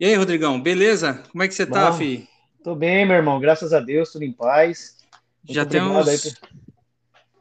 E 0.00 0.06
aí, 0.06 0.14
Rodrigão, 0.14 0.58
beleza? 0.58 1.22
Como 1.30 1.42
é 1.42 1.48
que 1.48 1.52
você 1.52 1.66
tá, 1.66 1.90
Bom, 1.90 1.98
fi? 1.98 2.26
tô 2.64 2.74
bem, 2.74 3.04
meu 3.06 3.16
irmão, 3.16 3.38
graças 3.38 3.74
a 3.74 3.80
Deus, 3.80 4.10
tudo 4.10 4.24
em 4.24 4.32
paz. 4.32 4.96
Muito 5.44 5.54
Já 5.54 5.66
tem 5.66 5.82
uns, 5.82 6.34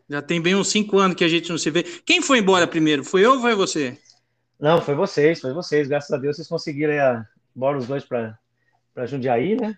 já 0.10 0.22
tem 0.22 0.42
bem 0.42 0.56
uns 0.56 0.68
cinco 0.68 0.98
anos 1.00 1.16
que 1.16 1.24
a 1.24 1.28
gente 1.30 1.50
não 1.50 1.58
se 1.58 1.70
vê. 1.72 1.84
Quem 1.84 2.22
foi 2.22 2.40
embora 2.40 2.68
primeiro? 2.68 3.06
Foi 3.06 3.26
eu 3.26 3.36
ou 3.36 3.40
foi 3.40 3.56
você? 3.56 3.98
Não, 4.60 4.82
foi 4.82 4.94
vocês, 4.94 5.40
foi 5.40 5.54
vocês. 5.54 5.88
Graças 5.88 6.12
a 6.12 6.18
Deus 6.18 6.36
vocês 6.36 6.50
conseguiram 6.50 6.92
ir 6.94 7.00
a... 7.00 7.26
embora 7.56 7.78
os 7.78 7.88
dois 7.88 8.04
para 8.04 8.38
Jundiaí, 9.06 9.56
né? 9.56 9.78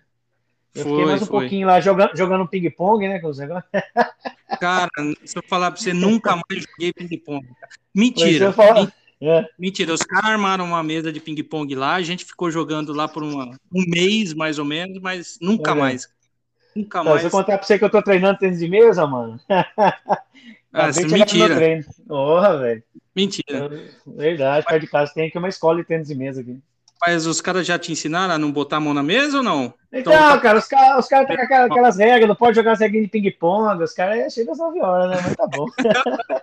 Eu 0.74 0.84
fiquei 0.84 0.96
Foi, 0.96 1.04
mais 1.04 1.22
um 1.22 1.26
foi. 1.26 1.40
pouquinho 1.40 1.66
lá 1.68 1.80
jogando, 1.80 2.16
jogando 2.16 2.48
ping-pong, 2.48 3.06
né? 3.06 3.20
com 3.20 3.28
os 3.28 3.38
negócios. 3.38 3.70
Cara, 4.58 4.88
se 5.24 5.38
eu 5.38 5.42
falar 5.46 5.70
pra 5.70 5.80
você, 5.80 5.92
nunca 5.92 6.34
mais 6.34 6.64
joguei 6.64 6.92
ping-pong. 6.92 7.46
Mentira, 7.94 8.46
eu 8.46 8.52
falo- 8.52 8.74
men- 8.74 8.92
É, 9.24 9.48
mentira. 9.56 9.94
Os 9.94 10.02
caras 10.02 10.30
armaram 10.30 10.64
uma 10.64 10.82
mesa 10.82 11.12
de 11.12 11.20
ping-pong 11.20 11.72
lá, 11.76 11.94
a 11.94 12.02
gente 12.02 12.24
ficou 12.24 12.50
jogando 12.50 12.92
lá 12.92 13.06
por 13.06 13.22
uma- 13.22 13.56
um 13.72 13.84
mês, 13.86 14.34
mais 14.34 14.58
ou 14.58 14.64
menos, 14.64 15.00
mas 15.00 15.38
nunca 15.40 15.70
Olha. 15.70 15.80
mais. 15.80 16.08
Nunca 16.74 17.00
Então, 17.00 17.04
se 17.04 17.08
mais. 17.10 17.24
eu 17.24 17.30
contar 17.30 17.58
pra 17.58 17.66
você 17.66 17.78
que 17.78 17.84
eu 17.84 17.90
tô 17.90 18.02
treinando 18.02 18.38
tênis 18.38 18.58
de 18.58 18.68
mesa, 18.68 19.06
mano. 19.06 19.38
Ah, 20.74 20.90
meu 20.90 21.06
mentira. 21.10 21.84
Porra, 22.08 22.58
velho. 22.58 22.82
mentira. 23.14 23.70
Verdade, 24.06 24.64
perto 24.66 24.80
de 24.80 24.86
casa 24.86 25.12
tem 25.12 25.28
aqui 25.28 25.36
uma 25.36 25.50
escola 25.50 25.76
de 25.76 25.84
tênis 25.84 26.08
de 26.08 26.14
mesa 26.14 26.40
aqui. 26.40 26.58
Mas 27.04 27.26
os 27.26 27.40
caras 27.40 27.66
já 27.66 27.76
te 27.76 27.90
ensinaram 27.90 28.34
a 28.34 28.38
não 28.38 28.52
botar 28.52 28.76
a 28.76 28.80
mão 28.80 28.94
na 28.94 29.02
mesa 29.02 29.38
ou 29.38 29.42
não? 29.42 29.74
Então, 29.92 30.12
Então, 30.12 30.12
tá- 30.12 30.38
cara, 30.40 30.58
os 30.58 30.68
caras 30.68 31.04
os 31.04 31.08
caras 31.08 31.26
têm 31.26 31.36
aquelas, 31.36 31.70
aquelas 31.70 31.96
regras, 31.96 32.28
não 32.28 32.36
pode 32.36 32.54
jogar 32.54 32.76
ceguinho 32.76 33.02
de 33.02 33.10
ping-pong, 33.10 33.82
os 33.82 33.92
caras 33.92 34.18
é 34.18 34.30
cheio 34.30 34.46
das 34.46 34.56
9 34.58 34.80
horas, 34.80 35.10
né? 35.10 35.22
Mas 35.24 35.36
tá 35.36 35.46
bom. 35.48 35.66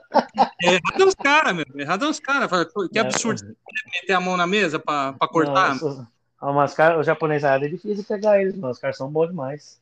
É 0.62 0.74
errado 0.74 1.02
é 1.02 1.06
os 1.06 1.16
caras, 1.16 1.56
meu. 1.56 1.66
Errado 1.76 2.06
é 2.06 2.10
os 2.10 2.20
caras. 2.20 2.50
Que 2.92 2.98
É, 3.00 3.02
absurdo. 3.02 3.56
Meter 3.94 4.14
a 4.14 4.20
mão 4.20 4.36
na 4.36 4.46
mesa 4.46 4.78
pra, 4.78 5.14
pra 5.14 5.28
cortar. 5.28 5.76
Os, 5.76 6.00
ah, 6.42 6.52
mas 6.52 6.74
cara, 6.74 7.00
os 7.00 7.06
japoneses 7.06 7.46
é 7.46 7.58
difícil 7.60 8.04
pegar 8.04 8.42
eles, 8.42 8.56
mano. 8.58 8.72
Os 8.74 8.80
caras 8.80 8.98
são 8.98 9.10
bons 9.10 9.28
demais. 9.30 9.80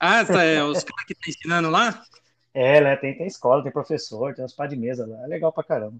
Ah, 0.00 0.24
tá, 0.24 0.42
é, 0.42 0.62
os 0.62 0.82
caras 0.82 1.04
que 1.06 1.12
estão 1.12 1.28
ensinando 1.30 1.68
lá? 1.70 2.02
É, 2.54 2.80
né? 2.80 2.96
Tem, 2.96 3.16
tem 3.16 3.26
escola, 3.26 3.62
tem 3.62 3.70
professor, 3.70 4.34
tem 4.34 4.44
uns 4.44 4.54
pá 4.54 4.66
de 4.66 4.74
mesa 4.74 5.06
lá. 5.06 5.22
É 5.22 5.26
legal 5.28 5.52
pra 5.52 5.62
caramba. 5.62 5.94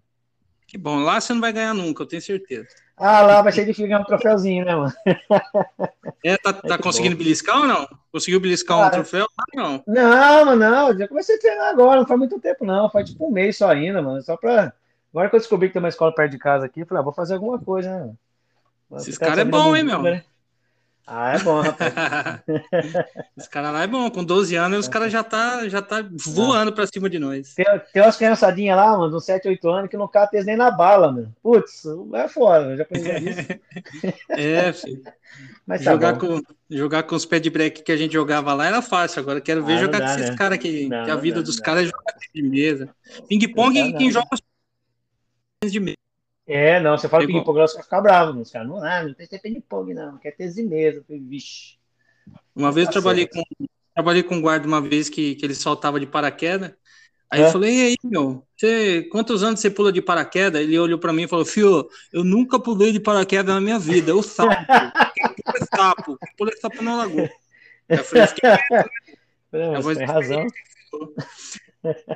Que 0.69 0.77
bom, 0.77 0.99
lá 0.99 1.19
você 1.19 1.33
não 1.33 1.41
vai 1.41 1.51
ganhar 1.51 1.73
nunca, 1.73 2.03
eu 2.03 2.07
tenho 2.07 2.21
certeza. 2.21 2.69
Ah, 2.95 3.23
lá 3.23 3.41
vai 3.41 3.51
ser 3.51 3.63
difícil 3.63 3.87
ganhar 3.87 4.01
um 4.01 4.05
troféuzinho, 4.05 4.65
né, 4.67 4.77
mano? 4.77 4.93
É, 6.25 6.37
tá, 6.37 6.53
tá 6.53 6.77
que 6.77 6.83
conseguindo 6.83 7.15
bom. 7.15 7.23
beliscar 7.23 7.59
ou 7.61 7.67
não? 7.67 7.89
Conseguiu 8.11 8.41
beliscar 8.41 8.89
um 8.89 8.91
troféu? 8.91 9.29
Ah, 9.39 9.45
não. 9.55 9.85
Não, 9.87 10.45
mano, 10.45 10.57
não. 10.57 10.99
Já 10.99 11.07
comecei 11.07 11.37
a 11.37 11.39
treinar 11.39 11.69
agora, 11.69 12.01
não 12.01 12.07
faz 12.07 12.19
muito 12.19 12.41
tempo, 12.41 12.65
não. 12.65 12.91
Faz 12.91 13.11
tipo 13.11 13.29
um 13.29 13.31
mês 13.31 13.57
só 13.57 13.71
ainda, 13.71 14.03
mano. 14.03 14.21
Só 14.21 14.37
pra. 14.37 14.73
Agora 15.13 15.31
que 15.31 15.37
eu 15.37 15.41
descobri 15.41 15.69
que 15.69 15.75
tem 15.75 15.81
uma 15.81 15.89
escola 15.89 16.13
perto 16.13 16.33
de 16.33 16.39
casa 16.39 16.67
aqui, 16.67 16.81
eu 16.81 16.87
falei, 16.87 17.01
ah, 17.01 17.05
vou 17.05 17.13
fazer 17.13 17.35
alguma 17.35 17.57
coisa, 17.61 17.89
né? 17.89 17.99
mano? 17.99 18.19
Esses 18.97 19.17
caras 19.17 19.39
é 19.39 19.45
bom, 19.45 19.77
hein, 19.77 19.85
meu? 19.85 20.03
né? 20.03 20.25
Ah, 21.11 21.34
é 21.34 21.39
bom, 21.39 21.62
rapaz. 21.62 21.91
Esse 23.37 23.48
cara 23.48 23.70
lá 23.70 23.83
é 23.83 23.87
bom, 23.87 24.11
com 24.11 24.23
12 24.23 24.55
anos 24.56 24.81
os 24.81 24.89
caras 24.89 25.11
já 25.11 25.25
tá, 25.25 25.67
já 25.67 25.81
tá 25.81 26.05
voando 26.27 26.70
pra 26.70 26.87
cima 26.87 27.09
de 27.09 27.19
nós. 27.19 27.55
Tem, 27.55 27.65
tem 27.95 28.03
umas 28.03 28.17
criançadinhas 28.17 28.77
lá, 28.77 28.97
mano, 28.97 29.17
uns 29.17 29.25
7, 29.25 29.48
8 29.48 29.69
anos, 29.70 29.91
que 29.91 29.97
não 29.97 30.06
catam 30.06 30.37
eles 30.39 30.47
nem 30.47 30.55
na 30.56 30.70
bala, 30.70 31.11
mano. 31.11 31.34
Putz, 31.42 31.83
é 32.12 32.28
foda, 32.28 32.73
eu 32.73 32.77
já 32.77 32.83
aprendi 32.83 33.31
isso. 33.31 33.48
É, 34.28 34.70
filho. 34.75 35.03
Mas 35.67 35.83
tá 35.83 35.92
Jogar 35.92 36.12
bom. 36.15 36.41
com, 36.41 36.42
jogar 36.70 37.03
com 37.05 37.15
os 37.17 37.25
pés 37.25 37.41
de 37.41 37.48
break 37.50 37.83
que 37.83 37.93
a 37.93 37.97
gente 37.97 38.12
jogava 38.12 38.53
lá 38.53 38.67
era 38.67 38.83
fácil. 38.83 39.20
Agora 39.20 39.41
quero 39.41 39.65
ver 39.65 39.75
Ah, 39.75 39.78
jogar 39.78 39.98
dá, 40.00 40.06
com 40.06 40.15
esses 40.15 40.31
né? 40.31 40.37
caras 40.37 40.59
que, 40.59 40.89
Não, 40.89 41.05
que 41.05 41.11
a 41.11 41.17
vida 41.17 41.43
dos 41.43 41.59
caras 41.59 41.84
é 41.84 41.87
jogar 41.87 42.15
de 42.34 42.43
mesa. 42.43 42.89
Ping-pong, 43.28 43.72
quem 43.95 44.06
não. 44.06 44.11
joga 44.11 44.28
os 45.65 45.70
de 45.72 45.81
mesa. 45.81 45.97
É, 46.49 46.81
não, 46.81 46.97
você 46.97 47.09
fala 47.09 47.25
Igual- 47.25 47.45
ping-pong, 47.45 47.61
os 47.63 47.73
caras 47.73 47.85
ficam 47.87 48.03
bravos, 48.03 48.31
mano. 48.33 48.43
Os 48.43 48.51
caras, 48.51 48.69
não, 48.69 48.83
ah, 48.83 49.03
não 49.03 49.13
tem 49.15 49.29
ping-pong, 49.39 49.93
não, 49.93 50.17
quer 50.17 50.31
ter 50.31 50.50
mesa. 50.65 51.05
Vixe. 51.09 51.77
Uma 52.56 52.72
vez 52.72 52.87
eu 52.87 52.93
Tá 52.93 52.93
trabalhei 53.00 53.28
certo. 53.31 53.47
com, 53.59 53.67
trabalhei 53.95 54.22
com 54.22 54.34
um 54.37 54.41
guarda 54.41 54.67
uma 54.67 54.81
vez 54.81 55.11
que, 55.11 55.34
que 55.34 55.45
ele 55.45 55.55
saltava 55.55 56.00
de 56.00 56.06
paraquedas. 56.06 56.72
Aí 57.31 57.43
É? 57.43 57.47
eu 57.47 57.53
falei, 57.53 57.75
e 57.75 57.83
aí, 57.89 57.97
meu, 58.03 58.43
você, 58.56 59.03
quantos 59.12 59.43
anos 59.43 59.61
você 59.61 59.69
pula 59.69 59.93
de 59.93 60.00
paraquedas? 60.00 60.62
Ele 60.62 60.78
olhou 60.78 60.99
pra 60.99 61.12
mim 61.12 61.25
e 61.25 61.28
falou, 61.28 61.45
Fio, 61.45 61.87
eu 62.11 62.25
nunca 62.25 62.59
pulei 62.59 62.91
de 62.93 63.01
paraquedas 63.01 63.55
na 63.55 63.61
minha 63.61 63.78
vida, 63.78 64.11
eu 64.11 64.22
sapo. 64.22 64.49
Quem 65.15 65.34
pula 65.45 65.59
é 65.61 65.77
sapo, 65.77 66.17
quem 66.19 66.34
pula 66.37 66.51
é 66.51 66.56
sapo 66.56 66.83
na 66.83 66.97
lagoa. 66.97 67.28
Eu 67.89 67.99
falei, 68.05 68.25
É, 69.53 69.71
mas 69.83 69.99
tem 69.99 70.06
razão. 70.06 70.47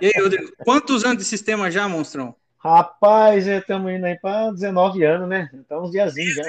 E 0.00 0.06
aí, 0.06 0.22
Rodrigo, 0.22 0.52
quantos 0.64 1.04
anos 1.04 1.18
de 1.18 1.24
sistema 1.24 1.70
já, 1.70 1.86
monstrão? 1.88 2.34
Rapaz, 2.62 3.46
estamos 3.46 3.90
indo 3.90 4.06
aí 4.06 4.16
para 4.18 4.52
19 4.52 5.02
anos, 5.04 5.28
né? 5.28 5.50
Então, 5.52 5.82
uns 5.82 5.90
diazinhos 5.90 6.34
já. 6.34 6.42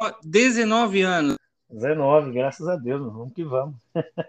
Ó, 0.00 0.12
19 0.24 1.02
anos. 1.02 1.36
19, 1.70 2.32
graças 2.32 2.66
a 2.66 2.74
Deus, 2.74 3.00
mano. 3.00 3.12
vamos 3.12 3.32
que 3.32 3.44
vamos. 3.44 3.76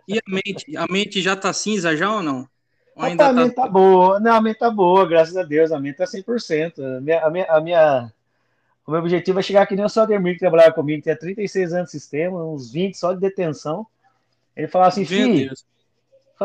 E 0.08 0.20
a 0.20 0.22
mente, 0.28 0.78
a 0.78 0.86
mente 0.88 1.20
já 1.22 1.36
tá 1.36 1.52
cinza 1.52 1.98
já 1.98 2.14
ou 2.14 2.22
não? 2.22 2.48
Ou 2.96 3.04
ainda 3.04 3.28
a 3.30 3.34
mente 3.34 3.56
tá... 3.56 3.64
tá 3.64 3.68
boa. 3.68 4.20
Não, 4.20 4.34
a 4.36 4.42
mente 4.42 4.60
tá 4.60 4.70
boa, 4.70 5.08
graças 5.08 5.36
a 5.36 5.42
Deus. 5.42 5.72
A 5.72 5.80
mente 5.80 5.98
tá 5.98 6.06
100%. 6.06 6.80
A 6.98 7.02
minha, 7.02 7.26
a 7.26 7.30
minha, 7.32 7.46
a 7.46 7.60
minha- 7.62 8.14
o 8.86 8.92
meu 8.92 9.00
objetivo 9.00 9.40
é 9.40 9.42
chegar 9.42 9.66
que 9.66 9.76
nem 9.76 9.86
o 9.86 9.90
Saldemir, 9.90 10.34
que 10.34 10.40
trabalhava 10.40 10.74
comigo, 10.74 11.00
que 11.00 11.04
tinha 11.04 11.18
36 11.18 11.74
anos 11.74 11.86
de 11.88 11.92
sistema, 11.92 12.44
uns 12.46 12.72
20 12.72 12.96
só 12.96 13.14
de 13.14 13.20
detenção. 13.20 13.88
Ele 14.56 14.68
falava 14.68 14.90
assim, 14.90 15.06
filho, 15.06 15.48
Deus. 15.48 15.66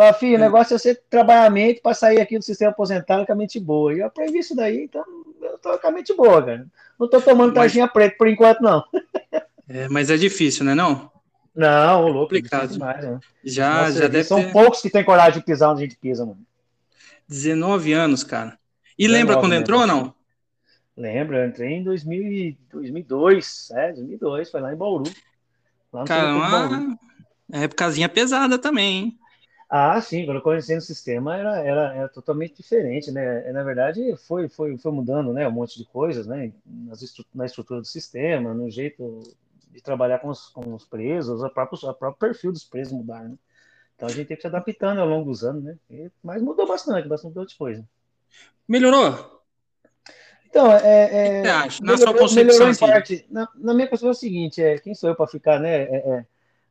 Falava, 0.00 0.18
filho, 0.18 0.34
o 0.34 0.36
Hum. 0.36 0.40
negócio 0.40 0.74
é 0.74 0.78
você 0.78 0.94
trabalhar 0.94 1.46
a 1.46 1.50
mente 1.50 1.80
para 1.80 1.94
sair 1.94 2.20
aqui 2.20 2.38
do 2.38 2.44
sistema 2.44 2.70
aposentado 2.70 3.24
com 3.24 3.32
a 3.32 3.36
mente 3.36 3.58
boa. 3.58 3.94
E 3.94 4.00
eu 4.00 4.06
aprendi 4.06 4.38
isso 4.38 4.54
daí, 4.54 4.84
então 4.84 5.02
eu 5.42 5.58
tô 5.58 5.78
com 5.78 5.86
a 5.86 5.90
mente 5.90 6.14
boa, 6.14 6.42
cara. 6.44 6.66
Não 6.98 7.08
tô 7.08 7.20
tomando 7.20 7.48
Mas- 7.48 7.54
tarjinha 7.54 7.88
preta 7.88 8.14
por 8.18 8.28
enquanto, 8.28 8.60
não. 8.60 8.84
É, 9.68 9.88
mas 9.88 10.10
é 10.10 10.16
difícil, 10.16 10.64
né 10.64 10.76
não? 10.76 11.10
Não, 11.52 12.02
louco, 12.02 12.20
Complicado. 12.34 12.60
difícil 12.68 12.78
demais, 12.78 13.04
né? 13.04 13.18
Já, 13.42 13.82
Nossa, 13.82 13.92
já 13.98 14.06
deve 14.06 14.22
são 14.22 14.40
ter 14.44 14.52
poucos 14.52 14.80
que 14.80 14.88
têm 14.90 15.02
coragem 15.02 15.40
de 15.40 15.44
pisar 15.44 15.70
onde 15.72 15.82
a 15.82 15.86
gente 15.86 15.96
pisa, 15.98 16.24
mano. 16.24 16.38
19 17.28 17.92
anos, 17.92 18.22
cara. 18.22 18.56
E 18.96 19.08
19 19.08 19.12
lembra 19.18 19.34
quando 19.40 19.50
mesmo. 19.50 19.62
entrou 19.62 19.80
ou 19.80 19.86
não? 19.88 20.14
Lembro, 20.96 21.36
eu 21.36 21.46
entrei 21.48 21.72
em 21.72 21.82
2000, 21.82 22.22
e- 22.22 22.58
2002, 22.72 23.70
é, 23.72 23.92
2002, 23.92 24.50
foi 24.52 24.60
lá 24.60 24.72
em 24.72 24.76
Bauru. 24.76 25.02
Lá 25.92 26.02
no 26.02 26.06
Cara, 26.06 26.32
de 26.32 26.38
Bauru. 26.38 26.96
uma 27.48 27.64
épocazinha 27.64 28.08
pesada 28.08 28.58
também, 28.58 28.96
hein? 28.98 29.18
Ah, 29.68 30.00
sim, 30.00 30.24
quando 30.24 30.36
eu 30.38 30.42
conheci 30.42 30.74
no 30.76 30.80
sistema 30.80 31.36
era, 31.36 31.56
era, 31.58 31.94
era 31.94 32.08
totalmente 32.08 32.54
diferente, 32.56 33.10
né? 33.10 33.48
É, 33.48 33.52
Na 33.52 33.64
verdade, 33.64 34.16
foi, 34.16 34.48
foi, 34.48 34.78
foi 34.78 34.92
mudando, 34.92 35.32
né, 35.32 35.46
um 35.48 35.50
monte 35.50 35.76
de 35.78 35.84
coisas, 35.86 36.24
né? 36.26 36.52
Nas 36.64 37.02
estru- 37.02 37.26
na 37.34 37.46
estrutura 37.46 37.80
do 37.80 37.86
sistema, 37.86 38.54
no 38.54 38.70
jeito 38.70 39.22
de 39.72 39.80
trabalhar 39.82 40.20
com 40.20 40.28
os, 40.28 40.48
com 40.50 40.72
os 40.74 40.84
presos, 40.84 41.42
o 41.42 41.50
próprio, 41.50 41.78
o 41.90 41.94
próprio 41.94 42.28
perfil 42.28 42.52
dos 42.52 42.64
presos 42.64 42.92
mudaram, 42.92 43.30
né? 43.30 43.38
Então 43.96 44.08
a 44.08 44.12
gente 44.12 44.28
tem 44.28 44.36
que 44.36 44.42
se 44.42 44.46
adaptando 44.48 45.00
ao 45.00 45.08
longo 45.08 45.30
dos 45.30 45.44
anos, 45.44 45.64
né? 45.64 45.78
E- 45.90 46.10
mas 46.22 46.42
mudou 46.42 46.66
bastante, 46.66 47.08
bastante 47.08 47.38
outra 47.38 47.56
coisa. 47.58 47.84
Melhorou? 48.68 49.42
Então, 50.48 50.72
é, 50.72 50.78
O 51.24 51.30
é? 51.42 51.68
Na 51.82 51.96
sua 51.96 52.14
melhorou, 52.14 52.14
concepção, 52.14 52.34
melhorou 52.34 52.68
em 52.68 52.74
assim. 52.74 52.76
parte. 52.76 53.26
Na, 53.30 53.48
na 53.54 53.74
minha 53.74 53.86
concepção 53.88 54.08
é 54.08 54.12
o 54.12 54.14
seguinte, 54.14 54.62
é, 54.62 54.78
quem 54.78 54.94
sou 54.94 55.10
eu 55.10 55.16
para 55.16 55.26
ficar, 55.26 55.58
né, 55.60 55.82
é, 55.84 55.96
é, 56.18 56.26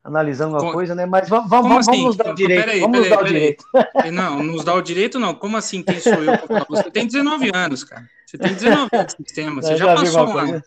analisando 0.06 0.54
uma 0.56 0.62
Co- 0.62 0.72
coisa, 0.72 0.96
né? 0.96 1.06
Mas 1.06 1.28
vamos, 1.28 1.50
vamos, 1.50 1.68
vamos 1.68 1.88
assim? 1.88 2.06
nos 2.06 2.16
dar 2.16 2.32
o 2.32 2.36
direito, 2.36 2.62
Peraí, 2.66 2.80
vamos 2.80 2.98
nos 3.00 3.08
peraí, 3.08 3.18
dar 3.18 3.24
o 3.24 3.28
direito. 3.28 3.66
Não, 4.14 4.44
nos 4.44 4.64
dá 4.64 4.74
o 4.76 4.82
direito, 4.82 5.20
não. 5.20 5.34
Como 5.34 5.58
assim, 5.58 5.82
quem 5.82 6.00
sou 6.00 6.24
eu? 6.24 6.34
Você 6.70 6.92
tem 6.92 7.08
19 7.08 7.52
anos, 7.54 7.84
cara. 7.84 8.08
Você 8.26 8.38
tem 8.38 8.54
19 8.54 8.90
anos 8.94 9.16
de 9.16 9.26
sistema. 9.26 9.62
Você 9.62 9.74
Eu 9.74 9.78
já 9.78 9.96
vi 9.96 9.96
passou 9.96 10.28
coisa. 10.28 10.64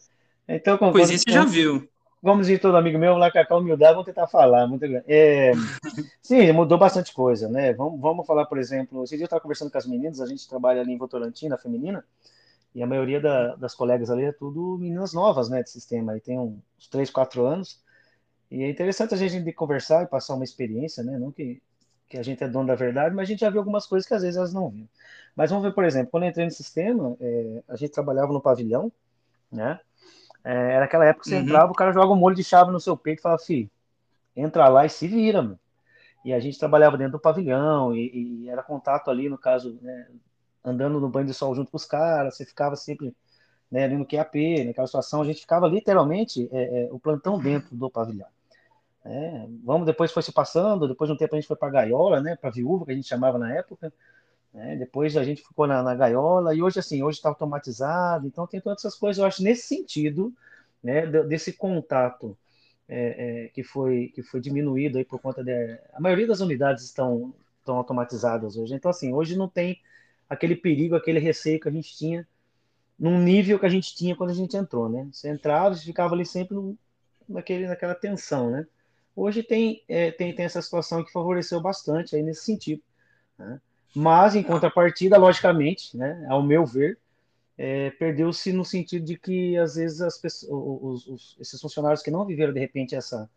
Então, 0.48 0.76
como, 0.78 0.92
coisinha, 0.92 1.18
você 1.18 1.30
já 1.30 1.44
viu. 1.44 1.88
vamos 2.22 2.46
dizer 2.46 2.58
todo 2.58 2.76
amigo 2.76 2.98
meu 2.98 3.16
lá 3.16 3.30
com 3.30 3.54
a 3.54 3.58
humildade, 3.58 3.92
vamos 3.92 4.06
tentar 4.06 4.26
falar. 4.26 4.66
Muito, 4.66 4.84
é, 5.06 5.52
sim, 6.22 6.50
mudou 6.52 6.78
bastante 6.78 7.12
coisa, 7.12 7.48
né? 7.48 7.72
Vamos, 7.74 8.00
vamos 8.00 8.26
falar, 8.26 8.46
por 8.46 8.58
exemplo, 8.58 9.04
esse 9.04 9.14
dia 9.16 9.24
eu 9.24 9.26
estava 9.26 9.40
conversando 9.42 9.70
com 9.70 9.78
as 9.78 9.86
meninas, 9.86 10.20
a 10.20 10.26
gente 10.26 10.48
trabalha 10.48 10.80
ali 10.80 10.92
em 10.92 10.98
Votorantim, 10.98 11.48
na 11.48 11.58
feminina, 11.58 12.04
e 12.74 12.82
a 12.82 12.86
maioria 12.86 13.20
da- 13.20 13.56
das 13.56 13.74
colegas 13.74 14.10
ali 14.10 14.24
é 14.24 14.32
tudo 14.32 14.78
meninas 14.78 15.12
novas, 15.12 15.48
né, 15.48 15.62
de 15.62 15.70
sistema, 15.70 16.12
aí 16.12 16.20
tem 16.20 16.38
uns 16.38 16.88
3, 16.90 17.10
4 17.10 17.44
anos, 17.46 17.80
e 18.50 18.62
é 18.62 18.70
interessante 18.70 19.14
a 19.14 19.16
gente 19.16 19.52
conversar 19.52 20.04
e 20.04 20.06
passar 20.06 20.34
uma 20.34 20.44
experiência, 20.44 21.02
né? 21.02 21.18
Não 21.18 21.30
que, 21.30 21.60
que 22.08 22.18
a 22.18 22.22
gente 22.22 22.42
é 22.42 22.48
dono 22.48 22.68
da 22.68 22.74
verdade, 22.74 23.14
mas 23.14 23.28
a 23.28 23.32
gente 23.32 23.40
já 23.40 23.50
viu 23.50 23.60
algumas 23.60 23.86
coisas 23.86 24.06
que 24.08 24.14
às 24.14 24.22
vezes 24.22 24.36
elas 24.36 24.52
não 24.54 24.70
viram. 24.70 24.88
Mas 25.36 25.50
vamos 25.50 25.64
ver, 25.64 25.74
por 25.74 25.84
exemplo, 25.84 26.10
quando 26.10 26.24
eu 26.24 26.30
entrei 26.30 26.46
no 26.46 26.50
sistema, 26.52 27.16
é, 27.20 27.62
a 27.68 27.76
gente 27.76 27.92
trabalhava 27.92 28.32
no 28.32 28.40
pavilhão, 28.40 28.90
né? 29.52 29.80
É, 30.44 30.52
era 30.74 30.84
aquela 30.86 31.06
época 31.06 31.24
que 31.24 31.28
você 31.28 31.36
Uhum. 31.36 31.42
entrava, 31.44 31.72
o 31.72 31.74
cara 31.74 31.92
joga 31.92 32.12
um 32.12 32.16
molho 32.16 32.36
de 32.36 32.44
chave 32.44 32.70
no 32.72 32.80
seu 32.80 32.96
peito 32.96 33.20
e 33.20 33.22
fala, 33.22 33.38
fi, 33.38 33.70
entra 34.36 34.68
lá 34.68 34.86
e 34.86 34.90
se 34.90 35.08
vira, 35.08 35.42
mano. 35.42 35.58
E 36.24 36.32
a 36.32 36.40
gente 36.40 36.58
trabalhava 36.58 36.98
dentro 36.98 37.12
do 37.14 37.20
pavilhão 37.20 37.94
e, 37.96 38.44
e 38.44 38.48
era 38.50 38.62
contato 38.62 39.10
ali, 39.10 39.28
no 39.28 39.38
caso, 39.38 39.78
né, 39.82 40.08
andando 40.64 41.00
no 41.00 41.08
banho 41.08 41.26
de 41.26 41.34
sol 41.34 41.54
junto 41.54 41.70
com 41.70 41.76
os 41.76 41.84
caras, 41.86 42.36
você 42.36 42.44
ficava 42.44 42.76
sempre 42.76 43.14
né, 43.70 43.84
ali 43.84 43.96
no 43.96 44.06
QAP, 44.06 44.64
naquela 44.64 44.86
situação, 44.86 45.22
a 45.22 45.24
gente 45.24 45.40
ficava 45.40 45.66
literalmente 45.68 46.48
é, 46.52 46.86
é, 46.86 46.88
o 46.92 46.98
plantão 47.00 47.38
dentro 47.40 47.76
do 47.76 47.90
pavilhão. 47.90 48.28
É, 49.10 49.46
vamos, 49.64 49.86
depois 49.86 50.12
foi 50.12 50.22
se 50.22 50.32
passando, 50.32 50.86
depois 50.86 51.08
de 51.08 51.14
um 51.14 51.16
tempo 51.16 51.34
a 51.34 51.38
gente 51.40 51.48
foi 51.48 51.56
para 51.56 51.70
gaiola, 51.70 52.20
né, 52.20 52.36
para 52.36 52.50
viúva, 52.50 52.84
que 52.84 52.92
a 52.92 52.94
gente 52.94 53.08
chamava 53.08 53.38
na 53.38 53.54
época, 53.54 53.90
né, 54.54 54.76
depois 54.76 55.16
a 55.16 55.24
gente 55.24 55.42
ficou 55.42 55.66
na, 55.66 55.82
na 55.82 55.94
gaiola, 55.94 56.54
e 56.54 56.62
hoje 56.62 56.78
assim, 56.80 57.02
hoje 57.02 57.18
está 57.18 57.28
automatizado, 57.30 58.26
então 58.26 58.46
tem 58.46 58.60
todas 58.60 58.80
essas 58.84 58.96
coisas, 58.98 59.18
eu 59.20 59.26
acho, 59.26 59.42
nesse 59.42 59.66
sentido, 59.68 60.32
né, 60.82 61.06
de- 61.06 61.24
desse 61.24 61.52
contato 61.54 62.36
é, 62.88 63.46
é, 63.46 63.48
que 63.50 63.62
foi 63.64 64.08
que 64.14 64.22
foi 64.22 64.40
diminuído 64.40 64.98
aí 64.98 65.04
por 65.04 65.20
conta 65.20 65.44
de 65.44 65.52
a 65.94 66.00
maioria 66.00 66.26
das 66.26 66.40
unidades 66.40 66.84
estão 66.84 67.34
estão 67.60 67.76
automatizadas 67.78 68.56
hoje. 68.56 68.74
Então 68.74 68.90
assim, 68.90 69.12
hoje 69.14 69.36
não 69.36 69.48
tem 69.48 69.80
aquele 70.28 70.56
perigo, 70.56 70.96
aquele 70.96 71.18
receio 71.20 71.60
que 71.60 71.68
a 71.68 71.72
gente 71.72 71.96
tinha 71.96 72.26
num 72.98 73.18
nível 73.22 73.58
que 73.58 73.66
a 73.66 73.68
gente 73.68 73.94
tinha 73.94 74.16
quando 74.16 74.30
a 74.30 74.34
gente 74.34 74.56
entrou, 74.56 74.88
né? 74.88 75.08
Você 75.12 75.28
entrava, 75.28 75.74
você 75.74 75.84
ficava 75.84 76.14
ali 76.14 76.26
sempre 76.26 76.54
no, 76.54 76.76
naquele, 77.28 77.66
naquela 77.66 77.94
tensão, 77.94 78.50
né? 78.50 78.66
Hoje 79.20 79.42
tem, 79.42 79.82
é, 79.88 80.12
tem, 80.12 80.32
tem 80.32 80.44
essa 80.44 80.62
situação 80.62 81.02
que 81.02 81.10
favoreceu 81.10 81.60
bastante 81.60 82.14
aí 82.14 82.22
nesse 82.22 82.44
sentido. 82.44 82.80
Né? 83.36 83.60
Mas, 83.92 84.36
em 84.36 84.44
contrapartida, 84.44 85.18
logicamente, 85.18 85.96
né, 85.96 86.24
ao 86.28 86.40
meu 86.40 86.64
ver, 86.64 86.96
é, 87.56 87.90
perdeu-se 87.90 88.52
no 88.52 88.64
sentido 88.64 89.04
de 89.04 89.18
que, 89.18 89.56
às 89.58 89.74
vezes, 89.74 90.00
as 90.00 90.18
pessoas, 90.18 90.50
os, 90.52 91.06
os, 91.08 91.36
esses 91.40 91.60
funcionários 91.60 92.00
que 92.00 92.12
não 92.12 92.24
viveram, 92.24 92.52
de 92.52 92.60
repente, 92.60 92.94
essa 92.94 93.28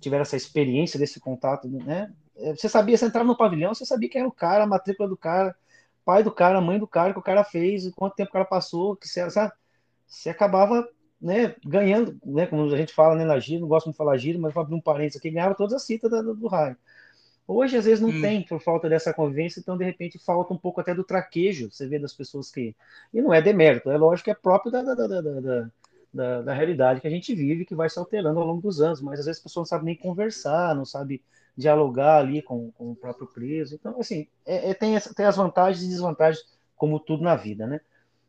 tiveram 0.00 0.22
essa 0.22 0.36
experiência 0.36 0.98
desse 0.98 1.20
contato, 1.20 1.68
né? 1.68 2.10
É, 2.36 2.54
você 2.54 2.66
sabia, 2.66 2.96
você 2.96 3.04
entrava 3.04 3.26
no 3.26 3.36
pavilhão, 3.36 3.74
você 3.74 3.84
sabia 3.84 4.08
quem 4.08 4.20
era 4.20 4.28
o 4.28 4.32
cara, 4.32 4.64
a 4.64 4.66
matrícula 4.66 5.06
do 5.06 5.16
cara, 5.18 5.54
pai 6.02 6.22
do 6.22 6.32
cara, 6.32 6.62
mãe 6.62 6.78
do 6.78 6.86
cara, 6.86 7.12
que 7.12 7.18
o 7.18 7.22
cara 7.22 7.44
fez, 7.44 7.90
quanto 7.94 8.14
tempo 8.14 8.30
o 8.30 8.32
cara 8.32 8.44
passou, 8.46 8.96
que 8.96 9.06
você, 9.06 9.28
sabe? 9.30 9.52
você 10.06 10.30
acabava 10.30 10.88
né, 11.26 11.56
ganhando, 11.64 12.16
né, 12.24 12.46
como 12.46 12.72
a 12.72 12.76
gente 12.76 12.94
fala 12.94 13.16
né, 13.16 13.24
na 13.24 13.38
gíria, 13.40 13.60
não 13.60 13.66
gosto 13.66 13.90
de 13.90 13.96
falar 13.96 14.16
gíria, 14.16 14.40
mas 14.40 14.54
vou 14.54 14.62
abrir 14.62 14.76
um 14.76 14.80
parênteses 14.80 15.18
aqui, 15.18 15.28
ganhava 15.28 15.56
todas 15.56 15.74
as 15.74 15.82
citas 15.82 16.08
do, 16.08 16.34
do 16.34 16.46
raio. 16.46 16.76
Hoje, 17.48 17.76
às 17.76 17.84
vezes, 17.84 18.00
não 18.00 18.10
hum. 18.10 18.20
tem, 18.20 18.42
por 18.42 18.60
falta 18.60 18.88
dessa 18.88 19.12
convivência, 19.12 19.58
então, 19.58 19.76
de 19.76 19.84
repente, 19.84 20.20
falta 20.20 20.54
um 20.54 20.56
pouco 20.56 20.80
até 20.80 20.94
do 20.94 21.02
traquejo, 21.02 21.70
você 21.70 21.88
vê 21.88 21.98
das 21.98 22.12
pessoas 22.12 22.50
que... 22.50 22.76
E 23.12 23.20
não 23.20 23.34
é 23.34 23.42
demérito, 23.42 23.90
é 23.90 23.96
lógico 23.96 24.26
que 24.26 24.30
é 24.30 24.34
próprio 24.34 24.70
da, 24.70 24.82
da, 24.82 24.94
da, 24.94 25.06
da, 25.20 25.70
da, 26.14 26.42
da 26.42 26.54
realidade 26.54 27.00
que 27.00 27.08
a 27.08 27.10
gente 27.10 27.34
vive, 27.34 27.64
que 27.64 27.74
vai 27.74 27.90
se 27.90 27.98
alterando 27.98 28.38
ao 28.38 28.46
longo 28.46 28.62
dos 28.62 28.80
anos, 28.80 29.00
mas, 29.00 29.18
às 29.18 29.26
vezes, 29.26 29.40
a 29.40 29.44
pessoa 29.44 29.62
não 29.62 29.66
sabe 29.66 29.84
nem 29.84 29.96
conversar, 29.96 30.76
não 30.76 30.84
sabe 30.84 31.22
dialogar 31.56 32.18
ali 32.18 32.40
com, 32.40 32.70
com 32.72 32.92
o 32.92 32.96
próprio 32.96 33.26
preso. 33.26 33.74
Então, 33.74 33.98
assim, 33.98 34.28
é, 34.44 34.70
é, 34.70 34.74
tem, 34.74 34.96
tem 35.16 35.26
as 35.26 35.36
vantagens 35.36 35.84
e 35.84 35.88
desvantagens, 35.88 36.44
como 36.76 37.00
tudo 37.00 37.24
na 37.24 37.34
vida, 37.34 37.66
né? 37.66 37.80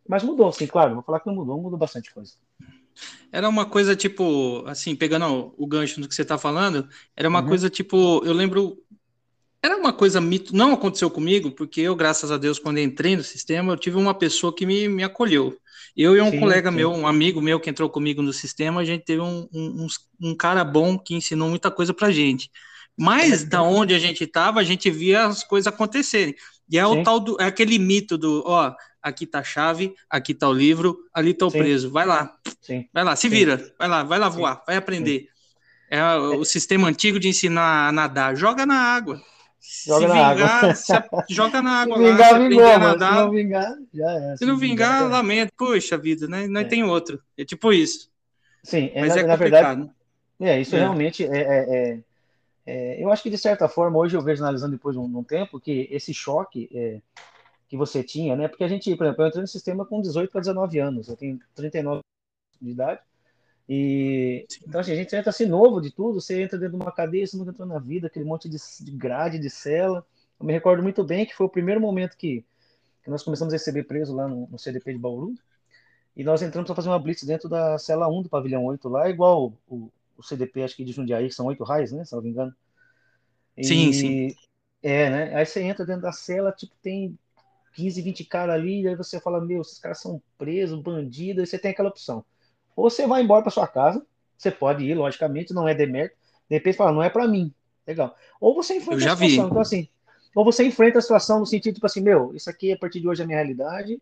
Mas 0.08 0.24
mudou, 0.24 0.52
sim, 0.52 0.66
claro, 0.66 0.96
vou 0.96 1.04
falar 1.04 1.20
que 1.20 1.28
não 1.28 1.36
mudou, 1.36 1.62
mudou 1.62 1.78
bastante 1.78 2.14
coisa. 2.14 2.34
Era 3.32 3.48
uma 3.48 3.66
coisa 3.66 3.96
tipo, 3.96 4.64
assim, 4.68 4.96
pegando 4.96 5.54
o 5.58 5.68
gancho 5.68 6.00
do 6.00 6.08
que 6.08 6.16
você 6.16 6.22
está 6.22 6.38
falando, 6.38 6.88
era 7.16 7.28
uma 7.28 7.42
uhum. 7.42 7.48
coisa 7.48 7.70
tipo, 7.70 8.22
eu 8.26 8.34
lembro, 8.34 8.78
era 9.62 9.76
uma 9.76 9.92
coisa 9.92 10.22
mito, 10.22 10.56
não 10.56 10.74
aconteceu 10.74 11.10
comigo, 11.10 11.52
porque 11.52 11.82
eu, 11.82 11.96
graças 11.96 12.32
a 12.32 12.38
Deus, 12.38 12.60
quando 12.60 12.80
entrei 12.80 13.16
no 13.16 13.24
sistema, 13.24 13.74
eu 13.74 13.78
tive 13.78 13.98
uma 13.98 14.14
pessoa 14.14 14.56
que 14.56 14.66
me, 14.66 14.88
me 14.88 15.04
acolheu. 15.04 15.58
Eu 15.96 16.16
e 16.16 16.22
um 16.22 16.32
sim, 16.32 16.40
colega 16.40 16.70
sim. 16.70 16.78
meu, 16.78 16.92
um 16.92 17.08
amigo 17.08 17.42
meu 17.42 17.60
que 17.60 17.70
entrou 17.70 17.90
comigo 17.90 18.22
no 18.22 18.32
sistema, 18.32 18.82
a 18.82 18.86
gente 18.86 19.04
teve 19.04 19.22
um, 19.22 19.48
um, 19.52 19.88
um 20.22 20.36
cara 20.36 20.64
bom 20.64 20.98
que 20.98 21.16
ensinou 21.16 21.50
muita 21.50 21.72
coisa 21.72 21.94
pra 21.94 22.12
gente. 22.12 22.52
Mas 22.96 23.44
da 23.44 23.62
onde 23.62 23.94
a 23.94 24.00
gente 24.00 24.24
estava, 24.24 24.60
a 24.60 24.64
gente 24.64 24.90
via 24.90 25.26
as 25.26 25.44
coisas 25.44 25.68
acontecerem. 25.68 26.36
E 26.70 26.78
é 26.78 26.86
sim. 26.86 27.00
o 27.00 27.04
tal 27.04 27.20
do, 27.20 27.40
é 27.40 27.46
aquele 27.46 27.80
mito 27.80 28.18
do, 28.18 28.44
ó, 28.46 28.74
aqui 29.08 29.26
tá 29.26 29.40
a 29.40 29.44
chave, 29.44 29.96
aqui 30.10 30.34
tá 30.34 30.48
o 30.48 30.54
livro, 30.54 30.98
ali 31.14 31.34
tá 31.34 31.46
o 31.46 31.50
Sim. 31.50 31.60
preso. 31.60 31.92
Vai 31.92 32.06
lá. 32.06 32.36
Sim. 32.62 32.88
Vai 32.94 33.04
lá, 33.04 33.16
se 33.16 33.30
vira. 33.30 33.74
Vai 33.78 33.88
lá, 33.88 34.04
vai 34.04 34.20
lá 34.20 34.30
voar, 34.30 34.64
vai 34.66 34.76
aprender. 34.76 35.30
É 35.90 36.04
o 36.16 36.44
sistema 36.44 36.88
antigo 36.88 37.20
de 37.20 37.30
ensinar 37.30 37.88
a 37.88 37.92
nadar. 37.92 38.36
Joga 38.36 38.66
na 38.66 38.76
água. 38.76 39.22
Joga 39.86 40.08
se 40.08 40.14
na 40.14 40.34
vingar, 40.34 40.50
água. 40.50 40.76
Se, 40.76 40.94
joga 41.30 41.62
na 41.62 41.72
água. 41.82 41.98
Se 41.98 42.04
vingar, 42.04 42.32
lá, 42.32 42.40
vingou, 42.40 42.66
a 42.66 42.78
nadar. 42.78 43.14
Se 43.14 43.20
não 43.20 43.32
vingar, 43.32 43.76
já 43.94 44.12
é. 44.12 44.32
Se, 44.32 44.38
se 44.38 44.46
não 44.46 44.58
vingar, 44.58 45.04
vingar 45.04 45.12
lamento. 45.12 45.54
Puxa 45.58 45.98
vida, 45.98 46.28
né? 46.28 46.48
Não 46.48 46.62
é. 46.62 46.64
tem 46.64 46.84
outro. 46.84 47.22
É 47.38 47.44
tipo 47.44 47.74
isso. 47.74 48.10
Sim, 48.64 48.92
é, 48.94 49.02
Mas 49.02 49.16
na, 49.16 49.22
é 49.22 49.26
na 49.26 49.36
verdade. 49.36 49.90
É, 50.40 50.62
isso 50.62 50.76
é. 50.76 50.80
realmente 50.80 51.26
é, 51.26 51.38
é, 51.38 52.00
é, 52.66 53.04
Eu 53.04 53.12
acho 53.12 53.24
que, 53.24 53.30
de 53.30 53.38
certa 53.38 53.68
forma, 53.68 53.98
hoje 53.98 54.16
eu 54.16 54.22
vejo, 54.22 54.44
analisando 54.44 54.74
depois 54.74 54.96
de 54.96 55.02
um, 55.02 55.10
de 55.10 55.16
um 55.16 55.24
tempo, 55.24 55.60
que 55.60 55.88
esse 55.90 56.14
choque 56.14 56.70
que 57.68 57.76
você 57.78 58.04
tinha, 58.04 58.36
né? 58.36 58.48
Porque 58.48 58.64
a 58.64 58.68
gente, 58.68 58.96
por 58.96 59.06
exemplo, 59.06 59.24
eu 59.24 59.28
entrei 59.28 59.42
no 59.42 59.48
sistema 59.48 59.86
com 59.86 60.02
18 60.02 60.32
para 60.32 60.42
19 60.42 60.80
anos, 60.80 61.10
eu 61.10 61.18
tenho 61.18 61.40
39 61.54 62.02
de 62.62 62.72
idade. 62.72 63.02
E 63.70 64.48
então 64.66 64.80
assim, 64.80 64.94
a 64.94 64.96
gente 64.96 65.14
entra 65.14 65.30
assim 65.30 65.46
novo 65.46 65.82
de 65.82 65.92
tudo, 65.92 66.22
você 66.22 66.42
entra 66.42 66.58
dentro 66.58 66.78
de 66.78 66.84
uma 66.84 66.92
cadeia, 66.92 67.28
você 67.28 67.36
nunca 67.36 67.52
entrou 67.52 67.68
na 67.68 67.80
vida, 67.80 68.08
aquele 68.08 68.24
monte 68.24 68.48
de, 68.48 68.58
de 68.82 68.92
grade, 68.92 69.40
de 69.40 69.50
cela. 69.50 70.06
Eu 70.40 70.46
me 70.46 70.54
recordo 70.54 70.82
muito 70.82 71.04
bem 71.04 71.26
que 71.26 71.36
foi 71.36 71.46
o 71.46 71.50
primeiro 71.50 71.82
momento 71.82 72.16
que, 72.16 72.46
que 73.04 73.10
nós 73.10 73.24
começamos 73.24 73.54
a 73.54 73.58
receber 73.58 73.84
preso 73.84 74.16
lá 74.16 74.28
no, 74.28 74.48
no 74.48 74.58
CDP 74.58 74.94
de 74.94 75.00
Bauru. 75.00 75.36
E 76.16 76.24
nós 76.24 76.42
entramos 76.42 76.68
para 76.68 76.76
fazer 76.76 76.90
uma 76.90 76.98
blitz 76.98 77.24
dentro 77.24 77.50
da 77.50 77.78
cela 77.78 78.08
1 78.08 78.24
do 78.24 78.30
pavilhão 78.30 78.66
8 78.66 78.88
lá, 78.88 79.10
igual 79.10 79.54
o, 79.68 79.92
o 80.18 80.24
CDP, 80.24 80.64
acho 80.64 80.76
que 80.76 80.86
de 80.86 80.94
Jundiaí, 80.94 81.28
que 81.28 81.36
são 81.36 81.46
oito 81.46 81.64
raios, 81.64 81.92
né? 81.92 82.06
Se 82.06 82.16
não 82.16 82.22
me 82.22 82.30
engano. 82.30 82.56
E, 83.56 83.64
sim, 83.64 83.94
sim. 83.94 84.36
É, 84.82 85.10
né? 85.10 85.36
Aí 85.36 85.46
você 85.46 85.62
entra 85.62 85.86
dentro 85.86 86.04
da 86.04 86.12
cela, 86.12 86.52
tipo, 86.52 86.74
tem 86.82 87.18
15, 87.78 88.02
20 88.02 88.26
caras 88.26 88.56
ali, 88.56 88.82
e 88.82 88.88
aí 88.88 88.96
você 88.96 89.22
fala, 89.22 89.40
meu, 89.40 89.62
esses 89.62 89.78
caras 89.78 90.00
são 90.00 90.20
presos, 90.36 90.82
bandidos, 90.82 91.44
e 91.44 91.46
você 91.46 91.60
tem 91.60 91.70
aquela 91.70 91.90
opção. 91.90 92.26
Ou 92.76 92.90
você 92.90 93.06
vai 93.06 93.22
embora 93.22 93.44
para 93.44 93.52
sua 93.52 93.68
casa, 93.68 94.04
você 94.36 94.50
pode 94.50 94.84
ir, 94.84 94.96
logicamente, 94.96 95.54
não 95.54 95.68
é 95.68 95.76
demérito, 95.76 96.16
de 96.50 96.56
repente 96.56 96.76
fala, 96.76 96.92
não 96.92 97.04
é 97.04 97.10
para 97.10 97.28
mim, 97.28 97.54
legal. 97.86 98.16
Ou 98.42 98.56
você 98.56 98.78
enfrenta 98.78 98.98
a 99.06 99.16
situação, 99.16 99.28
vi. 99.28 99.52
então 99.52 99.60
assim, 99.60 99.88
ou 100.34 100.44
você 100.44 100.66
enfrenta 100.66 100.98
a 100.98 101.02
situação 101.04 101.40
no 101.40 101.46
sentido, 101.46 101.76
tipo 101.76 101.86
assim, 101.86 102.02
meu, 102.02 102.34
isso 102.34 102.50
aqui 102.50 102.72
a 102.72 102.78
partir 102.78 103.00
de 103.00 103.08
hoje 103.08 103.22
é 103.22 103.26
a 103.26 103.28
minha 103.28 103.38
realidade, 103.38 104.02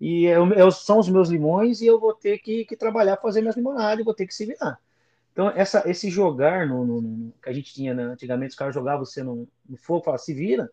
e 0.00 0.26
eu, 0.26 0.48
eu, 0.52 0.70
são 0.70 1.00
os 1.00 1.08
meus 1.08 1.28
limões, 1.28 1.80
e 1.80 1.86
eu 1.86 1.98
vou 1.98 2.14
ter 2.14 2.38
que, 2.38 2.64
que 2.64 2.76
trabalhar, 2.76 3.16
fazer 3.16 3.40
minhas 3.40 3.56
limonadas, 3.56 3.98
e 3.98 4.04
vou 4.04 4.14
ter 4.14 4.28
que 4.28 4.34
se 4.34 4.46
virar. 4.46 4.78
Então, 5.32 5.50
essa, 5.50 5.82
esse 5.90 6.08
jogar 6.10 6.64
no, 6.68 6.84
no, 6.84 7.00
no, 7.02 7.32
que 7.42 7.48
a 7.48 7.52
gente 7.52 7.74
tinha 7.74 7.92
né? 7.92 8.04
antigamente, 8.04 8.50
os 8.50 8.56
caras 8.56 8.74
jogavam 8.74 9.04
você 9.04 9.22
no, 9.22 9.48
no 9.68 9.76
fogo, 9.76 10.04
falavam, 10.04 10.24
se 10.24 10.32
vira, 10.32 10.70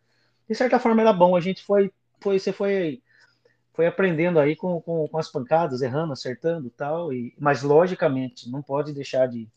de 0.48 0.54
certa 0.54 0.78
forma 0.78 1.02
era 1.02 1.12
bom, 1.12 1.36
a 1.36 1.42
gente 1.42 1.64
foi 1.64 1.92
foi, 2.24 2.40
você 2.40 2.54
foi, 2.54 3.02
foi 3.74 3.86
aprendendo 3.86 4.40
aí 4.40 4.56
com, 4.56 4.82
com, 4.82 5.08
com 5.08 5.18
as 5.18 5.30
pancadas, 5.30 5.82
errando, 5.82 6.14
acertando 6.14 6.70
tal, 6.70 7.12
e 7.12 7.34
mas 7.38 7.62
logicamente 7.62 8.50
não 8.50 8.62
pode 8.62 8.94
deixar 8.94 9.28
de, 9.28 9.48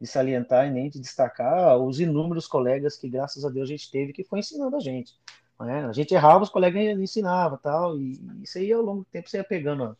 de 0.00 0.06
salientar 0.06 0.66
e 0.66 0.70
nem 0.70 0.90
de 0.90 1.00
destacar 1.00 1.78
os 1.78 1.98
inúmeros 1.98 2.46
colegas 2.46 2.96
que 2.96 3.08
graças 3.08 3.44
a 3.44 3.48
Deus 3.48 3.68
a 3.68 3.72
gente 3.72 3.90
teve 3.90 4.12
que 4.12 4.22
foi 4.22 4.40
ensinando 4.40 4.76
a 4.76 4.80
gente. 4.80 5.14
Né? 5.58 5.84
A 5.86 5.92
gente 5.92 6.14
errava, 6.14 6.44
os 6.44 6.50
colegas 6.50 6.98
ensinavam 6.98 7.58
tal, 7.58 7.98
e 7.98 8.20
isso 8.42 8.58
aí 8.58 8.72
ao 8.72 8.82
longo 8.82 9.00
do 9.00 9.06
tempo 9.06 9.28
você 9.28 9.38
ia 9.38 9.44
pegando 9.44 9.96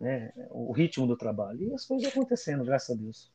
né, 0.00 0.32
o 0.50 0.72
ritmo 0.72 1.06
do 1.06 1.16
trabalho. 1.16 1.68
E 1.68 1.74
as 1.74 1.84
coisas 1.84 2.08
acontecendo, 2.08 2.64
graças 2.64 2.96
a 2.96 3.00
Deus. 3.00 3.30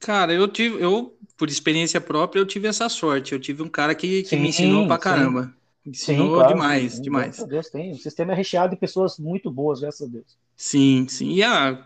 Cara, 0.00 0.32
eu 0.32 0.46
tive, 0.46 0.80
eu, 0.80 1.16
por 1.36 1.48
experiência 1.48 2.00
própria, 2.00 2.40
eu 2.40 2.46
tive 2.46 2.68
essa 2.68 2.88
sorte. 2.88 3.32
Eu 3.32 3.40
tive 3.40 3.62
um 3.62 3.68
cara 3.68 3.94
que, 3.94 4.22
que 4.22 4.28
sim, 4.30 4.40
me 4.40 4.48
ensinou 4.48 4.86
pra 4.86 4.98
caramba. 4.98 5.44
Sim. 5.44 5.57
Ensinou 5.88 6.26
sim, 6.26 6.34
claro, 6.34 6.48
demais, 6.54 6.92
sim, 6.94 7.02
demais. 7.02 7.26
Graças 7.26 7.44
a 7.44 7.46
Deus 7.46 7.70
tem. 7.70 7.92
O 7.92 7.96
sistema 7.96 8.32
é 8.32 8.36
recheado 8.36 8.74
de 8.74 8.80
pessoas 8.80 9.18
muito 9.18 9.50
boas, 9.50 9.80
graças 9.80 10.06
a 10.06 10.10
Deus. 10.10 10.36
Sim, 10.56 11.06
sim. 11.08 11.30
E 11.30 11.42
a 11.42 11.82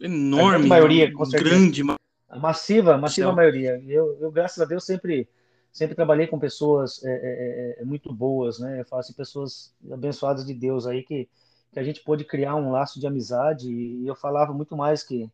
enorme, 0.00 0.66
a 0.66 0.68
maioria, 0.68 1.12
com 1.12 1.24
grande, 1.28 1.82
a 2.28 2.38
massiva, 2.38 2.98
massiva 2.98 3.28
então. 3.28 3.36
maioria. 3.36 3.82
Eu, 3.86 4.18
eu, 4.20 4.30
graças 4.30 4.58
a 4.58 4.64
Deus, 4.64 4.84
sempre, 4.84 5.28
sempre 5.72 5.94
trabalhei 5.94 6.26
com 6.26 6.38
pessoas 6.38 7.02
é, 7.04 7.10
é, 7.10 7.78
é, 7.78 7.82
é, 7.82 7.84
muito 7.84 8.12
boas, 8.12 8.58
né? 8.58 8.80
Eu 8.80 8.84
falo 8.84 9.00
assim, 9.00 9.12
pessoas 9.12 9.74
abençoadas 9.90 10.44
de 10.44 10.52
Deus 10.54 10.86
aí 10.86 11.02
que, 11.02 11.28
que 11.72 11.78
a 11.78 11.82
gente 11.82 12.02
pôde 12.02 12.24
criar 12.24 12.54
um 12.54 12.70
laço 12.70 12.98
de 12.98 13.06
amizade. 13.06 13.70
E 13.70 14.06
eu 14.06 14.14
falava 14.14 14.52
muito 14.52 14.76
mais 14.76 15.02
que. 15.02 15.30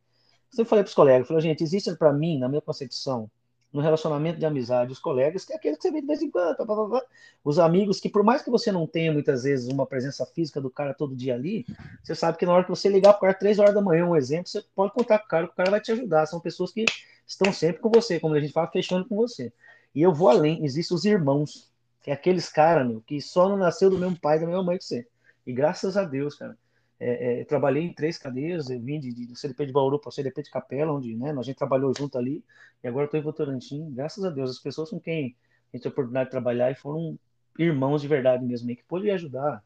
Sempre 0.51 0.71
falei 0.71 0.83
para 0.83 0.89
os 0.89 0.95
colegas, 0.95 1.29
falei, 1.29 1.43
gente, 1.43 1.63
existe 1.63 1.95
para 1.95 2.13
mim, 2.13 2.39
na 2.39 2.49
minha 2.49 2.63
concepção, 2.63 3.31
no 3.73 3.83
relacionamento 3.83 4.39
de 4.39 4.47
amizade, 4.47 4.93
os 4.93 4.99
colegas, 4.99 5.45
que 5.45 5.53
é 5.53 5.57
aquele 5.57 5.77
que 5.77 5.83
você 5.83 5.91
vê 5.91 6.01
de 6.01 6.07
vez 6.07 6.23
em 6.23 6.31
quando, 6.31 6.57
blá, 6.57 6.65
blá, 6.65 6.87
blá. 6.87 7.03
os 7.45 7.59
amigos, 7.59 8.01
que 8.01 8.09
por 8.09 8.23
mais 8.23 8.41
que 8.43 8.51
você 8.51 8.73
não 8.73 8.87
tenha 8.87 9.13
muitas 9.13 9.43
vezes 9.43 9.69
uma 9.69 9.87
presença 9.87 10.25
física 10.25 10.61
do 10.61 10.71
cara 10.71 10.95
todo 10.95 11.15
dia 11.15 11.35
ali, 11.35 11.67
você 12.03 12.15
sabe 12.15 12.39
que 12.39 12.47
na 12.47 12.53
hora 12.53 12.65
que 12.65 12.71
você 12.71 12.89
ligar 12.89 13.13
para 13.13 13.19
o 13.19 13.21
cara 13.21 13.35
três 13.35 13.59
horas 13.59 13.75
da 13.75 13.83
manhã, 13.83 14.07
um 14.07 14.17
exemplo, 14.17 14.49
você 14.49 14.65
pode 14.75 14.93
contar 14.93 15.19
com 15.19 15.27
o 15.27 15.29
cara, 15.29 15.47
que 15.47 15.53
o 15.53 15.57
cara 15.57 15.71
vai 15.71 15.81
te 15.81 15.93
ajudar. 15.93 16.27
São 16.27 16.41
pessoas 16.41 16.73
que 16.73 16.87
estão 17.27 17.53
sempre 17.53 17.83
com 17.83 17.91
você, 17.91 18.19
como 18.19 18.35
a 18.35 18.41
gente 18.41 18.53
fala, 18.53 18.69
fechando 18.69 19.07
com 19.07 19.17
você. 19.17 19.53
E 19.95 20.01
eu 20.01 20.15
vou 20.15 20.29
além, 20.29 20.65
existem 20.65 20.97
os 20.97 21.05
irmãos, 21.05 21.71
que 22.03 22.11
é 22.11 22.15
aqueles 22.15 22.49
caras, 22.49 22.87
meu, 22.87 23.03
que 23.03 23.21
só 23.21 23.49
não 23.49 23.57
nasceu 23.57 23.91
do 23.91 23.99
mesmo 23.99 24.19
pai 24.19 24.39
da 24.39 24.47
mesma 24.47 24.63
mãe 24.63 24.79
que 24.79 24.85
você. 24.85 25.07
E 25.47 25.53
graças 25.53 25.97
a 25.97 26.05
Deus, 26.05 26.35
cara. 26.35 26.57
É, 27.01 27.41
é, 27.41 27.45
trabalhei 27.45 27.85
em 27.85 27.93
três 27.93 28.19
cadeias, 28.19 28.69
eu 28.71 28.81
vim 28.81 28.99
de, 28.99 29.13
de, 29.13 29.27
do 29.27 29.37
CDP 29.37 29.67
de 29.67 29.73
Bauru 29.73 30.01
para 30.01 30.09
o 30.09 30.13
CDP 30.13 30.43
de 30.43 30.51
Capela, 30.51 30.93
onde 30.93 31.15
né, 31.15 31.31
a 31.31 31.43
gente 31.43 31.57
trabalhou 31.57 31.93
junto 31.97 32.19
ali, 32.19 32.45
e 32.83 32.89
agora 32.89 33.05
estou 33.05 33.21
em 33.21 33.23
Votorantim. 33.23 33.93
Graças 33.93 34.25
a 34.25 34.31
Deus, 34.31 34.51
as 34.51 34.59
pessoas 34.59 34.91
com 34.91 34.99
quem 34.99 35.37
a 35.73 35.77
gente 35.77 35.83
teve 35.83 35.89
a 35.89 35.91
oportunidade 35.91 36.27
de 36.27 36.31
trabalhar 36.33 36.71
e 36.71 36.75
foram 36.75 37.19
irmãos 37.59 38.03
de 38.03 38.09
verdade 38.09 38.45
mesmo, 38.45 38.69
que 38.69 38.83
pôde 38.85 39.11
ajudar 39.11 39.63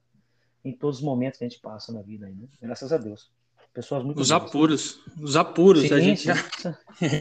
em 0.64 0.72
todos 0.72 0.98
os 0.98 1.04
momentos 1.04 1.38
que 1.38 1.44
a 1.44 1.48
gente 1.48 1.60
passa 1.60 1.92
na 1.92 2.02
vida. 2.02 2.26
Né? 2.26 2.46
Graças 2.60 2.92
a 2.92 2.98
Deus. 2.98 3.30
Pessoas 3.72 4.04
muito 4.04 4.20
Os 4.20 4.30
apuros, 4.30 5.00
os 5.18 5.34
apuros, 5.34 5.82
sim, 5.82 5.94
a 5.94 6.00
gente 6.00 6.20
sim. 6.20 6.28
já 6.28 7.18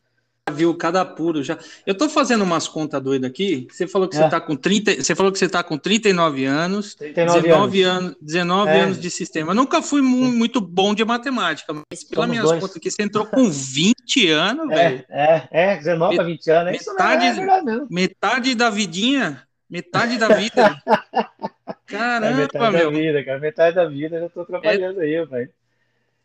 viu 0.52 0.76
cada 0.76 1.02
apuro 1.02 1.44
já. 1.44 1.58
Eu 1.86 1.96
tô 1.98 2.08
fazendo 2.08 2.44
umas 2.44 2.68
contas 2.68 3.02
doidas 3.02 3.30
aqui. 3.30 3.68
Você 3.72 3.88
falou 3.88 4.08
que 4.08 4.16
é. 4.16 4.20
você 4.20 4.30
tá 4.30 4.40
com 4.40 4.56
30, 4.56 4.96
você 5.04 5.16
falou 5.16 5.32
que 5.32 5.40
você 5.40 5.50
tá 5.50 5.64
com 5.64 5.78
39 5.78 6.46
anos, 6.46 6.94
39 6.96 7.42
19 7.42 7.84
anos, 7.84 8.06
anos 8.06 8.18
19 8.22 8.70
é. 8.70 8.82
anos 8.82 9.00
de 9.00 9.10
sistema. 9.10 9.52
Eu 9.52 9.56
nunca 9.56 9.82
fui 9.82 10.02
muito 10.02 10.62
bom 10.62 10.94
de 10.94 11.04
matemática, 11.04 11.74
mas 11.74 12.04
pelas 12.04 12.30
minhas 12.30 12.46
dois. 12.46 12.60
contas 12.60 12.78
aqui 12.78 12.92
você 12.92 13.04
entrou 13.04 13.26
com 13.26 13.50
20 13.50 14.30
anos, 14.30 14.72
é, 14.72 14.76
velho. 14.76 15.06
É, 15.10 15.48
é, 15.52 15.78
19 15.78 16.20
a 16.20 16.24
20 16.24 16.52
anos, 16.52 16.74
é 16.74 16.76
isso 16.76 16.92
metade, 16.92 17.42
mesmo, 17.42 17.70
é. 17.70 17.86
Metade 17.90 18.56
da 18.56 18.70
vidinha, 18.70 19.44
metade 19.70 20.18
da 20.18 20.28
vida. 20.30 20.78
Caramba, 21.88 22.28
é 22.28 22.34
metade 22.34 22.78
meu. 22.78 22.92
da 22.92 22.98
vida, 22.98 23.24
cara, 23.24 23.40
metade 23.40 23.76
da 23.76 23.86
vida 23.86 24.16
eu 24.16 24.22
já 24.22 24.30
tô 24.30 24.46
trabalhando 24.46 25.00
aí, 25.00 25.26
velho. 25.26 25.50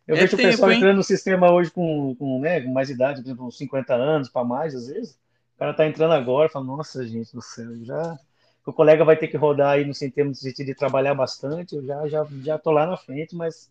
Eu 0.06 0.16
é 0.16 0.20
vejo 0.20 0.36
tempo, 0.36 0.48
o 0.48 0.50
pessoal 0.52 0.70
hein? 0.70 0.76
entrando 0.78 0.96
no 0.96 1.02
sistema 1.02 1.50
hoje 1.50 1.70
com, 1.70 2.14
com, 2.14 2.40
né, 2.40 2.60
com 2.60 2.72
mais 2.72 2.88
idade, 2.90 3.20
por 3.20 3.26
exemplo, 3.26 3.46
uns 3.46 3.58
50 3.58 3.94
anos 3.94 4.28
para 4.28 4.44
mais, 4.44 4.75
às 4.75 4.86
vezes. 4.86 5.18
O 5.56 5.58
cara 5.58 5.75
tá 5.75 5.86
entrando 5.86 6.12
agora, 6.12 6.48
fala, 6.48 6.64
nossa, 6.64 7.04
gente 7.06 7.34
do 7.34 7.42
céu, 7.42 7.75
já. 7.82 8.16
O 8.64 8.72
colega 8.72 9.04
vai 9.04 9.16
ter 9.16 9.28
que 9.28 9.36
rodar 9.36 9.70
aí 9.70 9.84
no 9.84 9.94
sentido 9.94 10.32
de 10.32 10.75
trabalhar 10.75 11.14
bastante, 11.14 11.76
eu 11.76 11.84
já, 11.84 12.06
já, 12.08 12.26
já 12.42 12.58
tô 12.58 12.70
lá 12.70 12.84
na 12.84 12.96
frente, 12.96 13.34
mas 13.34 13.70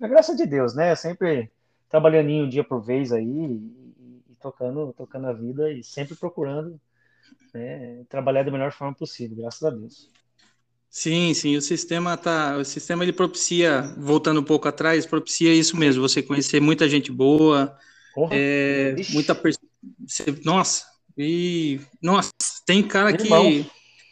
é 0.00 0.08
graça 0.08 0.34
de 0.36 0.46
Deus, 0.46 0.74
né? 0.74 0.94
Sempre 0.94 1.50
trabalhando 1.88 2.28
um 2.30 2.48
dia 2.48 2.64
por 2.64 2.80
vez 2.80 3.12
aí 3.12 3.24
e, 3.24 4.22
e, 4.30 4.36
tocando, 4.40 4.92
tocando 4.92 5.28
a 5.28 5.32
vida 5.32 5.70
e 5.72 5.82
sempre 5.82 6.14
procurando 6.14 6.78
né, 7.54 8.04
trabalhar 8.08 8.42
da 8.42 8.50
melhor 8.50 8.72
forma 8.72 8.94
possível, 8.94 9.36
graças 9.36 9.62
a 9.62 9.70
Deus. 9.70 10.10
Sim, 10.94 11.34
sim, 11.34 11.56
o 11.56 11.60
sistema 11.60 12.16
tá, 12.16 12.56
o 12.56 12.64
sistema 12.64 13.02
ele 13.02 13.12
propicia, 13.12 13.92
voltando 13.98 14.38
um 14.38 14.44
pouco 14.44 14.68
atrás, 14.68 15.04
propicia 15.04 15.52
isso 15.52 15.76
mesmo, 15.76 16.00
você 16.00 16.22
conhecer 16.22 16.60
muita 16.60 16.88
gente 16.88 17.10
boa, 17.10 17.76
é, 18.30 18.94
muita 19.10 19.36
nossa, 20.44 20.86
e 21.18 21.80
nossa, 22.00 22.30
tem 22.64 22.80
cara 22.80 23.12
que 23.12 23.28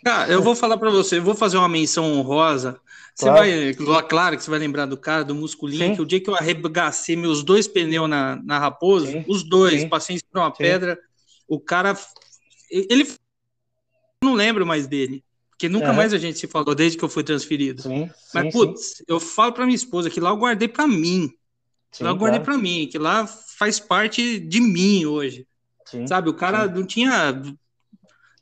cara, 0.04 0.32
eu 0.32 0.42
vou 0.42 0.56
falar 0.56 0.76
para 0.76 0.90
você, 0.90 1.18
eu 1.18 1.22
vou 1.22 1.36
fazer 1.36 1.56
uma 1.56 1.68
menção 1.68 2.14
honrosa. 2.14 2.80
Você 3.14 3.26
claro. 3.26 3.84
vai, 3.84 4.02
claro 4.02 4.36
que 4.36 4.42
você 4.42 4.50
vai 4.50 4.58
lembrar 4.58 4.86
do 4.86 4.96
cara, 4.96 5.24
do 5.24 5.36
musculinho, 5.36 5.90
sim. 5.90 5.94
que 5.94 6.02
o 6.02 6.06
dia 6.06 6.20
que 6.20 6.28
eu 6.28 6.34
arregacei 6.34 7.14
meus 7.14 7.44
dois 7.44 7.68
pneus 7.68 8.10
na, 8.10 8.42
na 8.42 8.58
Raposa, 8.58 9.06
sim. 9.06 9.24
os 9.28 9.44
dois, 9.44 9.82
sim. 9.82 9.88
passei 9.88 10.18
por 10.32 10.40
uma 10.40 10.50
pedra, 10.50 10.98
o 11.46 11.60
cara, 11.60 11.96
ele, 12.68 13.06
não 14.24 14.34
lembro 14.34 14.66
mais 14.66 14.88
dele. 14.88 15.22
Porque 15.52 15.68
nunca 15.68 15.90
uhum. 15.90 15.94
mais 15.94 16.12
a 16.12 16.18
gente 16.18 16.38
se 16.38 16.48
falou 16.48 16.74
desde 16.74 16.98
que 16.98 17.04
eu 17.04 17.08
fui 17.08 17.22
transferido. 17.22 17.82
Sim, 17.82 18.10
Mas, 18.34 18.44
sim, 18.44 18.50
putz, 18.50 18.80
sim. 18.96 19.04
eu 19.06 19.20
falo 19.20 19.52
para 19.52 19.64
minha 19.64 19.76
esposa 19.76 20.10
que 20.10 20.18
lá 20.18 20.30
eu 20.30 20.36
guardei 20.36 20.66
para 20.66 20.88
mim. 20.88 21.32
Sim, 21.92 22.04
lá 22.04 22.10
eu 22.10 22.16
guardei 22.16 22.40
claro. 22.40 22.58
para 22.58 22.62
mim, 22.62 22.88
que 22.90 22.98
lá 22.98 23.26
faz 23.26 23.78
parte 23.78 24.40
de 24.40 24.60
mim 24.60 25.06
hoje. 25.06 25.46
Sabe, 26.06 26.30
o 26.30 26.34
cara 26.34 26.66
não 26.66 26.86
tinha 26.86 27.42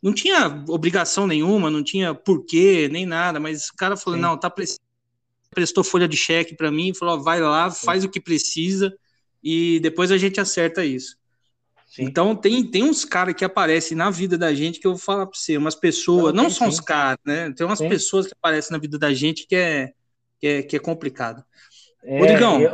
não 0.02 0.14
tinha 0.14 0.64
obrigação 0.69 1.26
nenhuma, 1.26 1.71
não 1.71 1.83
tinha 1.83 2.14
porquê, 2.14 2.88
nem 2.90 3.05
nada, 3.05 3.38
mas 3.38 3.69
o 3.69 3.75
cara 3.75 3.97
falou: 3.97 4.19
"Não, 4.19 4.38
tá 4.38 4.52
prestou 5.50 5.83
folha 5.83 6.07
de 6.07 6.17
cheque 6.17 6.55
para 6.55 6.71
mim, 6.71 6.95
falou: 6.95 7.23
"Vai 7.23 7.40
lá, 7.40 7.71
faz 7.71 8.05
o 8.05 8.09
que 8.09 8.21
precisa 8.21 8.97
e 9.43 9.81
depois 9.81 10.11
a 10.11 10.17
gente 10.17 10.40
acerta 10.40 10.85
isso". 10.85 11.19
Sim. 11.90 12.04
Então 12.04 12.37
tem, 12.37 12.64
tem 12.64 12.85
uns 12.85 13.04
caras 13.04 13.35
que 13.35 13.44
aparecem 13.44 13.97
na 13.97 14.11
vida 14.11 14.38
da 14.38 14.54
gente 14.54 14.78
que 14.78 14.87
eu 14.87 14.92
vou 14.92 15.00
falar 15.00 15.26
para 15.26 15.37
você, 15.37 15.56
umas 15.56 15.75
pessoas, 15.75 16.32
não, 16.32 16.44
não 16.44 16.50
são 16.50 16.68
os 16.68 16.78
caras, 16.78 17.18
né? 17.25 17.52
Tem 17.52 17.66
umas 17.66 17.80
sim. 17.80 17.88
pessoas 17.88 18.28
que 18.28 18.32
aparecem 18.32 18.70
na 18.70 18.78
vida 18.78 18.97
da 18.97 19.12
gente 19.12 19.44
que 19.44 19.56
é, 19.56 19.92
que 20.38 20.47
é, 20.47 20.62
que 20.62 20.76
é 20.76 20.78
complicado. 20.78 21.44
É, 22.04 22.20
Rodrigão, 22.20 22.61
eu, 22.61 22.70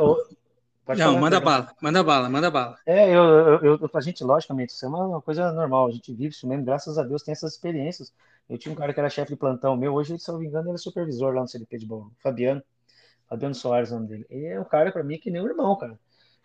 não, 0.89 0.95
falar, 0.95 1.19
manda 1.19 1.39
bala, 1.39 1.75
manda 1.81 2.03
bala, 2.03 2.29
manda 2.29 2.51
bala. 2.51 2.77
É, 2.85 3.09
eu, 3.09 3.23
eu, 3.23 3.79
eu, 3.79 3.89
a 3.91 4.01
gente, 4.01 4.23
logicamente, 4.23 4.71
isso 4.71 4.85
é 4.85 4.87
uma, 4.87 5.07
uma, 5.07 5.21
coisa 5.21 5.51
normal, 5.51 5.87
a 5.87 5.91
gente 5.91 6.13
vive 6.13 6.29
isso 6.29 6.47
mesmo, 6.47 6.63
graças 6.63 6.99
a 6.99 7.03
Deus 7.03 7.23
tem 7.23 7.31
essas 7.31 7.53
experiências. 7.53 8.13
Eu 8.47 8.55
tinha 8.59 8.71
um 8.71 8.75
cara 8.75 8.93
que 8.93 8.99
era 8.99 9.09
chefe 9.09 9.31
de 9.31 9.35
plantão 9.35 9.75
meu, 9.75 9.95
hoje, 9.95 10.17
se 10.19 10.29
eu 10.29 10.33
não 10.33 10.41
me 10.41 10.47
engano, 10.47 10.69
ele 10.69 10.75
é 10.75 10.77
supervisor 10.77 11.33
lá 11.33 11.41
no 11.41 11.47
CDP 11.47 11.79
de 11.79 11.87
Bom, 11.87 12.11
Fabiano, 12.21 12.61
Fabiano 13.27 13.55
Soares, 13.55 13.89
o 13.89 13.95
nome 13.95 14.07
dele. 14.09 14.25
Ele 14.29 14.45
é 14.45 14.59
um 14.59 14.63
cara, 14.63 14.91
para 14.91 15.03
mim, 15.03 15.17
que 15.17 15.31
nem 15.31 15.41
um 15.41 15.47
irmão, 15.47 15.75
cara. 15.75 15.99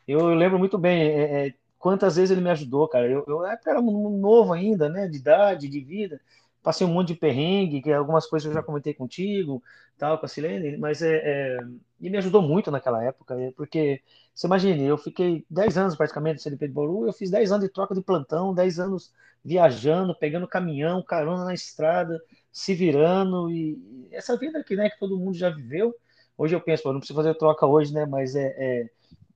Eu, 0.09 0.21
eu 0.21 0.35
lembro 0.35 0.59
muito 0.59 0.79
bem, 0.79 1.03
é, 1.03 1.49
é, 1.49 1.55
quantas 1.83 2.15
vezes 2.15 2.31
ele 2.31 2.41
me 2.41 2.51
ajudou, 2.51 2.87
cara. 2.87 3.11
Eu, 3.11 3.25
eu 3.27 3.45
era 3.45 3.83
novo 3.83 4.53
ainda, 4.53 4.89
né, 4.89 5.09
de 5.09 5.17
idade, 5.17 5.69
de 5.69 5.81
vida. 5.81 6.21
Passei 6.63 6.87
um 6.87 6.93
monte 6.93 7.09
de 7.09 7.17
perrengue, 7.17 7.83
que 7.83 7.93
algumas 7.93 8.25
coisas 8.25 8.47
eu 8.47 8.55
já 8.55 8.63
comentei 8.63 8.95
contigo, 8.95 9.61
tal, 9.99 10.17
com 10.17 10.25
a 10.25 10.29
Silene, 10.29 10.77
mas 10.77 11.03
é, 11.03 11.17
é... 11.25 11.59
e 12.01 12.09
me 12.09 12.17
ajudou 12.19 12.41
muito 12.41 12.71
naquela 12.71 13.03
época, 13.03 13.35
é, 13.35 13.51
porque 13.51 14.01
você 14.33 14.47
imagina, 14.47 14.81
eu 14.81 14.97
fiquei 14.97 15.45
10 15.51 15.77
anos 15.77 15.97
praticamente 15.97 16.37
no 16.37 16.41
CDP 16.41 16.69
de 16.69 16.73
Bauru, 16.73 17.07
eu 17.09 17.13
fiz 17.13 17.31
10 17.33 17.51
anos 17.51 17.65
de 17.65 17.73
troca 17.73 17.97
de 17.97 18.01
plantão, 18.01 18.55
10 18.55 18.79
anos 18.79 19.13
viajando, 19.45 20.15
pegando 20.15 20.47
caminhão, 20.47 21.03
carona 21.03 21.45
na 21.45 21.53
estrada, 21.53 22.23
se 22.53 22.75
virando, 22.75 23.51
e 23.51 24.09
essa 24.13 24.37
vida 24.37 24.61
aqui, 24.61 24.77
né, 24.77 24.89
que 24.89 25.01
todo 25.01 25.19
mundo 25.19 25.37
já 25.37 25.51
viveu. 25.51 25.93
Hoje 26.39 26.55
eu 26.55 26.61
penso, 26.61 26.85
pô, 26.85 26.93
não 26.93 27.01
preciso 27.01 27.17
fazer 27.17 27.35
troca 27.35 27.67
hoje, 27.67 27.93
né, 27.93 28.07
mas 28.07 28.37
é, 28.37 28.55
é 28.57 28.91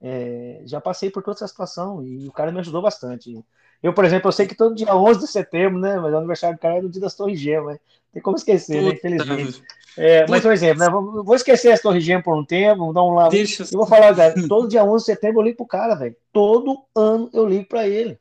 é, 0.08 0.60
já 0.64 0.80
passei 0.80 1.10
por 1.10 1.20
toda 1.20 1.36
essa 1.36 1.48
situação 1.48 2.00
e 2.06 2.28
o 2.28 2.32
cara 2.32 2.52
me 2.52 2.60
ajudou 2.60 2.80
bastante. 2.80 3.44
Eu, 3.82 3.92
por 3.92 4.04
exemplo, 4.04 4.28
eu 4.28 4.32
sei 4.32 4.46
que 4.46 4.54
todo 4.54 4.74
dia 4.74 4.94
11 4.94 5.18
de 5.18 5.26
setembro, 5.26 5.80
né? 5.80 5.98
Mas 5.98 6.12
o 6.14 6.16
aniversário 6.16 6.56
do 6.56 6.60
cara 6.60 6.76
é 6.76 6.80
no 6.80 6.88
dia 6.88 7.00
das 7.00 7.16
Torres 7.16 7.40
Gêmeas, 7.40 7.74
né? 7.74 7.80
Tem 8.12 8.22
como 8.22 8.36
esquecer, 8.36 8.82
né? 8.82 8.90
Infelizmente. 8.90 9.62
É, 9.98 10.24
mas, 10.28 10.42
por 10.42 10.52
exemplo, 10.52 10.78
né? 10.78 11.22
vou 11.24 11.34
esquecer 11.34 11.72
as 11.72 11.80
Torres 11.80 12.04
Gêmeas 12.04 12.24
por 12.24 12.36
um 12.36 12.44
tempo, 12.44 12.84
vou 12.84 12.92
dar 12.92 13.02
um 13.02 13.14
lado. 13.14 13.32
Deixa... 13.32 13.64
Eu 13.64 13.78
vou 13.78 13.86
falar, 13.86 14.14
cara, 14.14 14.34
todo 14.46 14.68
dia 14.68 14.84
11 14.84 15.04
de 15.04 15.06
setembro 15.06 15.40
eu 15.40 15.44
ligo 15.44 15.56
pro 15.56 15.66
cara, 15.66 15.96
velho. 15.96 16.16
Todo 16.32 16.84
ano 16.94 17.28
eu 17.32 17.44
ligo 17.44 17.66
para 17.66 17.88
ele. 17.88 18.12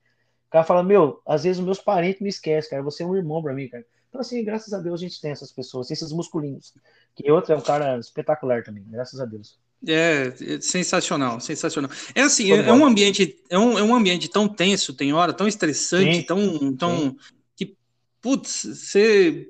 O 0.47 0.51
cara 0.51 0.65
fala, 0.65 0.81
meu, 0.81 1.21
às 1.25 1.43
vezes 1.43 1.59
os 1.59 1.65
meus 1.65 1.79
parentes 1.79 2.21
me 2.21 2.29
esquecem, 2.29 2.71
cara. 2.71 2.81
Você 2.81 3.03
é 3.03 3.05
um 3.05 3.15
irmão 3.15 3.43
para 3.43 3.53
mim, 3.53 3.67
cara. 3.67 3.85
Então, 4.09 4.21
assim, 4.21 4.43
graças 4.43 4.73
a 4.73 4.79
Deus 4.79 5.01
a 5.01 5.03
gente 5.03 5.21
tem 5.21 5.31
essas 5.31 5.51
pessoas, 5.51 5.91
esses 5.91 6.11
musculinhos. 6.11 6.73
Que 7.15 7.31
outro 7.31 7.53
é 7.53 7.55
um 7.55 7.61
cara 7.61 7.99
espetacular 7.99 8.63
também, 8.63 8.83
graças 8.87 9.19
a 9.19 9.25
Deus. 9.25 9.59
É, 9.87 10.33
é, 10.41 10.61
sensacional, 10.61 11.39
sensacional. 11.39 11.91
É 12.13 12.21
assim, 12.21 12.51
é, 12.51 12.57
é, 12.57 12.73
um 12.73 12.85
ambiente, 12.85 13.37
é 13.49 13.57
um, 13.57 13.77
é 13.77 13.83
um 13.83 13.95
ambiente 13.95 14.27
tão 14.29 14.47
tenso, 14.47 14.93
tem 14.93 15.13
hora, 15.13 15.33
tão 15.33 15.47
estressante, 15.47 16.17
sim, 16.17 16.23
tão, 16.23 16.75
tão 16.75 16.97
sim. 16.97 17.17
que 17.55 17.75
putz, 18.21 18.65
você 18.65 19.49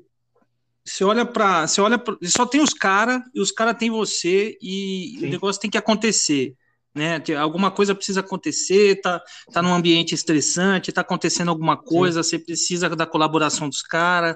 você 0.83 1.03
olha 1.03 1.25
para, 1.25 1.65
você 1.65 1.81
olha 1.81 1.97
pra, 1.97 2.15
só 2.23 2.45
tem 2.45 2.61
os 2.61 2.73
caras 2.73 3.21
e 3.33 3.41
os 3.41 3.51
caras 3.51 3.75
têm 3.77 3.89
você 3.89 4.57
e 4.61 5.17
sim. 5.19 5.27
o 5.27 5.29
negócio 5.29 5.61
tem 5.61 5.71
que 5.71 5.77
acontecer, 5.77 6.53
né? 6.93 7.21
Alguma 7.39 7.71
coisa 7.71 7.95
precisa 7.95 8.19
acontecer, 8.19 9.01
tá 9.01 9.21
tá 9.51 9.61
num 9.61 9.73
ambiente 9.73 10.13
estressante, 10.13 10.91
tá 10.91 11.01
acontecendo 11.01 11.49
alguma 11.49 11.77
coisa, 11.77 12.21
você 12.21 12.37
precisa 12.37 12.89
da 12.89 13.05
colaboração 13.05 13.67
dos 13.67 13.81
caras. 13.81 14.35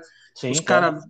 Os 0.50 0.62
caras 0.62 1.04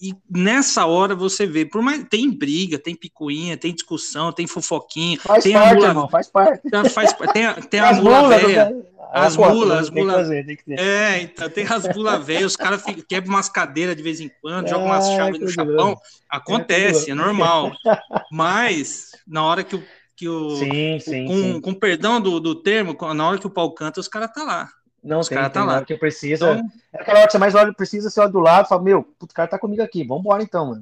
e 0.00 0.14
nessa 0.28 0.86
hora 0.86 1.14
você 1.14 1.46
vê, 1.46 1.64
por 1.64 1.80
mais 1.82 2.04
tem 2.10 2.30
briga, 2.30 2.78
tem 2.78 2.94
picuinha, 2.94 3.56
tem 3.56 3.72
discussão, 3.72 4.32
tem 4.32 4.46
fofoquinha, 4.46 5.18
faz 5.20 5.44
tem 5.44 5.52
parte, 5.52 5.68
a 5.68 5.74
mula, 5.74 5.88
irmão, 5.88 6.08
faz 6.08 6.28
parte. 6.28 6.62
Faz, 6.92 7.12
tem, 7.32 7.52
tem 7.68 7.80
a 7.80 7.92
mula 7.92 8.28
velha, 8.28 8.76
as 9.12 9.36
mulas, 9.36 9.78
as 9.78 9.90
mulas. 9.90 10.30
É, 10.68 11.22
então 11.22 11.48
tem 11.48 11.64
as 11.64 11.94
mulas 11.94 12.24
velhas, 12.24 12.52
os 12.52 12.56
caras 12.56 12.82
quebram 13.08 13.34
umas 13.34 13.48
cadeiras 13.48 13.96
de 13.96 14.02
vez 14.02 14.20
em 14.20 14.30
quando, 14.40 14.68
jogam 14.68 14.86
umas 14.86 15.06
chaves 15.08 15.40
no 15.40 15.48
chapão. 15.48 15.96
Acontece, 16.28 17.10
é, 17.10 17.12
é 17.12 17.14
normal. 17.14 17.72
Mas 18.32 19.12
na 19.26 19.44
hora 19.44 19.62
que 19.62 19.76
o 19.76 19.84
que 20.18 20.28
o, 20.28 20.56
sim, 20.56 20.98
sim, 20.98 21.26
com, 21.26 21.34
sim. 21.34 21.60
com 21.60 21.72
perdão 21.72 22.20
do, 22.20 22.40
do 22.40 22.52
termo, 22.56 22.96
na 23.14 23.28
hora 23.28 23.38
que 23.38 23.46
o 23.46 23.50
pau 23.50 23.72
canta, 23.72 24.00
os 24.00 24.08
caras 24.08 24.32
tá 24.32 24.42
lá. 24.42 24.68
Não, 25.02 25.20
Os 25.20 25.28
tem, 25.28 25.50
tá 25.50 25.64
lá. 25.64 25.84
que 25.84 25.96
precisa. 25.96 26.52
Então... 26.52 26.70
É 26.92 27.02
aquela 27.02 27.18
hora 27.20 27.26
que 27.26 27.32
você 27.32 27.38
mais 27.38 27.54
olha, 27.54 27.72
precisa, 27.72 28.10
você 28.10 28.20
olha 28.20 28.30
do 28.30 28.40
lado 28.40 28.66
e 28.66 28.68
fala, 28.68 28.82
meu, 28.82 29.06
o 29.20 29.26
cara 29.28 29.48
tá 29.48 29.58
comigo 29.58 29.82
aqui, 29.82 30.04
vamos 30.04 30.22
embora 30.22 30.42
então, 30.42 30.66
mano. 30.66 30.80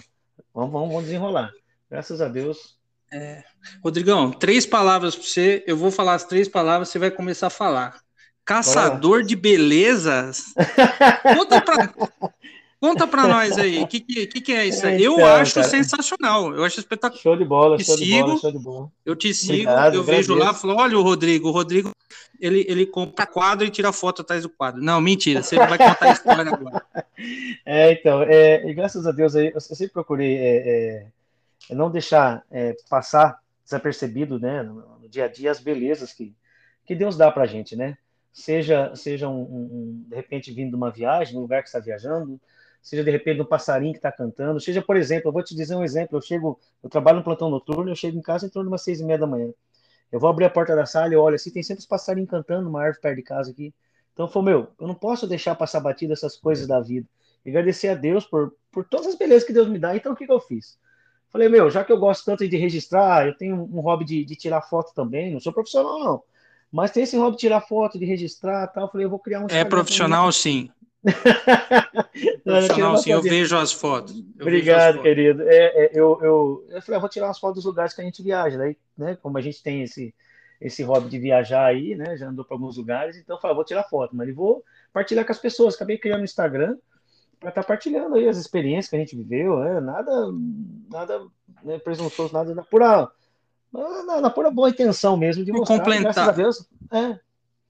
Vamos, 0.54 0.72
vamos, 0.72 0.88
vamos 0.88 1.04
desenrolar. 1.04 1.50
Graças 1.90 2.20
a 2.20 2.28
Deus. 2.28 2.76
É. 3.12 3.44
Rodrigão, 3.84 4.32
três 4.32 4.66
palavras 4.66 5.14
para 5.14 5.24
você, 5.24 5.64
eu 5.66 5.76
vou 5.76 5.90
falar 5.90 6.14
as 6.14 6.24
três 6.24 6.48
palavras, 6.48 6.88
você 6.88 6.98
vai 6.98 7.10
começar 7.10 7.48
a 7.48 7.50
falar. 7.50 8.00
Caçador 8.44 9.22
de 9.22 9.34
belezas? 9.34 10.54
Conta 11.34 11.60
pra, 11.60 11.92
Conta 12.78 13.06
para 13.06 13.26
nós 13.26 13.56
aí, 13.56 13.82
o 13.82 13.86
que, 13.86 14.00
que, 14.00 14.26
que, 14.26 14.52
é 14.52 14.66
isso 14.66 14.86
aí? 14.86 15.02
Então, 15.02 15.18
eu 15.18 15.26
acho 15.26 15.54
cara. 15.54 15.66
sensacional, 15.66 16.54
eu 16.54 16.62
acho 16.62 16.78
espetacular. 16.78 17.22
Show 17.22 17.36
de 17.36 17.44
bola, 17.44 17.78
show 17.78 17.96
sigo, 17.96 18.04
de 18.04 18.22
bola, 18.22 18.38
show 18.38 18.52
de 18.52 18.58
bola. 18.58 18.92
Eu 19.04 19.16
te 19.16 19.32
sigo, 19.32 19.70
Obrigado, 19.70 19.94
eu 19.94 20.04
vejo 20.04 20.34
lá, 20.34 20.52
falo, 20.52 20.76
olha 20.76 20.98
o 20.98 21.02
Rodrigo, 21.02 21.48
o 21.48 21.52
Rodrigo, 21.52 21.90
ele, 22.38 22.66
ele 22.68 22.84
compra 22.84 23.26
quadro 23.26 23.66
e 23.66 23.70
tira 23.70 23.92
foto 23.92 24.20
atrás 24.22 24.42
do 24.42 24.50
quadro. 24.50 24.82
Não, 24.82 25.00
mentira, 25.00 25.42
você 25.42 25.56
vai 25.56 25.78
contar 25.78 26.06
a 26.06 26.12
história 26.12 26.52
agora. 26.52 26.84
É, 27.64 27.92
então, 27.92 28.22
é, 28.22 28.72
graças 28.74 29.06
a 29.06 29.10
Deus 29.10 29.34
aí, 29.34 29.50
eu 29.52 29.60
sempre 29.60 29.88
procurei 29.88 30.36
é, 30.36 31.06
é, 31.70 31.74
não 31.74 31.90
deixar 31.90 32.44
é, 32.50 32.76
passar 32.90 33.40
desapercebido, 33.64 34.38
né, 34.38 34.62
no, 34.62 34.74
no, 35.00 35.08
dia 35.08 35.24
a 35.24 35.28
dia, 35.28 35.50
as 35.50 35.58
belezas 35.58 36.12
que, 36.12 36.34
que 36.84 36.94
Deus 36.94 37.16
dá 37.16 37.32
pra 37.32 37.46
gente, 37.46 37.74
né? 37.74 37.96
Seja, 38.32 38.94
seja 38.94 39.30
um, 39.30 39.40
um, 39.40 40.04
de 40.06 40.14
repente 40.14 40.52
vindo 40.52 40.68
de 40.70 40.76
uma 40.76 40.90
viagem, 40.90 41.34
no 41.34 41.40
lugar 41.40 41.62
que 41.62 41.68
está 41.68 41.80
viajando, 41.80 42.38
seja 42.86 43.02
de 43.02 43.10
repente 43.10 43.40
um 43.40 43.44
passarinho 43.44 43.92
que 43.92 43.98
está 43.98 44.12
cantando, 44.12 44.60
seja, 44.60 44.80
por 44.80 44.96
exemplo, 44.96 45.28
eu 45.28 45.32
vou 45.32 45.42
te 45.42 45.56
dizer 45.56 45.74
um 45.74 45.82
exemplo, 45.82 46.16
eu 46.16 46.22
chego, 46.22 46.56
eu 46.80 46.88
trabalho 46.88 47.18
no 47.18 47.24
plantão 47.24 47.50
noturno, 47.50 47.90
eu 47.90 47.96
chego 47.96 48.16
em 48.16 48.22
casa 48.22 48.46
em 48.46 48.48
torno 48.48 48.68
de 48.68 48.72
umas 48.72 48.82
seis 48.82 49.00
e 49.00 49.04
meia 49.04 49.18
da 49.18 49.26
manhã. 49.26 49.50
Eu 50.12 50.20
vou 50.20 50.30
abrir 50.30 50.44
a 50.44 50.50
porta 50.50 50.76
da 50.76 50.86
sala 50.86 51.12
e 51.12 51.16
olho 51.16 51.34
assim, 51.34 51.50
tem 51.50 51.64
sempre 51.64 51.80
os 51.80 51.86
passarinhos 51.86 52.30
cantando, 52.30 52.68
uma 52.68 52.80
árvore 52.80 53.00
perto 53.00 53.16
de 53.16 53.22
casa 53.22 53.50
aqui. 53.50 53.74
Então, 54.12 54.28
falou, 54.28 54.44
meu, 54.44 54.68
eu 54.80 54.86
não 54.86 54.94
posso 54.94 55.26
deixar 55.26 55.56
passar 55.56 55.80
batida 55.80 56.12
essas 56.12 56.36
coisas 56.36 56.64
da 56.64 56.80
vida. 56.80 57.08
E 57.44 57.50
agradecer 57.50 57.88
a 57.88 57.94
Deus 57.96 58.24
por, 58.24 58.54
por 58.70 58.84
todas 58.84 59.08
as 59.08 59.16
belezas 59.16 59.42
que 59.42 59.52
Deus 59.52 59.68
me 59.68 59.80
dá. 59.80 59.96
Então, 59.96 60.12
o 60.12 60.16
que, 60.16 60.24
que 60.24 60.32
eu 60.32 60.38
fiz? 60.38 60.78
Falei, 61.28 61.48
meu, 61.48 61.68
já 61.68 61.82
que 61.82 61.90
eu 61.90 61.98
gosto 61.98 62.24
tanto 62.24 62.48
de 62.48 62.56
registrar, 62.56 63.26
eu 63.26 63.36
tenho 63.36 63.56
um 63.56 63.80
hobby 63.80 64.04
de, 64.04 64.24
de 64.24 64.36
tirar 64.36 64.62
foto 64.62 64.94
também, 64.94 65.32
não 65.32 65.40
sou 65.40 65.52
profissional, 65.52 65.98
não. 65.98 66.22
Mas 66.70 66.92
tem 66.92 67.02
esse 67.02 67.16
hobby 67.16 67.32
de 67.32 67.40
tirar 67.40 67.60
foto, 67.62 67.98
de 67.98 68.04
registrar 68.04 68.68
tal. 68.68 68.88
Falei, 68.88 69.06
eu 69.06 69.10
vou 69.10 69.18
criar 69.18 69.40
um. 69.40 69.46
É 69.50 69.64
profissional, 69.64 70.30
sim. 70.30 70.70
profissional, 72.44 72.96
sim, 72.98 73.12
eu 73.12 73.22
vejo 73.22 73.56
as 73.56 73.72
fotos. 73.72 74.22
Obrigado, 74.40 74.80
as 74.80 74.86
fotos. 74.96 75.02
querido. 75.02 75.42
É, 75.42 75.84
é, 75.84 75.90
eu, 75.94 76.18
eu, 76.22 76.66
eu 76.70 76.82
falei, 76.82 76.96
eu 76.96 77.00
vou 77.00 77.08
tirar 77.08 77.26
umas 77.26 77.38
fotos 77.38 77.56
dos 77.56 77.64
lugares 77.64 77.92
que 77.92 78.00
a 78.00 78.04
gente 78.04 78.22
viaja. 78.22 78.58
Daí, 78.58 78.76
né, 78.96 79.16
como 79.22 79.38
a 79.38 79.40
gente 79.40 79.62
tem 79.62 79.82
esse, 79.82 80.14
esse 80.60 80.82
hobby 80.82 81.08
de 81.08 81.18
viajar 81.18 81.64
aí, 81.64 81.94
né? 81.94 82.16
Já 82.16 82.28
andou 82.28 82.44
para 82.44 82.56
alguns 82.56 82.76
lugares, 82.76 83.16
então 83.16 83.36
eu 83.36 83.40
falei, 83.40 83.54
vou 83.54 83.64
tirar 83.64 83.84
foto, 83.84 84.16
mas 84.16 84.34
vou 84.34 84.64
partilhar 84.92 85.24
com 85.24 85.32
as 85.32 85.38
pessoas. 85.38 85.74
Acabei 85.74 85.98
criando 85.98 86.22
o 86.22 86.24
Instagram 86.24 86.76
para 87.38 87.50
estar 87.50 87.62
tá 87.62 87.68
partilhando 87.68 88.16
aí 88.16 88.28
as 88.28 88.38
experiências 88.38 88.88
que 88.88 88.96
a 88.96 88.98
gente 88.98 89.16
viveu, 89.16 89.58
né? 89.60 89.80
Nada, 89.80 90.10
nada 90.90 91.26
né, 91.62 91.78
presunçoso, 91.78 92.32
nada 92.32 92.54
na 92.54 92.62
pura, 92.62 93.08
na, 93.72 94.20
na, 94.20 94.30
pura 94.30 94.50
boa 94.50 94.70
intenção 94.70 95.16
mesmo 95.16 95.44
de 95.44 95.52
mostrar. 95.52 95.78
Complementar. 95.78 96.14
Graças 96.14 96.28
a 96.28 96.32
Deus. 96.32 96.68
É. 96.92 97.25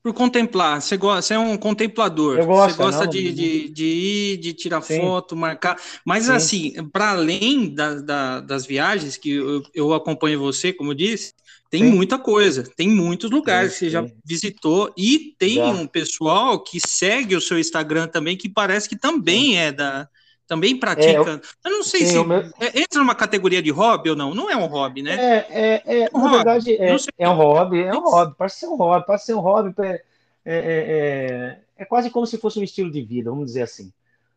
Por 0.06 0.14
contemplar, 0.14 0.80
você, 0.80 0.96
gosta, 0.96 1.20
você 1.20 1.34
é 1.34 1.38
um 1.40 1.56
contemplador. 1.56 2.38
Eu 2.38 2.46
gosto, 2.46 2.76
você 2.76 2.80
gosta 2.80 3.04
não, 3.06 3.10
de, 3.10 3.32
de, 3.32 3.68
de, 3.70 3.84
ir, 3.84 4.36
de 4.36 4.52
tirar 4.52 4.80
sim. 4.80 5.00
foto, 5.00 5.34
marcar. 5.34 5.76
Mas 6.04 6.26
sim. 6.26 6.32
assim, 6.32 6.88
para 6.92 7.10
além 7.10 7.74
da, 7.74 7.94
da, 7.96 8.40
das 8.40 8.64
viagens 8.64 9.16
que 9.16 9.32
eu, 9.32 9.64
eu 9.74 9.92
acompanho 9.92 10.38
você, 10.38 10.72
como 10.72 10.92
eu 10.92 10.94
disse, 10.94 11.34
tem 11.68 11.82
Sim. 11.82 11.90
muita 11.90 12.20
coisa, 12.20 12.62
tem 12.76 12.88
muitos 12.88 13.28
lugares 13.32 13.72
que 13.72 13.78
você 13.80 13.90
já 13.90 14.06
visitou 14.24 14.94
e 14.96 15.34
tem 15.36 15.56
já. 15.56 15.66
um 15.66 15.88
pessoal 15.88 16.62
que 16.62 16.78
segue 16.78 17.34
o 17.34 17.40
seu 17.40 17.58
Instagram 17.58 18.06
também 18.06 18.36
que 18.36 18.48
parece 18.48 18.88
que 18.88 18.94
também 18.94 19.58
é 19.58 19.72
da 19.72 20.08
também 20.46 20.78
pratica. 20.78 21.42
É, 21.64 21.68
eu, 21.68 21.70
não 21.70 21.82
sei 21.82 22.06
se 22.06 22.22
meu... 22.24 22.38
É, 22.60 22.80
entra 22.80 23.00
numa 23.00 23.14
categoria 23.14 23.62
de 23.62 23.70
hobby 23.70 24.10
ou 24.10 24.16
não. 24.16 24.34
Não 24.34 24.50
é 24.50 24.56
um 24.56 24.66
hobby, 24.66 25.02
né? 25.02 25.14
É, 25.14 25.46
é, 25.50 26.02
é 26.04 26.08
um 26.14 26.18
na 26.18 26.24
hobby. 26.24 26.34
verdade 26.36 26.76
é, 26.76 26.96
é 27.18 27.28
um 27.28 27.34
hobby, 27.34 27.82
é 27.82 27.92
um 27.92 28.00
hobby. 28.00 28.34
Pode 28.36 28.52
ser 28.52 28.66
um 28.66 28.76
hobby, 28.76 29.06
pode 29.06 29.24
ser 29.24 29.34
um 29.34 29.40
hobby. 29.40 29.74
É, 29.78 30.02
é, 30.44 31.58
é, 31.76 31.84
quase 31.84 32.10
como 32.10 32.26
se 32.26 32.38
fosse 32.38 32.58
um 32.58 32.62
estilo 32.62 32.90
de 32.90 33.02
vida, 33.02 33.30
vamos 33.30 33.46
dizer 33.46 33.62
assim. 33.62 33.92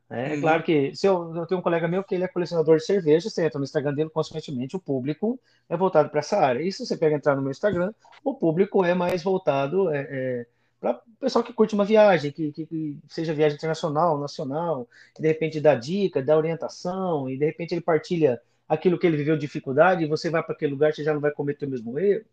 É, 0.10 0.34
hum. 0.34 0.42
claro 0.42 0.64
que 0.64 0.96
se 0.96 1.06
eu, 1.06 1.36
eu, 1.36 1.46
tenho 1.46 1.60
um 1.60 1.64
colega 1.64 1.88
meu 1.88 2.04
que 2.04 2.16
ele 2.16 2.24
é 2.24 2.28
colecionador 2.28 2.78
de 2.78 2.86
cerveja, 2.86 3.30
você 3.30 3.46
entra 3.46 3.60
no 3.60 3.64
Instagram 3.64 3.94
dele, 3.94 4.10
consequentemente 4.10 4.76
o 4.76 4.80
público 4.80 5.40
é 5.70 5.78
voltado 5.78 6.10
para 6.10 6.20
essa 6.20 6.38
área. 6.38 6.64
E 6.64 6.72
se 6.72 6.84
você 6.84 6.98
pega 6.98 7.16
entrar 7.16 7.36
no 7.36 7.44
meu 7.44 7.52
Instagram, 7.52 7.94
o 8.24 8.34
público 8.34 8.84
é 8.84 8.96
mais 8.96 9.22
voltado 9.22 9.94
é, 9.94 10.08
é, 10.10 10.46
para 10.80 10.92
o 10.96 11.20
pessoal 11.20 11.44
que 11.44 11.54
curte 11.54 11.76
uma 11.76 11.84
viagem, 11.84 12.32
que, 12.32 12.52
que, 12.52 12.66
que, 12.66 12.98
seja 13.10 13.34
viagem 13.34 13.58
internacional, 13.58 14.18
nacional, 14.18 14.88
que 15.14 15.22
de 15.22 15.28
repente 15.28 15.60
dá 15.60 15.76
dica, 15.76 16.22
dá 16.22 16.38
orientação, 16.38 17.30
e 17.30 17.38
de 17.38 17.46
repente 17.46 17.74
ele 17.74 17.82
partilha 17.82 18.42
aquilo 18.68 18.98
que 18.98 19.06
ele 19.06 19.18
viveu 19.18 19.38
dificuldade, 19.38 20.04
e 20.04 20.08
você 20.08 20.30
vai 20.30 20.42
para 20.42 20.54
aquele 20.54 20.72
lugar, 20.72 20.94
você 20.94 21.04
já 21.04 21.14
não 21.14 21.20
vai 21.20 21.32
cometer 21.32 21.66
o 21.66 21.70
mesmo 21.70 22.00
erro. 22.00 22.26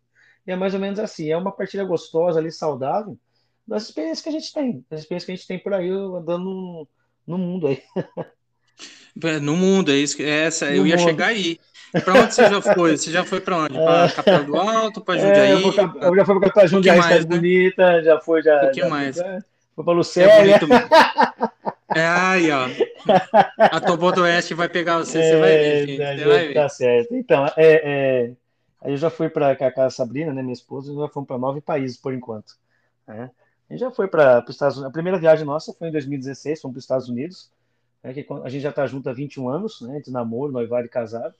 E 0.45 0.51
é 0.51 0.55
mais 0.55 0.73
ou 0.73 0.79
menos 0.79 0.99
assim, 0.99 1.29
é 1.29 1.35
uma 1.37 1.51
partilha 1.51 1.83
gostosa 1.83 2.39
ali, 2.39 2.51
saudável, 2.51 3.17
das 3.67 3.83
experiências 3.83 4.21
que 4.21 4.29
a 4.29 4.31
gente 4.31 4.53
tem, 4.53 4.85
das 4.89 5.01
experiências 5.01 5.25
que 5.25 5.31
a 5.31 5.35
gente 5.35 5.47
tem 5.47 5.59
por 5.59 5.73
aí, 5.73 5.89
andando 5.89 6.87
no 7.25 7.37
mundo 7.37 7.67
aí. 7.67 7.83
No 9.41 9.57
mundo, 9.57 9.91
é 9.91 9.95
isso. 9.95 10.21
É 10.21 10.45
essa, 10.45 10.67
no 10.67 10.75
eu 10.75 10.85
ia 10.85 10.95
mundo. 10.95 11.07
chegar 11.07 11.27
aí. 11.27 11.59
Para 11.91 12.21
onde 12.21 12.33
você 12.33 12.49
já 12.49 12.61
foi? 12.61 12.97
Você 12.97 13.11
já 13.11 13.23
foi 13.23 13.39
para 13.39 13.57
onde? 13.57 13.73
Para 13.73 14.05
é. 14.05 14.09
Capela 14.09 14.43
do 14.43 14.55
Alto, 14.57 15.01
para 15.01 15.19
Jundiaí? 15.19 15.51
É, 15.51 15.53
eu, 15.53 15.73
pra, 15.73 16.07
eu, 16.07 16.15
já 16.15 16.25
fui 16.25 16.39
para 16.39 16.49
Capela 16.49 16.67
Jundiaí, 16.67 16.99
mais, 16.99 17.25
né? 17.25 17.35
bonita, 17.35 18.03
já 18.03 18.19
foi 18.19 18.41
já. 18.41 18.59
Pouquinho 18.59 18.85
já, 18.85 18.89
mais. 18.89 19.15
Já, 19.15 19.39
foi 19.75 19.85
para 19.85 19.93
Lucélia. 19.93 20.59
É, 21.95 21.99
é 21.99 22.07
aí, 22.07 22.51
ó. 22.51 22.67
A 23.57 23.79
Tobo 23.79 24.11
do 24.11 24.21
Oeste 24.23 24.53
vai 24.53 24.67
pegar 24.67 24.97
você, 24.97 25.19
é, 25.19 25.23
você 25.23 25.39
vai 25.39 25.57
ver, 25.57 25.87
gente. 25.87 25.97
Você 25.97 26.25
vai 26.25 26.47
ver. 26.47 26.53
Tá 26.53 26.69
certo. 26.69 27.15
Então, 27.15 27.45
é, 27.45 27.53
é, 27.57 28.31
aí 28.81 28.91
eu 28.91 28.97
já 28.97 29.09
fui 29.09 29.29
para 29.29 29.55
a 29.77 29.89
Sabrina, 29.89 30.33
né, 30.33 30.41
minha 30.41 30.53
esposa, 30.53 30.91
nós 30.93 31.11
fomos 31.11 31.27
para 31.27 31.37
nove 31.37 31.61
países 31.61 31.97
por 31.97 32.13
enquanto. 32.13 32.53
Né? 33.07 33.29
A 33.69 33.73
gente 33.73 33.81
já 33.81 33.91
foi 33.91 34.07
para 34.07 34.43
os 34.43 34.55
Estados 34.55 34.77
Unidos. 34.77 34.89
A 34.89 34.93
primeira 34.93 35.17
viagem 35.17 35.45
nossa 35.45 35.73
foi 35.73 35.87
em 35.89 35.91
2016, 35.91 36.61
fomos 36.61 36.73
para 36.73 36.79
os 36.79 36.83
Estados 36.83 37.09
Unidos. 37.09 37.49
Né, 38.03 38.13
que 38.13 38.25
a 38.43 38.49
gente 38.49 38.61
já 38.61 38.69
está 38.69 38.85
junto 38.85 39.09
há 39.09 39.13
21 39.13 39.49
anos, 39.49 39.81
né, 39.81 39.99
de 39.99 40.11
namoro, 40.11 40.51
noivado 40.51 40.85
e 40.85 40.89
casado. 40.89 41.33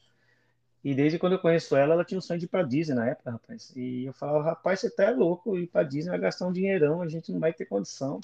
E 0.83 0.93
desde 0.93 1.19
quando 1.19 1.33
eu 1.33 1.39
conheço 1.39 1.75
ela, 1.75 1.93
ela 1.93 2.05
tinha 2.05 2.17
um 2.17 2.21
sonho 2.21 2.39
de 2.39 2.45
ir 2.45 2.49
para 2.49 2.63
Disney 2.63 2.95
na 2.95 3.09
época, 3.09 3.31
rapaz. 3.31 3.73
E 3.75 4.05
eu 4.05 4.13
falava, 4.13 4.43
rapaz, 4.43 4.79
você 4.79 4.89
tá 4.89 5.05
é 5.05 5.11
louco, 5.11 5.57
ir 5.57 5.67
para 5.67 5.83
Disney 5.83 6.11
vai 6.11 6.19
gastar 6.19 6.47
um 6.47 6.51
dinheirão, 6.51 7.01
a 7.01 7.07
gente 7.07 7.31
não 7.31 7.39
vai 7.39 7.51
ter 7.51 7.65
condição. 7.65 8.19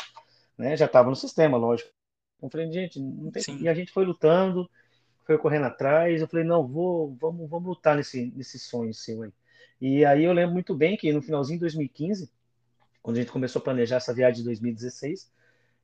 Né? 0.58 0.78
Já 0.78 0.86
estava 0.86 1.10
no 1.10 1.16
sistema, 1.16 1.58
lógico. 1.58 1.90
Eu 2.42 2.50
falei, 2.50 2.72
gente, 2.72 3.00
não 3.00 3.32
tem. 3.32 3.42
Sim. 3.42 3.60
E 3.62 3.70
a 3.70 3.74
gente 3.74 3.92
foi 3.92 4.06
lutando, 4.06 4.70
foi 5.26 5.38
correndo 5.38 5.66
atrás. 5.66 6.22
Eu 6.22 6.28
falei, 6.28 6.46
não, 6.46 6.68
vou, 6.68 7.16
vamos, 7.20 7.50
vamos 7.50 7.70
lutar 7.70 7.96
nesse, 7.96 8.32
nesse 8.36 8.60
sonho 8.60 8.94
seu 8.94 9.24
aí. 9.24 9.32
E 9.82 10.06
aí 10.06 10.24
eu 10.24 10.34
lembro 10.34 10.54
muito 10.54 10.76
bem 10.76 10.96
que 10.96 11.12
no 11.12 11.22
finalzinho 11.22 11.58
de 11.58 11.62
2015, 11.62 12.32
quando 13.02 13.18
a 13.18 13.20
gente 13.20 13.32
começou 13.32 13.60
a 13.60 13.64
planejar 13.64 13.98
essa 13.98 14.14
viagem 14.14 14.38
de 14.38 14.44
2016, 14.46 15.32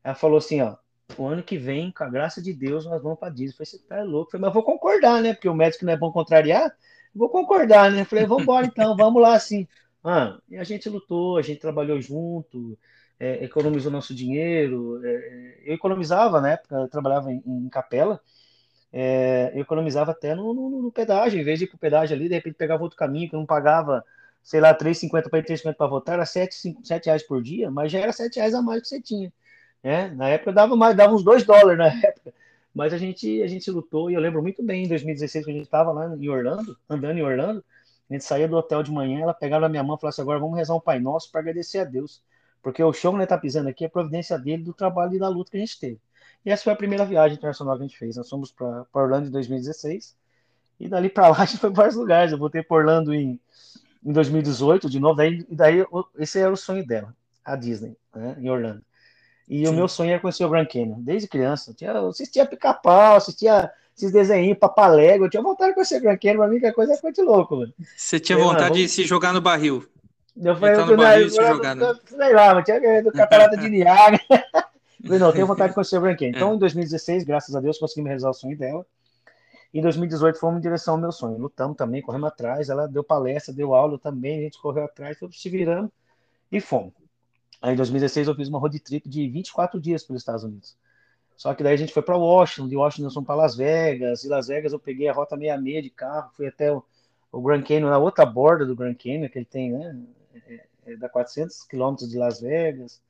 ela 0.04 0.16
falou 0.16 0.38
assim, 0.38 0.62
ó, 0.62 0.78
o 1.18 1.28
ano 1.28 1.44
que 1.44 1.58
vem, 1.58 1.92
com 1.92 2.04
a 2.04 2.10
graça 2.10 2.42
de 2.42 2.54
Deus, 2.54 2.86
nós 2.86 3.02
vamos 3.02 3.20
para 3.20 3.30
Disney. 3.30 3.50
Eu 3.50 3.58
falei, 3.58 3.66
você 3.66 3.80
tá 3.80 4.04
louco? 4.04 4.28
Eu 4.28 4.32
falei, 4.32 4.46
mas 4.46 4.54
vou 4.54 4.64
concordar, 4.64 5.22
né? 5.22 5.34
Porque 5.34 5.50
o 5.50 5.54
médico 5.54 5.86
não 5.86 5.94
é 5.94 5.98
bom 5.98 6.12
contrariar. 6.12 6.72
Vou 7.14 7.30
concordar, 7.30 7.92
né? 7.92 8.02
Eu 8.02 8.06
falei, 8.06 8.26
vamos 8.26 8.44
embora 8.44 8.66
então, 8.66 8.96
vamos 8.96 9.22
lá 9.22 9.34
assim. 9.34 9.68
Ah, 10.04 10.40
e 10.50 10.58
a 10.58 10.64
gente 10.64 10.88
lutou, 10.90 11.38
a 11.38 11.42
gente 11.42 11.60
trabalhou 11.60 12.00
junto, 12.02 12.78
é, 13.20 13.44
economizou 13.44 13.92
nosso 13.92 14.14
dinheiro. 14.14 15.02
É, 15.04 15.62
eu 15.66 15.74
economizava 15.76 16.40
na 16.40 16.52
época, 16.52 16.76
eu 16.76 16.88
trabalhava 16.88 17.32
em, 17.32 17.42
em 17.46 17.70
capela, 17.70 18.22
é, 18.94 19.52
eu 19.54 19.62
economizava 19.62 20.12
até 20.12 20.36
no, 20.36 20.54
no, 20.54 20.70
no, 20.82 20.92
pedágio, 20.92 21.40
em 21.40 21.44
vez 21.44 21.60
de 21.60 21.66
ir 21.66 21.68
pro 21.68 21.78
pedágio 21.78 22.16
ali, 22.16 22.28
de 22.30 22.36
repente 22.36 22.56
pegava 22.56 22.84
outro 22.84 22.98
caminho 22.98 23.30
que 23.30 23.36
eu 23.36 23.40
não 23.40 23.46
pagava 23.46 24.04
sei 24.44 24.60
lá, 24.60 24.74
3,50 24.74 25.30
para 25.30 25.40
ir, 25.40 25.46
3,50 25.46 25.76
para 25.76 25.88
votar, 25.88 26.16
era 26.16 26.26
7, 26.26 26.56
5, 26.56 26.86
7 26.86 27.06
reais 27.06 27.24
por 27.24 27.42
dia, 27.42 27.70
mas 27.70 27.92
já 27.92 28.00
era 28.00 28.12
7 28.12 28.38
reais 28.38 28.54
a 28.54 28.62
mais 28.62 28.82
que 28.82 28.88
você 28.88 29.02
tinha. 29.02 29.32
Né? 29.84 30.10
Na 30.10 30.30
época 30.30 30.52
dava 30.52 30.76
mais, 30.76 30.96
dava 30.96 31.14
uns 31.14 31.24
2 31.24 31.44
dólares 31.44 31.78
na 31.78 31.88
época. 32.08 32.34
Mas 32.74 32.94
a 32.94 32.98
gente, 32.98 33.42
a 33.42 33.48
gente 33.48 33.70
lutou, 33.72 34.10
e 34.10 34.14
eu 34.14 34.22
lembro 34.22 34.42
muito 34.42 34.64
bem, 34.64 34.86
em 34.86 34.88
2016, 34.88 35.46
quando 35.46 35.56
a 35.56 35.58
gente 35.58 35.66
estava 35.66 35.92
lá 35.92 36.16
em 36.16 36.30
Orlando, 36.30 36.78
andando 36.90 37.18
em 37.18 37.24
Orlando, 37.24 37.64
a 38.10 38.14
gente 38.14 38.24
saía 38.24 38.48
do 38.48 38.56
hotel 38.56 38.84
de 38.84 38.92
manhã, 38.92 39.22
ela 39.22 39.34
pegava 39.34 39.62
na 39.62 39.70
minha 39.70 39.84
mão 39.84 39.96
e 39.96 40.00
falava 40.00 40.14
assim, 40.14 40.22
agora 40.22 40.40
vamos 40.40 40.58
rezar 40.58 40.76
um 40.76 40.80
Pai 40.80 41.00
Nosso 41.00 41.32
para 41.32 41.42
agradecer 41.42 41.80
a 41.80 41.84
Deus. 41.84 42.22
Porque 42.62 42.84
o 42.84 42.94
chão 42.94 43.12
que 43.12 43.18
ele 43.18 43.24
está 43.24 43.38
pisando 43.38 43.70
aqui 43.70 43.86
é 43.86 43.90
providência 43.90 44.38
dele, 44.38 44.64
do 44.64 44.74
trabalho 44.74 45.16
e 45.16 45.20
da 45.20 45.30
luta 45.30 45.52
que 45.52 45.58
a 45.58 45.60
gente 45.60 45.80
teve. 45.80 46.00
E 46.46 46.52
essa 46.52 46.64
foi 46.64 46.74
a 46.74 46.76
primeira 46.76 47.06
viagem 47.06 47.38
internacional 47.38 47.76
que 47.78 47.84
a 47.84 47.88
gente 47.88 47.98
fez. 47.98 48.16
Nós 48.18 48.30
fomos 48.30 48.52
para 48.52 48.86
Orlando 48.94 49.28
em 49.28 49.32
2016, 49.32 50.16
e 50.80 50.88
dali 50.88 51.10
para 51.10 51.28
lá 51.30 51.42
a 51.42 51.46
gente 51.46 51.60
foi 51.60 51.70
para 51.72 51.78
vários 51.84 51.96
lugares. 51.96 52.32
Eu 52.32 52.38
voltei 52.38 52.64
para 52.64 52.78
Orlando 52.78 53.14
em 53.14 53.40
em 54.04 54.12
2018, 54.14 54.90
de 54.90 55.00
novo, 55.00 55.16
daí, 55.16 55.46
daí 55.50 55.86
esse 56.18 56.40
era 56.40 56.52
o 56.52 56.58
sonho 56.58 56.86
dela, 56.86 57.16
a 57.44 57.56
Disney, 57.56 57.98
né, 58.16 58.36
em 58.40 58.50
Orlando. 58.50 58.84
E 59.50 59.66
Sim. 59.66 59.72
o 59.72 59.74
meu 59.74 59.88
sonho 59.88 60.12
era 60.12 60.20
conhecer 60.20 60.46
o 60.46 60.50
Grand 60.50 60.68
Canyon, 60.68 61.00
desde 61.00 61.28
criança. 61.28 61.72
Eu, 61.72 61.76
tinha, 61.76 61.90
eu 61.90 62.10
assistia 62.10 62.46
pica-pau, 62.46 63.16
assistia 63.16 63.72
esses 63.98 64.12
desenhinhos, 64.12 64.60
papalego, 64.60 65.26
eu 65.26 65.30
tinha 65.30 65.42
vontade 65.42 65.72
de 65.72 65.76
conhecer 65.76 65.98
o 65.98 66.02
Grand 66.02 66.18
Canyon, 66.18 66.38
pra 66.38 66.48
mim 66.48 66.60
que 66.60 66.68
a 66.68 66.74
coisa 66.74 66.94
é 66.94 67.12
de 67.12 67.22
louco, 67.22 67.58
mano. 67.58 67.74
Você 67.98 68.20
tinha 68.20 68.38
vontade 68.38 68.76
de 68.76 68.88
se 68.88 69.04
jogar 69.06 69.34
no 69.34 69.42
barril? 69.42 69.86
Eu 70.38 70.56
falei, 70.56 70.78
no 70.78 70.96
barril 70.96 71.28
e 71.28 71.30
se 71.32 71.36
jogar, 71.36 71.76
né? 71.76 71.96
Sei 72.06 72.34
lá, 72.34 72.54
mas 72.54 72.64
tinha 72.64 73.04
do 73.04 73.12
Catarata 73.12 73.58
de 73.58 73.68
Niagara. 73.70 74.20
falei, 75.04 75.20
não, 75.20 75.34
tenho 75.34 75.48
vontade 75.48 75.70
de 75.70 75.74
conhecer 75.74 75.98
o 75.98 76.02
Grand 76.02 76.16
Canyon. 76.16 76.36
Então, 76.36 76.52
é. 76.52 76.56
em 76.56 76.60
2016, 76.60 77.24
graças 77.24 77.56
a 77.56 77.60
Deus, 77.60 77.80
consegui 77.80 78.04
me 78.04 78.08
realizar 78.08 78.30
o 78.30 78.34
sonho 78.34 78.58
dela. 78.58 78.86
Em 79.74 79.82
2018 79.82 80.40
fomos 80.40 80.60
em 80.60 80.62
direção 80.62 80.94
ao 80.94 81.00
meu 81.00 81.12
sonho. 81.12 81.38
Lutamos 81.38 81.76
também, 81.76 82.02
corremos 82.02 82.30
atrás. 82.30 82.70
Ela 82.70 82.88
deu 82.88 83.04
palestra, 83.04 83.54
deu 83.54 83.74
aula 83.74 84.00
também, 84.00 84.40
a 84.40 84.42
gente 84.44 84.60
correu 84.60 84.86
atrás, 84.86 85.18
todos 85.20 85.42
se 85.42 85.50
virando 85.50 85.92
e 86.52 86.62
fomos. 86.62 86.94
Aí 87.62 87.74
em 87.74 87.76
2016 87.76 88.28
eu 88.28 88.36
fiz 88.36 88.48
uma 88.48 88.60
road 88.60 88.80
trip 88.80 89.08
de 89.08 89.28
24 89.30 89.80
dias 89.80 90.04
pelos 90.04 90.22
Estados 90.22 90.44
Unidos. 90.44 90.78
Só 91.36 91.54
que 91.54 91.64
daí 91.64 91.74
a 91.74 91.78
gente 91.78 91.94
foi 91.94 92.02
para 92.02 92.18
Washington, 92.18 92.68
de 92.68 92.76
Washington 92.76 93.04
nós 93.04 93.14
fomos 93.14 93.28
para 93.28 93.36
Las 93.36 93.56
Vegas, 93.56 94.24
e 94.24 94.28
Las 94.28 94.48
Vegas 94.48 94.74
eu 94.74 94.80
peguei 94.80 95.08
a 95.08 95.14
rota 95.14 95.38
66 95.38 95.84
de 95.84 95.90
carro, 95.90 96.32
fui 96.36 96.48
até 96.48 96.72
o, 96.72 96.84
o 97.32 97.42
Grand 97.42 97.64
Canyon, 97.64 97.90
na 97.90 97.98
outra 97.98 98.26
borda 98.26 98.66
do 98.66 98.76
Grand 98.76 98.96
Canyon, 98.96 99.30
que 99.30 99.38
ele 99.38 99.46
tem, 99.46 99.72
né? 99.72 99.98
É, 100.48 100.66
é, 100.86 100.96
dá 100.98 101.08
400 101.08 101.64
quilômetros 101.64 102.10
de 102.10 102.18
Las 102.18 102.42
Vegas. 102.42 103.02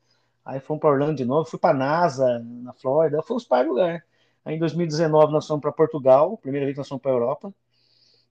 Aí 0.46 0.60
fomos 0.60 0.82
para 0.82 0.90
Orlando 0.92 1.16
de 1.16 1.26
novo, 1.26 1.50
fui 1.50 1.60
para 1.60 1.78
NASA, 1.78 2.40
na 2.40 2.74
Flórida, 2.74 3.22
fomos 3.24 3.46
para 3.46 3.68
lugar. 3.68 4.04
Aí 4.46 4.56
em 4.56 4.60
2019 4.60 5.32
nós 5.32 5.48
fomos 5.48 5.62
para 5.62 5.72
Portugal, 5.72 6.38
primeira 6.38 6.66
vez 6.66 6.76
que 6.76 6.80
nós 6.80 6.88
fomos 6.88 7.02
para 7.02 7.12
Europa. 7.12 7.54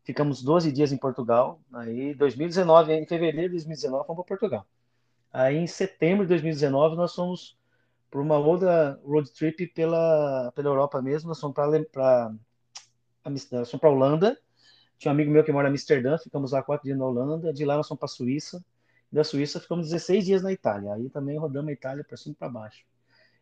Ficamos 0.05 0.43
12 0.43 0.73
dias 0.73 0.93
em 0.93 0.97
Portugal. 0.97 1.61
Aí 1.73 2.15
2019, 2.15 2.93
em 2.93 3.07
fevereiro 3.07 3.49
de 3.49 3.57
2019, 3.57 4.07
fomos 4.07 4.25
para 4.25 4.29
Portugal. 4.29 4.67
Aí 5.33 5.57
em 5.57 5.67
setembro 5.67 6.25
de 6.25 6.31
2019 6.31 6.97
nós 6.97 7.15
fomos 7.15 7.57
para 8.11 8.21
uma 8.21 8.39
outra 8.39 8.99
road 9.05 9.31
trip 9.33 9.67
pela, 9.69 10.53
pela 10.55 10.69
Europa 10.69 11.03
mesmo. 11.03 11.29
Nós 11.29 11.41
fomos 11.41 11.55
para 11.55 12.33
Amsterdã, 13.25 13.79
para 13.79 13.91
Holanda. 13.91 14.39
Tinha 14.99 15.13
um 15.13 15.15
amigo 15.15 15.31
meu 15.31 15.45
que 15.45 15.53
mora 15.53 15.69
em 15.69 15.71
Amsterdã, 15.71 16.19
ficamos 16.19 16.53
lá 16.53 16.63
quatro 16.63 16.85
dias 16.85 16.99
na 16.99 17.07
Holanda. 17.07 17.53
De 17.53 17.65
lá 17.65 17.77
nós 17.77 17.87
fomos 17.87 18.01
para 18.01 18.07
a 18.07 18.09
Suíça. 18.09 18.65
Da 19.11 19.25
Suíça 19.25 19.61
ficamos 19.61 19.87
16 19.87 20.25
dias 20.25 20.43
na 20.43 20.53
Itália. 20.53 20.95
Aí 20.95 21.09
também 21.11 21.39
rodamos 21.39 21.71
a 21.71 21.73
Itália 21.73 22.05
para 22.05 22.17
cima 22.17 22.33
e 22.33 22.37
para 22.37 22.49
baixo. 22.49 22.85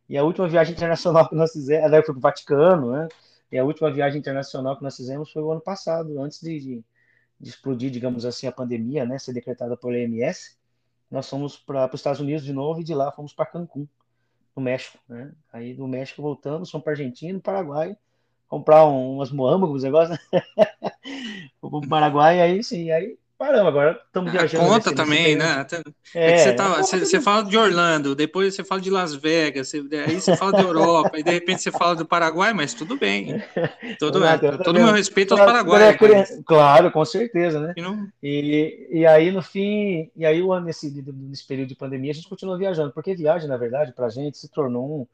E 0.09 0.17
a 0.17 0.23
última 0.25 0.49
viagem 0.49 0.75
internacional 0.75 1.27
que 1.31 1.35
nós 1.35 1.53
fizemos, 1.53 1.91
foi 1.91 2.03
para 2.03 2.19
o 2.19 2.21
Vaticano, 2.21 2.93
né? 2.93 3.09
E 3.51 3.59
a 3.59 3.65
última 3.65 3.93
viagem 3.93 4.19
internacional 4.19 4.77
que 4.77 4.83
nós 4.83 4.97
fizemos 4.97 5.31
foi 5.33 5.43
o 5.43 5.53
ano 5.53 5.61
passado, 5.61 6.21
antes 6.21 6.41
de, 6.41 6.59
de, 6.61 6.85
de 7.41 7.49
explodir, 7.49 7.91
digamos 7.91 8.25
assim, 8.25 8.47
a 8.47 8.53
pandemia, 8.53 9.05
né? 9.05 9.19
Ser 9.19 9.33
decretada 9.33 9.77
pela 9.77 9.93
OMS. 9.95 10.56
Nós 11.11 11.29
fomos 11.29 11.57
para 11.57 11.87
os 11.87 12.01
Estados 12.01 12.21
Unidos 12.21 12.45
de 12.45 12.53
novo 12.53 12.81
e 12.81 12.85
de 12.85 12.95
lá 12.95 13.13
fomos 13.13 13.33
para 13.33 13.47
Cancún, 13.47 13.87
no 14.55 14.63
México, 14.63 14.99
né? 15.09 15.33
Aí 15.53 15.75
do 15.75 15.87
México 15.87 16.23
voltamos, 16.23 16.71
fomos 16.71 16.85
para 16.85 16.93
Argentina, 16.95 17.39
Paraguai, 17.41 17.97
comprar 18.49 18.87
um, 18.87 19.17
umas 19.17 19.31
moambas, 19.31 19.83
negócios, 19.83 20.19
né? 20.19 20.41
para 21.61 21.69
o 21.69 21.89
Paraguai, 21.89 22.41
aí 22.41 22.63
sim, 22.63 22.91
aí 22.91 23.19
Paramos, 23.39 23.69
agora 23.69 24.01
estamos 24.07 24.33
viajando. 24.33 24.65
conta 24.65 24.91
nesse, 24.91 24.95
também, 24.95 25.37
nesse 25.37 25.37
né? 25.37 25.67
É, 26.15 26.33
é 26.33 26.39
você, 26.39 26.53
tá, 26.55 26.69
você, 26.77 26.99
você, 27.01 27.21
fala 27.21 27.45
de 27.45 27.59
Orlando, 27.59 28.15
depois 28.15 28.55
você 28.55 28.65
fala 28.65 28.81
de 28.81 28.89
Las 28.89 29.15
Vegas, 29.15 29.69
você, 29.69 29.85
aí 30.07 30.19
você 30.19 30.35
fala 30.35 30.53
da 30.53 30.63
Europa, 30.63 31.19
e 31.19 31.23
de 31.23 31.33
repente 31.33 31.61
você 31.61 31.71
fala 31.71 31.95
do 31.95 32.07
Paraguai, 32.07 32.55
mas 32.55 32.73
tudo 32.73 32.97
bem. 32.97 33.43
Todo, 33.99 34.25
é, 34.25 34.39
todo 34.59 34.81
meu 34.81 34.93
respeito 34.93 35.33
aos 35.33 35.41
paraguaios. 35.41 35.97
Mas... 36.01 36.43
Claro, 36.47 36.91
com 36.91 37.05
certeza, 37.05 37.61
né? 37.61 37.75
E, 37.77 37.83
não... 37.83 38.09
e, 38.23 38.89
e, 38.91 39.07
aí, 39.07 39.31
no 39.31 39.43
fim, 39.43 40.11
e 40.17 40.25
aí, 40.25 40.43
nesse, 40.63 40.91
nesse 40.91 41.47
período 41.47 41.69
de 41.69 41.75
pandemia, 41.75 42.13
a 42.13 42.15
gente 42.15 42.29
continua 42.29 42.57
viajando, 42.57 42.93
porque 42.93 43.15
viagem, 43.15 43.49
na 43.49 43.57
verdade, 43.57 43.93
para 43.93 44.07
a 44.07 44.11
gente 44.11 44.39
se 44.39 44.49
tornou 44.49 45.07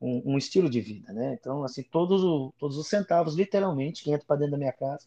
um, 0.00 0.06
um, 0.06 0.34
um, 0.34 0.38
estilo 0.38 0.68
de 0.68 0.80
vida, 0.80 1.12
né? 1.12 1.36
Então, 1.40 1.64
assim, 1.64 1.82
todos, 1.82 2.22
o, 2.22 2.52
todos 2.58 2.76
os 2.76 2.88
centavos, 2.88 3.34
literalmente, 3.34 4.04
que 4.04 4.10
entram 4.10 4.26
para 4.26 4.36
dentro 4.36 4.52
da 4.52 4.58
minha 4.58 4.72
casa 4.72 5.06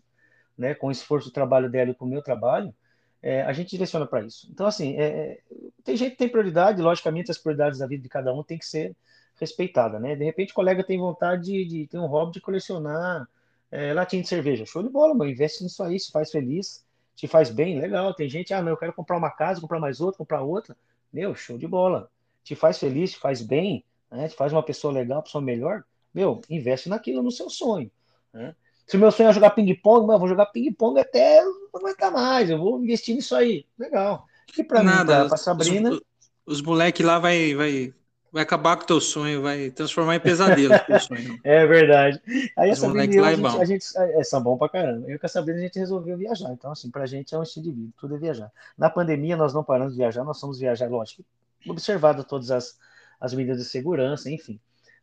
né, 0.57 0.73
com 0.75 0.87
o 0.87 0.91
esforço 0.91 1.29
do 1.29 1.33
trabalho 1.33 1.69
dela 1.69 1.91
e 1.91 1.95
com 1.95 2.05
o 2.05 2.07
meu 2.07 2.21
trabalho, 2.21 2.73
é, 3.21 3.41
a 3.43 3.53
gente 3.53 3.69
direciona 3.69 4.05
para 4.05 4.21
isso. 4.25 4.47
Então, 4.51 4.67
assim, 4.67 4.97
é, 4.97 5.03
é, 5.05 5.39
tem 5.83 5.95
gente 5.95 6.11
que 6.11 6.17
tem 6.17 6.29
prioridade, 6.29 6.81
logicamente 6.81 7.31
as 7.31 7.37
prioridades 7.37 7.79
da 7.79 7.87
vida 7.87 8.03
de 8.03 8.09
cada 8.09 8.33
um 8.33 8.43
tem 8.43 8.57
que 8.57 8.65
ser 8.65 8.95
respeitada, 9.39 9.99
né? 9.99 10.15
De 10.15 10.23
repente 10.23 10.51
o 10.51 10.55
colega 10.55 10.83
tem 10.83 10.99
vontade 10.99 11.43
de, 11.43 11.65
de 11.65 11.87
ter 11.87 11.97
um 11.97 12.05
hobby 12.05 12.33
de 12.33 12.41
colecionar 12.41 13.27
é, 13.71 13.93
latinha 13.93 14.21
de 14.21 14.27
cerveja. 14.27 14.65
Show 14.65 14.83
de 14.83 14.89
bola, 14.89 15.15
mano, 15.15 15.31
investe 15.31 15.63
nisso 15.63 15.81
aí, 15.81 15.99
se 15.99 16.11
faz 16.11 16.31
feliz, 16.31 16.85
te 17.15 17.27
faz 17.27 17.49
bem, 17.49 17.79
legal. 17.79 18.13
Tem 18.13 18.29
gente, 18.29 18.53
ah, 18.53 18.61
não, 18.61 18.69
eu 18.69 18.77
quero 18.77 18.93
comprar 18.93 19.17
uma 19.17 19.31
casa, 19.31 19.61
comprar 19.61 19.79
mais 19.79 20.01
outra, 20.01 20.17
comprar 20.17 20.41
outra. 20.41 20.75
Meu, 21.11 21.33
show 21.33 21.57
de 21.57 21.67
bola. 21.67 22.09
Te 22.43 22.55
faz 22.55 22.77
feliz, 22.77 23.13
te 23.13 23.19
faz 23.19 23.41
bem, 23.41 23.83
né? 24.11 24.27
te 24.27 24.35
faz 24.35 24.51
uma 24.51 24.63
pessoa 24.63 24.93
legal, 24.93 25.23
pessoa 25.23 25.41
melhor. 25.41 25.83
Meu, 26.13 26.41
investe 26.49 26.89
naquilo, 26.89 27.23
no 27.23 27.31
seu 27.31 27.49
sonho. 27.49 27.89
Né? 28.31 28.55
Se 28.85 28.97
o 28.97 28.99
meu 28.99 29.11
sonho 29.11 29.29
é 29.29 29.33
jogar 29.33 29.51
ping-pong, 29.51 30.11
eu 30.11 30.19
vou 30.19 30.27
jogar 30.27 30.47
ping-pong 30.47 30.99
até 30.99 31.43
não 31.43 31.69
aguentar 31.75 32.11
mais. 32.11 32.49
Eu 32.49 32.57
vou 32.57 32.81
investir 32.81 33.15
nisso 33.15 33.35
aí. 33.35 33.65
Legal. 33.77 34.25
E 34.57 34.63
para 34.63 34.83
mim, 34.83 35.05
para 35.05 35.37
Sabrina. 35.37 35.91
Os, 35.91 36.01
os 36.45 36.61
moleques 36.61 37.05
lá 37.05 37.17
vai, 37.17 37.55
vai, 37.55 37.93
vai 38.31 38.43
acabar 38.43 38.75
com 38.75 38.83
o 38.83 38.87
teu 38.87 39.01
sonho, 39.01 39.41
vai 39.41 39.71
transformar 39.71 40.17
em 40.17 40.19
pesadelo 40.19 40.73
o 40.75 40.99
sonho. 40.99 41.39
É 41.43 41.65
verdade. 41.65 42.21
Aí 42.57 42.71
os 42.71 42.83
a 42.83 42.87
Sabrina 42.87 43.21
lá 43.21 43.27
a, 43.29 43.35
gente, 43.35 43.61
a 43.61 43.65
gente 43.65 43.85
é, 43.97 44.23
são 44.23 44.43
bom 44.43 44.57
pra 44.57 44.69
caramba. 44.69 45.09
Eu 45.09 45.17
com 45.17 45.25
a 45.25 45.29
Sabrina 45.29 45.59
a 45.59 45.61
gente 45.61 45.79
resolveu 45.79 46.17
viajar. 46.17 46.51
Então, 46.51 46.71
assim, 46.71 46.91
pra 46.91 47.05
gente 47.05 47.33
é 47.33 47.37
um 47.37 47.43
estilo 47.43 47.65
de 47.65 47.71
vida, 47.71 47.93
tudo 47.97 48.15
é 48.15 48.19
viajar. 48.19 48.51
Na 48.77 48.89
pandemia, 48.89 49.37
nós 49.37 49.53
não 49.53 49.63
paramos 49.63 49.93
de 49.93 49.99
viajar, 49.99 50.23
nós 50.23 50.39
fomos 50.39 50.59
viajar, 50.59 50.89
lógico, 50.89 51.23
observado 51.67 52.23
todas 52.23 52.51
as, 52.51 52.77
as 53.19 53.33
medidas 53.33 53.59
de 53.59 53.65
segurança, 53.65 54.29
enfim 54.29 54.59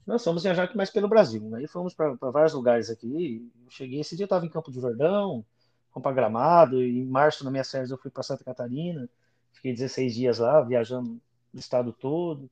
nós 0.06 0.24
fomos 0.24 0.42
viajar 0.42 0.64
aqui 0.64 0.76
mais 0.76 0.90
pelo 0.90 1.08
Brasil. 1.08 1.54
Aí 1.54 1.66
fomos 1.66 1.94
para 1.94 2.14
vários 2.30 2.52
lugares 2.52 2.90
aqui. 2.90 3.48
Eu 3.64 3.70
cheguei, 3.70 4.00
esse 4.00 4.16
dia 4.16 4.24
eu 4.24 4.26
estava 4.26 4.44
em 4.44 4.48
Campo 4.48 4.70
de 4.70 4.80
Jordão, 4.80 5.44
fomos 5.92 6.02
para 6.02 6.12
Gramado, 6.12 6.82
e 6.82 6.98
em 7.00 7.04
março, 7.04 7.44
na 7.44 7.50
minha 7.50 7.64
série, 7.64 7.90
eu 7.90 7.98
fui 7.98 8.10
para 8.10 8.22
Santa 8.22 8.44
Catarina. 8.44 9.08
Fiquei 9.52 9.72
16 9.72 10.14
dias 10.14 10.38
lá, 10.38 10.60
viajando 10.62 11.20
o 11.52 11.58
estado 11.58 11.92
todo. 11.92 12.50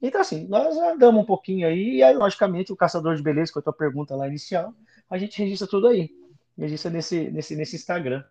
Então, 0.00 0.20
assim, 0.20 0.46
nós 0.48 0.76
andamos 0.76 1.22
um 1.22 1.26
pouquinho 1.26 1.66
aí, 1.66 1.96
e 1.96 2.02
aí, 2.02 2.14
logicamente, 2.14 2.72
o 2.72 2.76
caçador 2.76 3.16
de 3.16 3.22
beleza, 3.22 3.52
é 3.54 3.58
a 3.58 3.62
tua 3.62 3.72
pergunta 3.72 4.14
lá 4.14 4.28
inicial, 4.28 4.74
a 5.08 5.16
gente 5.16 5.38
registra 5.38 5.66
tudo 5.66 5.88
aí. 5.88 6.10
Registra 6.56 6.90
nesse, 6.90 7.30
nesse, 7.30 7.56
nesse 7.56 7.74
Instagram. 7.74 8.22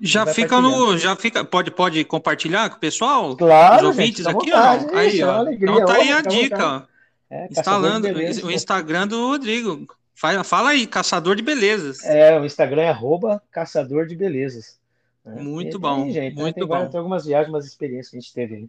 Já 0.00 0.26
fica 0.26 0.60
no. 0.60 0.96
Já 0.98 1.14
fica. 1.14 1.44
Pode, 1.44 1.70
pode 1.70 2.04
compartilhar 2.04 2.68
com 2.70 2.76
o 2.76 2.80
pessoal? 2.80 3.36
Claro. 3.36 3.76
Os 3.76 3.88
ouvintes 3.88 4.26
aqui, 4.26 4.50
vontade, 4.50 4.86
ó. 4.90 4.98
Aí, 4.98 5.22
ó. 5.22 5.48
Então 5.48 5.84
tá 5.84 5.94
aí 5.94 6.12
a 6.12 6.20
dica. 6.22 6.88
É, 7.32 7.48
Instalando 7.50 8.08
o 8.44 8.50
Instagram 8.50 9.08
do 9.08 9.28
Rodrigo. 9.28 9.86
Fala, 10.14 10.44
fala 10.44 10.68
aí, 10.68 10.86
Caçador 10.86 11.34
de 11.34 11.42
Belezas. 11.42 12.04
É, 12.04 12.38
o 12.38 12.44
Instagram 12.44 12.82
é 12.82 12.88
arroba 12.90 13.42
Caçador 13.50 14.06
de 14.06 14.14
Belezas. 14.14 14.78
É, 15.24 15.30
muito 15.40 15.78
bom, 15.78 16.04
aí, 16.04 16.12
gente, 16.12 16.36
muito 16.36 16.56
tem, 16.56 16.66
bom. 16.66 16.86
Tem 16.88 16.98
algumas 16.98 17.24
viagens, 17.24 17.48
umas 17.48 17.64
experiências 17.64 18.10
que 18.10 18.16
a 18.18 18.20
gente 18.20 18.34
teve 18.34 18.68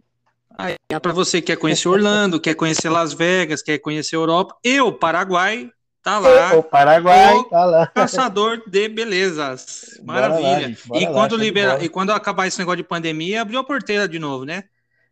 aí. 0.56 0.76
aí 0.88 0.98
para 0.98 1.12
você 1.12 1.42
que 1.42 1.48
quer 1.48 1.58
conhecer 1.58 1.88
Orlando, 1.88 2.40
quer 2.40 2.54
conhecer 2.54 2.88
Las 2.88 3.12
Vegas, 3.12 3.60
quer 3.60 3.76
conhecer 3.76 4.16
Europa, 4.16 4.56
eu, 4.64 4.90
Paraguai, 4.90 5.70
tá 6.02 6.18
lá. 6.18 6.54
O 6.54 6.62
Paraguai, 6.62 7.34
o 7.34 7.44
tá 7.44 7.66
lá. 7.66 7.86
Caçador 7.88 8.62
de 8.66 8.88
belezas. 8.88 10.00
Maravilha. 10.02 10.74
Lá, 10.88 10.98
e, 10.98 11.06
quando 11.06 11.36
lá, 11.36 11.42
libera, 11.42 11.84
e 11.84 11.88
quando 11.90 12.12
acabar 12.12 12.46
esse 12.46 12.58
negócio 12.58 12.78
de 12.78 12.84
pandemia, 12.84 13.42
abriu 13.42 13.60
a 13.60 13.64
porteira 13.64 14.08
de 14.08 14.18
novo, 14.18 14.46
né? 14.46 14.64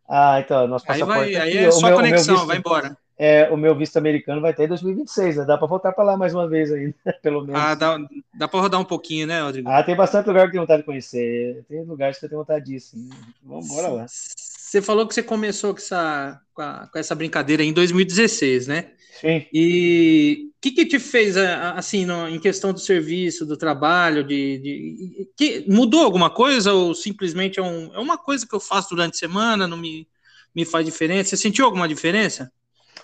Ah, 0.09 0.39
então, 0.39 0.67
nosso 0.67 0.85
passaporte. 0.87 1.21
Aí, 1.21 1.33
vai, 1.33 1.41
aí 1.43 1.57
é 1.57 1.71
só 1.71 1.85
meu, 1.85 1.97
conexão, 1.97 2.35
visto, 2.35 2.47
vai 2.47 2.57
embora 2.57 2.97
é, 3.17 3.49
o 3.51 3.57
meu 3.57 3.75
visto 3.75 3.97
americano 3.97 4.41
vai 4.41 4.53
ter 4.53 4.63
em 4.63 4.69
2026, 4.69 5.37
né? 5.37 5.45
Dá 5.45 5.57
para 5.57 5.67
voltar 5.67 5.91
para 5.91 6.03
lá 6.03 6.17
mais 6.17 6.33
uma 6.33 6.47
vez 6.47 6.71
ainda, 6.71 6.95
pelo 7.21 7.45
menos. 7.45 7.61
Ah, 7.61 7.75
dá, 7.75 7.97
dá 8.33 8.47
para 8.47 8.59
rodar 8.59 8.79
um 8.79 8.85
pouquinho, 8.85 9.27
né, 9.27 9.41
Rodrigo? 9.41 9.69
Ah, 9.69 9.83
tem 9.83 9.95
bastante 9.95 10.27
lugar 10.27 10.43
que 10.43 10.47
eu 10.47 10.51
tenho 10.51 10.63
vontade 10.63 10.81
de 10.81 10.85
conhecer. 10.85 11.63
Tem 11.69 11.83
lugares 11.83 12.17
que 12.17 12.25
eu 12.25 12.29
tenho 12.29 12.41
vontade 12.41 12.65
disso. 12.65 12.97
Vamos 13.43 13.69
embora 13.69 13.87
lá. 13.89 14.05
Você 14.07 14.81
falou 14.81 15.07
que 15.07 15.13
você 15.13 15.21
começou 15.21 15.73
com 15.73 15.79
essa, 15.79 16.41
com, 16.53 16.61
a, 16.61 16.87
com 16.91 16.97
essa 16.97 17.13
brincadeira 17.13 17.63
em 17.63 17.71
2016, 17.71 18.67
né? 18.67 18.91
Sim. 19.21 19.45
E 19.53 20.49
o 20.49 20.61
que, 20.61 20.71
que 20.71 20.85
te 20.85 20.97
fez, 20.97 21.37
assim, 21.37 22.05
no, 22.05 22.27
em 22.27 22.39
questão 22.39 22.73
do 22.73 22.79
serviço, 22.79 23.45
do 23.45 23.55
trabalho, 23.55 24.23
de, 24.23 24.57
de 24.57 25.29
que, 25.37 25.65
mudou 25.67 26.03
alguma 26.03 26.31
coisa 26.31 26.73
ou 26.73 26.95
simplesmente 26.95 27.59
é, 27.59 27.63
um, 27.63 27.93
é 27.93 27.99
uma 27.99 28.17
coisa 28.17 28.47
que 28.47 28.55
eu 28.55 28.59
faço 28.59 28.89
durante 28.89 29.13
a 29.13 29.19
semana, 29.19 29.67
não 29.67 29.77
me, 29.77 30.07
me 30.55 30.65
faz 30.65 30.83
diferença? 30.83 31.29
Você 31.29 31.37
sentiu 31.37 31.65
alguma 31.65 31.87
diferença? 31.87 32.51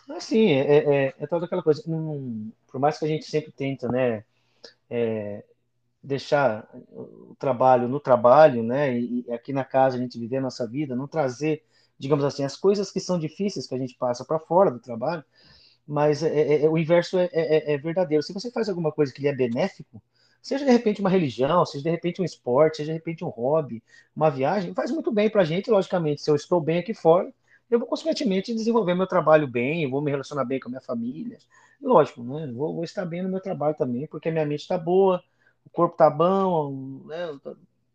Assim, 0.09 0.51
é, 0.51 0.77
é, 0.77 1.13
é 1.19 1.27
toda 1.27 1.45
aquela 1.45 1.63
coisa. 1.63 1.83
por 2.67 2.79
mais 2.79 2.97
que 2.97 3.05
a 3.05 3.07
gente 3.07 3.25
sempre 3.25 3.51
tenta, 3.51 3.87
né, 3.87 4.23
é, 4.89 5.43
deixar 6.03 6.67
o 6.91 7.35
trabalho 7.37 7.87
no 7.87 7.99
trabalho, 7.99 8.63
né, 8.63 8.97
e, 8.97 9.25
e, 9.27 9.31
aqui 9.31 9.53
na 9.53 9.63
casa 9.63 9.97
a 9.97 9.99
gente 9.99 10.19
viver 10.19 10.37
a 10.37 10.41
nossa 10.41 10.67
vida, 10.67 10.95
não 10.95 11.07
trazer, 11.07 11.63
digamos 11.97 12.25
assim, 12.25 12.43
as 12.43 12.55
coisas 12.55 12.91
que 12.91 12.99
são 12.99 13.19
difíceis 13.19 13.67
que 13.67 13.75
a 13.75 13.77
gente 13.77 13.95
passa 13.95 14.25
para 14.25 14.39
fora 14.39 14.71
do 14.71 14.79
trabalho, 14.79 15.23
mas 15.87 16.23
é, 16.23 16.29
é, 16.29 16.65
é 16.65 16.69
o 16.69 16.77
inverso 16.77 17.17
é, 17.19 17.77
verdadeiro. 17.77 18.23
Se 18.23 18.33
você 18.33 18.51
faz 18.51 18.69
alguma 18.69 18.91
coisa 18.91 19.11
que 19.13 19.21
lhe 19.21 19.27
é 19.27 19.35
benéfico, 19.35 20.01
seja 20.41 20.65
de 20.65 20.71
repente 20.71 21.01
uma 21.01 21.09
religião, 21.09 21.65
seja 21.65 21.83
de 21.83 21.89
repente 21.89 22.21
um 22.21 22.25
esporte, 22.25 22.77
seja 22.77 22.91
de 22.91 22.97
repente 22.97 23.23
um 23.23 23.29
hobby, 23.29 23.83
uma 24.15 24.29
viagem, 24.29 24.73
faz 24.73 24.91
muito 24.91 25.11
bem 25.11 25.29
para 25.29 25.41
a 25.41 25.45
gente, 25.45 25.69
logicamente. 25.69 26.21
Se 26.21 26.29
eu 26.29 26.35
estou 26.35 26.61
bem 26.61 26.79
aqui 26.79 26.93
fora, 26.93 27.31
eu 27.69 27.79
vou 27.79 27.87
consequentemente 27.87 28.53
desenvolver 28.53 28.95
meu 28.95 29.07
trabalho 29.07 29.47
bem, 29.47 29.89
vou 29.89 30.01
me 30.01 30.11
relacionar 30.11 30.45
bem 30.45 30.59
com 30.59 30.69
a 30.69 30.71
minha 30.71 30.81
família. 30.81 31.37
Lógico, 31.81 32.23
né? 32.23 32.51
Vou, 32.53 32.73
vou 32.73 32.83
estar 32.83 33.05
bem 33.05 33.21
no 33.21 33.29
meu 33.29 33.39
trabalho 33.39 33.75
também, 33.75 34.07
porque 34.07 34.29
a 34.29 34.31
minha 34.31 34.45
mente 34.45 34.61
está 34.61 34.77
boa, 34.77 35.23
o 35.65 35.69
corpo 35.69 35.93
está 35.93 36.09
bom, 36.09 37.01
né? 37.05 37.27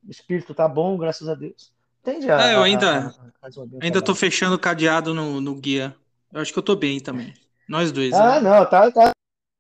o 0.06 0.10
espírito 0.10 0.52
está 0.52 0.68
bom, 0.68 0.96
graças 0.96 1.28
a 1.28 1.34
Deus. 1.34 1.72
Entende? 2.02 2.30
A, 2.30 2.50
é, 2.50 2.54
eu 2.54 2.62
ainda 2.62 3.14
a, 3.42 3.46
a, 3.46 3.50
ainda 3.82 3.98
estou 3.98 4.14
fechando 4.14 4.54
o 4.54 4.58
cadeado 4.58 5.14
no, 5.14 5.40
no 5.40 5.54
guia. 5.54 5.94
Eu 6.32 6.40
acho 6.40 6.52
que 6.52 6.58
eu 6.58 6.62
estou 6.62 6.76
bem 6.76 7.00
também. 7.00 7.32
Nós 7.68 7.90
dois. 7.90 8.12
Ah, 8.12 8.40
né? 8.40 8.50
não, 8.50 8.66
tá, 8.66 8.90
tá. 8.90 9.10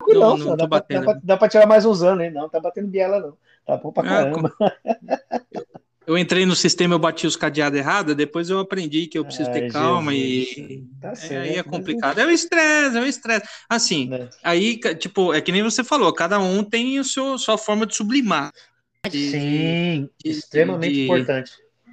Não, 0.06 0.36
não, 0.36 0.46
não 0.48 0.56
dá, 0.56 0.68
pra, 0.68 0.84
dá, 1.22 1.36
pra, 1.38 1.48
tirar 1.48 1.66
mais 1.66 1.86
uns 1.86 2.02
anos, 2.02 2.24
hein? 2.24 2.30
Não, 2.30 2.48
tá 2.48 2.60
batendo 2.60 2.88
biela, 2.88 3.18
não. 3.20 3.38
Tá 3.64 3.78
bom 3.78 3.90
pra 3.90 4.04
é, 4.04 4.08
caramba. 4.08 4.52
É, 4.60 5.63
eu 6.06 6.18
entrei 6.18 6.44
no 6.44 6.54
sistema, 6.54 6.94
eu 6.94 6.98
bati 6.98 7.26
os 7.26 7.36
cadeados 7.36 7.78
errados, 7.78 8.14
depois 8.14 8.50
eu 8.50 8.58
aprendi 8.58 9.06
que 9.06 9.18
eu 9.18 9.24
preciso 9.24 9.50
ter 9.50 9.72
calma 9.72 10.14
e 10.14 10.84
tá 11.00 11.14
certo, 11.14 11.42
aí 11.42 11.56
é 11.56 11.62
complicado. 11.62 12.18
É 12.18 12.26
o 12.26 12.30
estresse, 12.30 12.96
é 12.96 13.00
o 13.00 13.06
estresse. 13.06 13.46
Assim, 13.68 14.12
é. 14.12 14.28
aí, 14.42 14.78
tipo, 14.98 15.32
é 15.32 15.40
que 15.40 15.52
nem 15.52 15.62
você 15.62 15.82
falou, 15.82 16.12
cada 16.12 16.38
um 16.38 16.62
tem 16.62 16.98
o 16.98 17.04
seu, 17.04 17.38
sua 17.38 17.56
forma 17.56 17.86
de 17.86 17.96
sublimar. 17.96 18.52
De, 19.10 19.30
Sim, 19.30 20.08
de, 20.22 20.30
extremamente 20.30 20.94
de, 20.94 21.04
importante. 21.04 21.52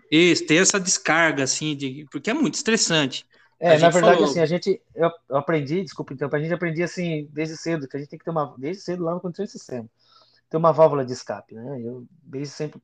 Isso, 0.10 0.46
ter 0.46 0.56
essa 0.56 0.80
descarga, 0.80 1.44
assim, 1.44 1.76
de, 1.76 2.06
porque 2.12 2.30
é 2.30 2.34
muito 2.34 2.56
estressante. 2.56 3.26
É, 3.60 3.78
na 3.78 3.90
verdade, 3.90 4.16
falou... 4.16 4.30
assim, 4.30 4.40
a 4.40 4.46
gente, 4.46 4.82
eu, 4.96 5.10
eu 5.30 5.38
aprendi, 5.38 5.84
desculpa 5.84 6.14
então, 6.14 6.28
a 6.32 6.40
gente 6.40 6.54
aprendia 6.54 6.86
assim, 6.86 7.30
desde 7.32 7.56
cedo, 7.56 7.88
que 7.88 7.96
a 7.96 8.00
gente 8.00 8.10
tem 8.10 8.18
que 8.18 8.26
ter 8.26 8.32
uma, 8.32 8.56
desde 8.58 8.82
cedo 8.82 9.04
lá 9.04 9.14
no 9.14 9.22
controle 9.22 9.46
de 9.46 9.52
sistema, 9.52 9.88
ter 10.50 10.58
uma 10.58 10.74
válvula 10.74 11.06
de 11.06 11.14
escape, 11.14 11.54
né? 11.54 11.80
Eu, 11.80 12.06
desde 12.24 12.54
sempre, 12.54 12.82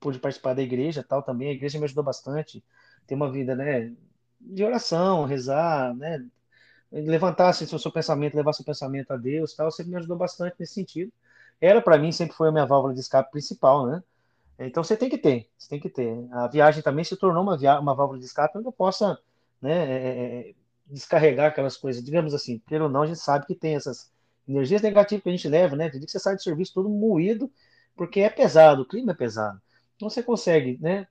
pude 0.00 0.18
participar 0.18 0.54
da 0.54 0.62
igreja 0.62 1.04
tal 1.06 1.22
também. 1.22 1.48
A 1.48 1.52
igreja 1.52 1.78
me 1.78 1.84
ajudou 1.84 2.04
bastante. 2.04 2.62
Ter 3.06 3.14
uma 3.14 3.30
vida, 3.30 3.54
né, 3.56 3.92
de 4.40 4.64
oração, 4.64 5.24
rezar, 5.24 5.94
né, 5.94 6.24
levantar 6.92 7.50
assim, 7.50 7.64
o 7.64 7.78
seu 7.78 7.92
pensamento, 7.92 8.36
levar 8.36 8.52
seu 8.52 8.64
pensamento 8.64 9.12
a 9.12 9.16
Deus, 9.16 9.54
tal, 9.54 9.70
sempre 9.70 9.92
me 9.92 9.98
ajudou 9.98 10.16
bastante 10.16 10.56
nesse 10.58 10.74
sentido. 10.74 11.12
Era 11.60 11.82
para 11.82 11.98
mim 11.98 12.12
sempre 12.12 12.36
foi 12.36 12.48
a 12.48 12.52
minha 12.52 12.66
válvula 12.66 12.94
de 12.94 13.00
escape 13.00 13.30
principal, 13.30 13.86
né? 13.86 14.02
Então 14.58 14.82
você 14.82 14.96
tem 14.96 15.08
que 15.08 15.18
ter, 15.18 15.48
você 15.56 15.68
tem 15.68 15.80
que 15.80 15.88
ter. 15.88 16.26
A 16.32 16.48
viagem 16.48 16.82
também 16.82 17.04
se 17.04 17.16
tornou 17.16 17.42
uma, 17.42 17.56
uma 17.78 17.94
válvula 17.94 18.18
de 18.18 18.26
escape 18.26 18.58
onde 18.58 18.66
eu 18.66 18.72
possa 18.72 19.18
né, 19.62 19.72
é, 19.72 19.96
é, 19.96 20.50
é, 20.50 20.54
descarregar 20.86 21.48
aquelas 21.48 21.76
coisas. 21.76 22.02
Digamos 22.02 22.34
assim, 22.34 22.60
queira 22.66 22.84
ou 22.84 22.90
não, 22.90 23.02
a 23.02 23.06
gente 23.06 23.20
sabe 23.20 23.46
que 23.46 23.54
tem 23.54 23.76
essas 23.76 24.10
energias 24.48 24.82
negativas 24.82 25.22
que 25.22 25.28
a 25.28 25.32
gente 25.32 25.48
leva, 25.48 25.76
né? 25.76 25.90
Tem 25.90 26.00
que 26.00 26.10
você 26.10 26.18
sai 26.18 26.34
do 26.34 26.42
serviço 26.42 26.74
todo 26.74 26.88
moído, 26.88 27.50
porque 27.96 28.20
é 28.20 28.30
pesado, 28.30 28.82
o 28.82 28.86
clima 28.86 29.12
é 29.12 29.14
pesado. 29.14 29.60
Então 29.98 30.08
você 30.08 30.22
consegue, 30.22 30.78
né? 30.80 31.08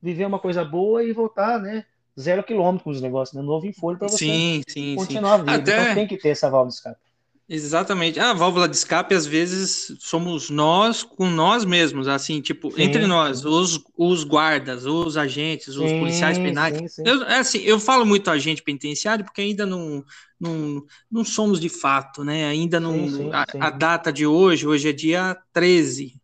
Viver 0.00 0.26
uma 0.26 0.38
coisa 0.38 0.64
boa 0.64 1.02
e 1.02 1.12
voltar, 1.12 1.58
né? 1.60 1.84
Zero 2.18 2.44
quilômetro 2.44 2.84
com 2.84 2.90
os 2.90 3.00
negócios, 3.00 3.36
né? 3.36 3.42
Novo 3.42 3.66
em 3.66 3.72
folha 3.72 3.98
para 3.98 4.08
você 4.08 4.18
sim, 4.18 4.62
sim, 4.66 4.94
continuar 4.94 5.38
sim. 5.38 5.50
a 5.50 5.56
vida. 5.56 5.72
Até... 5.72 5.82
Então 5.82 5.94
tem 5.96 6.06
que 6.06 6.16
ter 6.16 6.28
essa 6.28 6.48
válvula 6.48 6.68
de 6.68 6.76
escape. 6.76 7.00
Exatamente. 7.48 8.18
A 8.18 8.32
válvula 8.32 8.68
de 8.68 8.76
escape, 8.76 9.14
às 9.14 9.26
vezes, 9.26 9.92
somos 9.98 10.50
nós 10.50 11.02
com 11.02 11.28
nós 11.28 11.64
mesmos, 11.64 12.08
assim, 12.08 12.40
tipo, 12.40 12.72
sim, 12.72 12.82
entre 12.82 13.06
nós, 13.06 13.44
os, 13.44 13.84
os 13.96 14.24
guardas, 14.24 14.84
os 14.84 15.16
agentes, 15.16 15.74
sim, 15.74 15.84
os 15.84 15.92
policiais 15.92 16.38
penais. 16.38 16.98
Eu, 16.98 17.22
é 17.24 17.38
assim, 17.38 17.58
eu 17.58 17.78
falo 17.78 18.06
muito 18.06 18.30
agente 18.30 18.62
penitenciário 18.62 19.24
porque 19.24 19.40
ainda 19.40 19.64
não, 19.64 20.04
não, 20.40 20.84
não 21.10 21.24
somos 21.24 21.60
de 21.60 21.68
fato, 21.68 22.24
né? 22.24 22.46
Ainda 22.46 22.80
não. 22.80 23.30
A, 23.32 23.66
a, 23.66 23.70
data 23.70 24.12
de 24.12 24.26
hoje, 24.26 24.66
hoje 24.66 24.88
é 24.88 24.92
dia 24.92 25.36
13, 25.52 26.14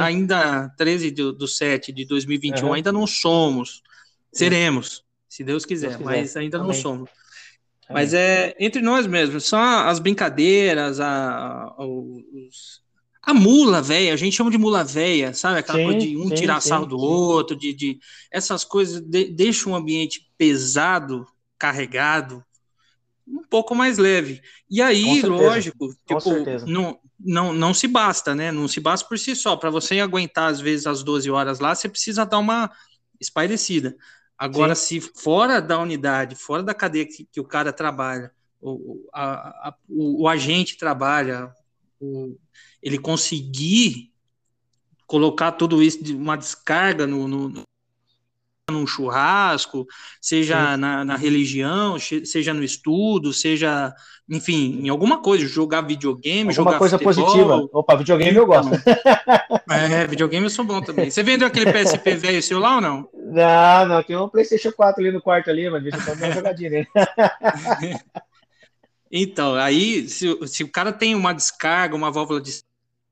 ainda 0.00 0.68
13 0.76 1.10
do, 1.10 1.32
do 1.32 1.48
7 1.48 1.92
de 1.92 2.04
2021, 2.04 2.66
uhum. 2.66 2.72
ainda 2.74 2.92
não 2.92 3.06
somos. 3.06 3.82
Seremos, 4.32 5.04
se 5.28 5.44
Deus 5.44 5.64
quiser, 5.64 5.88
Deus 5.88 5.98
quiser. 5.98 6.10
mas 6.10 6.36
ainda 6.36 6.58
Amém. 6.58 6.68
não 6.68 6.74
somos. 6.74 7.10
Mas 7.90 8.14
é 8.14 8.54
entre 8.58 8.80
nós 8.80 9.06
mesmos, 9.06 9.44
só 9.44 9.86
as 9.86 9.98
brincadeiras, 9.98 10.98
a, 10.98 11.74
a, 11.76 11.84
os, 11.84 12.82
a 13.22 13.34
mula 13.34 13.82
velha, 13.82 14.12
a 14.12 14.16
gente 14.16 14.34
chama 14.34 14.50
de 14.50 14.58
mula 14.58 14.82
velha, 14.82 15.34
sabe? 15.34 15.58
Aquela 15.58 15.78
sim, 15.78 15.84
coisa 15.84 15.98
de 16.00 16.16
um 16.16 16.28
sim, 16.28 16.34
tirar 16.34 16.60
sim, 16.60 16.70
sarro 16.70 16.86
do 16.86 16.98
outro, 16.98 17.54
de, 17.56 17.72
de 17.72 17.98
essas 18.30 18.64
coisas 18.64 19.00
de, 19.00 19.26
deixam 19.26 19.72
um 19.72 19.76
ambiente 19.76 20.28
pesado, 20.36 21.26
carregado, 21.58 22.42
um 23.26 23.44
pouco 23.48 23.74
mais 23.74 23.98
leve. 23.98 24.40
E 24.68 24.82
aí, 24.82 25.22
lógico, 25.22 25.94
tipo, 26.06 26.30
não, 26.66 26.98
não, 27.24 27.52
não 27.52 27.72
se 27.72 27.86
basta, 27.86 28.34
né? 28.34 28.50
Não 28.50 28.66
se 28.66 28.80
basta 28.80 29.08
por 29.08 29.18
si 29.18 29.34
só. 29.36 29.56
Para 29.56 29.70
você 29.70 30.00
aguentar, 30.00 30.50
às 30.50 30.60
vezes, 30.60 30.86
as 30.86 31.02
12 31.02 31.30
horas 31.30 31.60
lá, 31.60 31.74
você 31.74 31.88
precisa 31.88 32.26
dar 32.26 32.38
uma 32.38 32.70
espairecida. 33.20 33.96
Agora, 34.36 34.74
Sim. 34.74 35.00
se 35.00 35.12
fora 35.14 35.60
da 35.60 35.78
unidade, 35.78 36.34
fora 36.34 36.62
da 36.62 36.74
cadeia 36.74 37.06
que, 37.06 37.24
que 37.24 37.40
o 37.40 37.44
cara 37.44 37.72
trabalha, 37.72 38.32
o, 38.60 39.08
a, 39.12 39.68
a, 39.68 39.74
o, 39.88 40.22
o 40.22 40.28
agente 40.28 40.76
trabalha, 40.76 41.52
o, 42.00 42.36
ele 42.82 42.98
conseguir 42.98 44.12
colocar 45.06 45.52
tudo 45.52 45.82
isso 45.82 46.02
de 46.02 46.14
uma 46.14 46.36
descarga 46.36 47.06
no, 47.06 47.28
no 47.28 47.62
num 48.72 48.86
churrasco, 48.86 49.86
seja 50.20 50.76
na, 50.76 51.04
na, 51.04 51.16
religião, 51.16 51.96
seja 51.98 52.52
no 52.52 52.64
estudo, 52.64 53.32
seja, 53.32 53.94
enfim, 54.28 54.80
em 54.82 54.88
alguma 54.88 55.22
coisa, 55.22 55.46
jogar 55.46 55.82
videogame, 55.82 56.50
alguma 56.50 56.52
jogar 56.52 56.78
coisa 56.78 56.98
futebol. 56.98 57.24
positiva. 57.24 57.68
Opa, 57.72 57.96
videogame 57.96 58.36
eu 58.36 58.46
gosto. 58.46 58.72
É, 59.70 60.06
videogame 60.06 60.46
eu 60.46 60.50
sou 60.50 60.64
bom 60.64 60.80
também. 60.80 61.10
Você 61.10 61.22
vendeu 61.22 61.46
aquele 61.46 61.72
PSP 61.72 62.14
velho 62.16 62.42
seu 62.42 62.58
lá 62.58 62.76
ou 62.76 62.80
não? 62.80 63.08
Não, 63.14 63.86
não, 63.86 64.02
tem 64.02 64.16
um 64.16 64.28
PlayStation 64.28 64.72
4 64.72 65.02
ali 65.02 65.12
no 65.12 65.22
quarto 65.22 65.48
ali, 65.48 65.70
mas 65.70 65.82
deixa 65.82 65.98
eu 65.98 66.16
dar 66.16 66.26
uma 66.26 66.32
jogadinha 66.32 66.70
nele. 66.70 66.88
Então, 69.14 69.54
aí, 69.56 70.08
se, 70.08 70.26
se 70.48 70.64
o 70.64 70.72
cara 70.72 70.90
tem 70.90 71.14
uma 71.14 71.34
descarga, 71.34 71.94
uma 71.94 72.10
válvula 72.10 72.40
de 72.40 72.50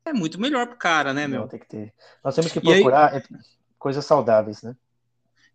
é 0.04 0.12
muito 0.14 0.40
melhor 0.40 0.66
pro 0.66 0.78
cara, 0.78 1.12
né, 1.12 1.26
meu? 1.26 1.42
Não, 1.42 1.48
tem 1.48 1.60
que 1.60 1.68
ter. 1.68 1.92
Nós 2.24 2.34
temos 2.34 2.50
que 2.50 2.60
procurar 2.60 3.14
aí... 3.14 3.22
coisas 3.78 4.04
saudáveis, 4.04 4.62
né? 4.62 4.74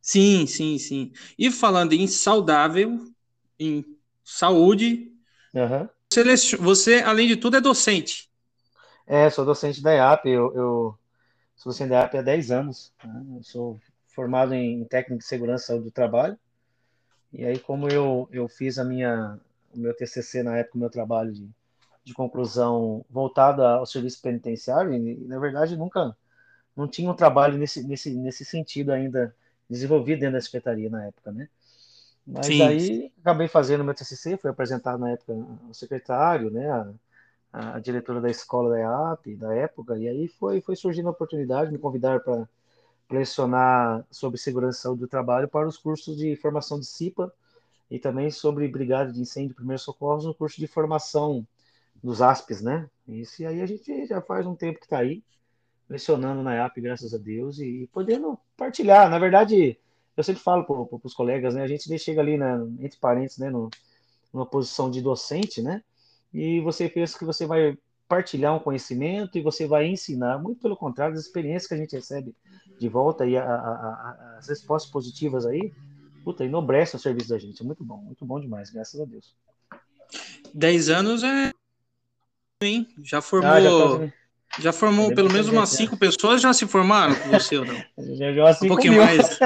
Sim, 0.05 0.45
sim, 0.45 0.77
sim. 0.77 1.11
E 1.35 1.49
falando 1.49 1.93
em 1.93 2.05
saudável, 2.05 3.11
em 3.59 3.83
saúde, 4.23 5.11
uhum. 5.51 5.89
você, 6.13 6.55
você, 6.57 6.95
além 7.03 7.27
de 7.27 7.35
tudo, 7.35 7.57
é 7.57 7.59
docente. 7.59 8.29
É, 9.07 9.27
sou 9.31 9.43
docente 9.43 9.81
da 9.81 9.91
EAP, 9.91 10.27
eu, 10.27 10.53
eu 10.53 10.99
sou 11.55 11.71
docente 11.71 11.89
da 11.89 12.01
EAP 12.01 12.17
há 12.17 12.21
10 12.21 12.51
anos. 12.51 12.93
Né? 13.03 13.39
sou 13.41 13.79
formado 14.13 14.53
em 14.53 14.85
técnica 14.85 15.17
de 15.17 15.25
segurança 15.25 15.65
saúde 15.65 15.85
do 15.85 15.91
trabalho. 15.91 16.37
E 17.33 17.43
aí, 17.43 17.57
como 17.57 17.89
eu, 17.89 18.29
eu 18.31 18.47
fiz 18.47 18.77
a 18.77 18.83
minha, 18.83 19.39
o 19.73 19.79
meu 19.79 19.95
TCC 19.95 20.43
na 20.43 20.55
época, 20.55 20.77
o 20.77 20.81
meu 20.81 20.89
trabalho 20.91 21.33
de, 21.33 21.49
de 22.03 22.13
conclusão 22.13 23.03
voltado 23.09 23.63
ao 23.63 23.87
serviço 23.87 24.21
penitenciário, 24.21 24.93
e, 24.93 25.15
na 25.25 25.39
verdade 25.39 25.75
nunca 25.75 26.15
não 26.75 26.87
tinha 26.87 27.09
um 27.09 27.15
trabalho 27.15 27.57
nesse, 27.57 27.81
nesse, 27.87 28.13
nesse 28.13 28.45
sentido 28.45 28.91
ainda 28.91 29.35
desenvolvido 29.69 30.19
dentro 30.19 30.35
da 30.35 30.41
secretaria 30.41 30.89
na 30.89 31.05
época, 31.05 31.31
né? 31.31 31.49
Mas 32.25 32.47
Sim. 32.47 32.61
aí 32.61 33.11
acabei 33.21 33.47
fazendo 33.47 33.83
meu 33.83 33.93
TCC, 33.93 34.37
foi 34.37 34.49
apresentado 34.51 34.99
na 34.99 35.11
época 35.11 35.33
ao 35.67 35.73
secretário, 35.73 36.49
né, 36.49 36.69
a, 37.53 37.75
a 37.75 37.79
diretora 37.79 38.21
da 38.21 38.29
escola 38.29 38.69
da 38.71 38.79
EAP, 38.79 39.35
da 39.35 39.53
época, 39.55 39.97
e 39.97 40.07
aí 40.07 40.27
foi, 40.27 40.61
foi 40.61 40.75
surgindo 40.75 41.07
a 41.07 41.11
oportunidade, 41.11 41.71
me 41.71 41.77
convidar 41.77 42.19
para 42.21 42.47
lecionar 43.11 44.05
sobre 44.11 44.39
segurança 44.39 44.79
e 44.79 44.81
saúde 44.83 45.01
do 45.01 45.07
trabalho 45.07 45.47
para 45.47 45.67
os 45.67 45.77
cursos 45.77 46.17
de 46.17 46.35
formação 46.35 46.79
de 46.79 46.85
CIPA 46.85 47.31
e 47.89 47.99
também 47.99 48.31
sobre 48.31 48.67
brigada 48.67 49.11
de 49.11 49.21
incêndio 49.21 49.53
e 49.53 49.55
primeiros 49.55 49.83
socorros 49.83 50.25
no 50.25 50.33
curso 50.33 50.59
de 50.59 50.67
formação 50.67 51.45
dos 52.03 52.21
ASPES, 52.21 52.61
né? 52.61 52.89
Isso, 53.07 53.41
e 53.43 53.45
aí 53.45 53.61
a 53.61 53.65
gente 53.65 54.05
já 54.07 54.21
faz 54.21 54.45
um 54.45 54.55
tempo 54.55 54.79
que 54.79 54.85
está 54.85 54.99
aí, 54.99 55.23
lecionando 55.89 56.41
na 56.41 56.55
EAP, 56.55 56.81
graças 56.81 57.13
a 57.13 57.17
Deus, 57.17 57.59
e 57.59 57.89
podendo 57.93 58.37
partilhar. 58.57 59.09
Na 59.09 59.19
verdade, 59.19 59.77
eu 60.15 60.23
sempre 60.23 60.41
falo 60.41 60.63
para 60.63 60.99
os 61.03 61.13
colegas, 61.13 61.55
né? 61.55 61.63
A 61.63 61.67
gente 61.67 61.97
chega 61.99 62.21
ali, 62.21 62.37
né, 62.37 62.55
entre 62.79 62.99
parentes, 62.99 63.37
né, 63.37 63.49
no, 63.49 63.69
numa 64.33 64.45
posição 64.45 64.89
de 64.89 65.01
docente, 65.01 65.61
né? 65.61 65.83
E 66.33 66.59
você 66.61 66.89
pensa 66.89 67.17
que 67.17 67.25
você 67.25 67.45
vai 67.45 67.77
partilhar 68.07 68.55
um 68.55 68.59
conhecimento 68.59 69.37
e 69.37 69.41
você 69.41 69.67
vai 69.67 69.87
ensinar. 69.87 70.37
Muito 70.37 70.61
pelo 70.61 70.75
contrário, 70.75 71.15
as 71.15 71.21
experiências 71.21 71.67
que 71.67 71.73
a 71.73 71.77
gente 71.77 71.95
recebe 71.95 72.35
de 72.79 72.89
volta 72.89 73.25
e 73.25 73.37
a, 73.37 73.43
a, 73.43 73.55
a, 73.55 74.35
as 74.37 74.47
respostas 74.47 74.91
positivas 74.91 75.45
aí, 75.45 75.71
puta, 76.23 76.43
enobrece 76.43 76.95
o 76.95 76.99
serviço 76.99 77.29
da 77.29 77.37
gente. 77.37 77.61
É 77.61 77.65
muito 77.65 77.83
bom, 77.83 77.97
muito 77.97 78.25
bom 78.25 78.39
demais, 78.39 78.69
graças 78.69 78.99
a 78.99 79.05
Deus. 79.05 79.33
Dez 80.53 80.89
anos 80.89 81.23
é. 81.23 81.51
Hein? 82.61 82.87
Já 83.03 83.21
formou. 83.21 83.51
Ah, 83.51 83.61
já 83.61 83.69
já 84.59 84.71
formou 84.71 85.13
pelo 85.13 85.31
menos 85.31 85.47
umas 85.49 85.71
né? 85.71 85.77
cinco 85.77 85.97
pessoas, 85.97 86.41
já 86.41 86.53
se 86.53 86.65
formaram 86.65 87.15
com 87.15 87.29
você 87.29 87.57
ou 87.57 87.65
não? 87.65 87.75
Já, 88.15 88.31
já 88.31 88.51
um 88.61 88.67
pouquinho 88.67 88.93
mil. 88.93 89.03
mais. 89.03 89.39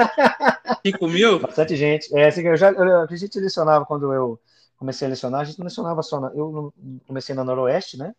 Cinco 0.84 1.08
mil? 1.08 1.38
Bastante 1.40 1.76
gente. 1.76 2.14
É, 2.16 2.28
assim, 2.28 2.42
eu 2.42 2.56
já, 2.56 2.70
eu, 2.70 3.00
a 3.02 3.16
gente 3.16 3.38
lecionava 3.38 3.84
quando 3.86 4.12
eu 4.12 4.38
comecei 4.76 5.06
a 5.06 5.10
lecionar, 5.10 5.40
a 5.40 5.44
gente 5.44 5.58
não 5.58 5.64
lecionava 5.64 6.02
só. 6.02 6.20
Na, 6.20 6.28
eu 6.28 6.72
comecei 7.06 7.34
na 7.34 7.44
Noroeste, 7.44 7.96
né? 7.96 8.14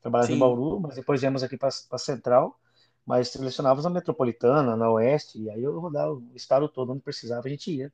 Trabalhava 0.00 0.32
em 0.32 0.38
Bauru, 0.38 0.80
mas 0.80 0.96
depois 0.96 1.20
viemos 1.20 1.42
aqui 1.42 1.56
para 1.56 1.68
a 1.68 1.98
Central. 1.98 2.58
Mas 3.06 3.28
selecionávamos 3.28 3.84
na 3.84 3.90
Metropolitana, 3.90 4.76
na 4.76 4.90
Oeste, 4.90 5.38
e 5.38 5.50
aí 5.50 5.62
eu 5.62 5.78
rodava 5.78 6.14
o 6.14 6.22
estado 6.34 6.68
todo, 6.68 6.92
onde 6.92 7.02
precisava, 7.02 7.46
a 7.46 7.50
gente 7.50 7.70
ia. 7.70 7.92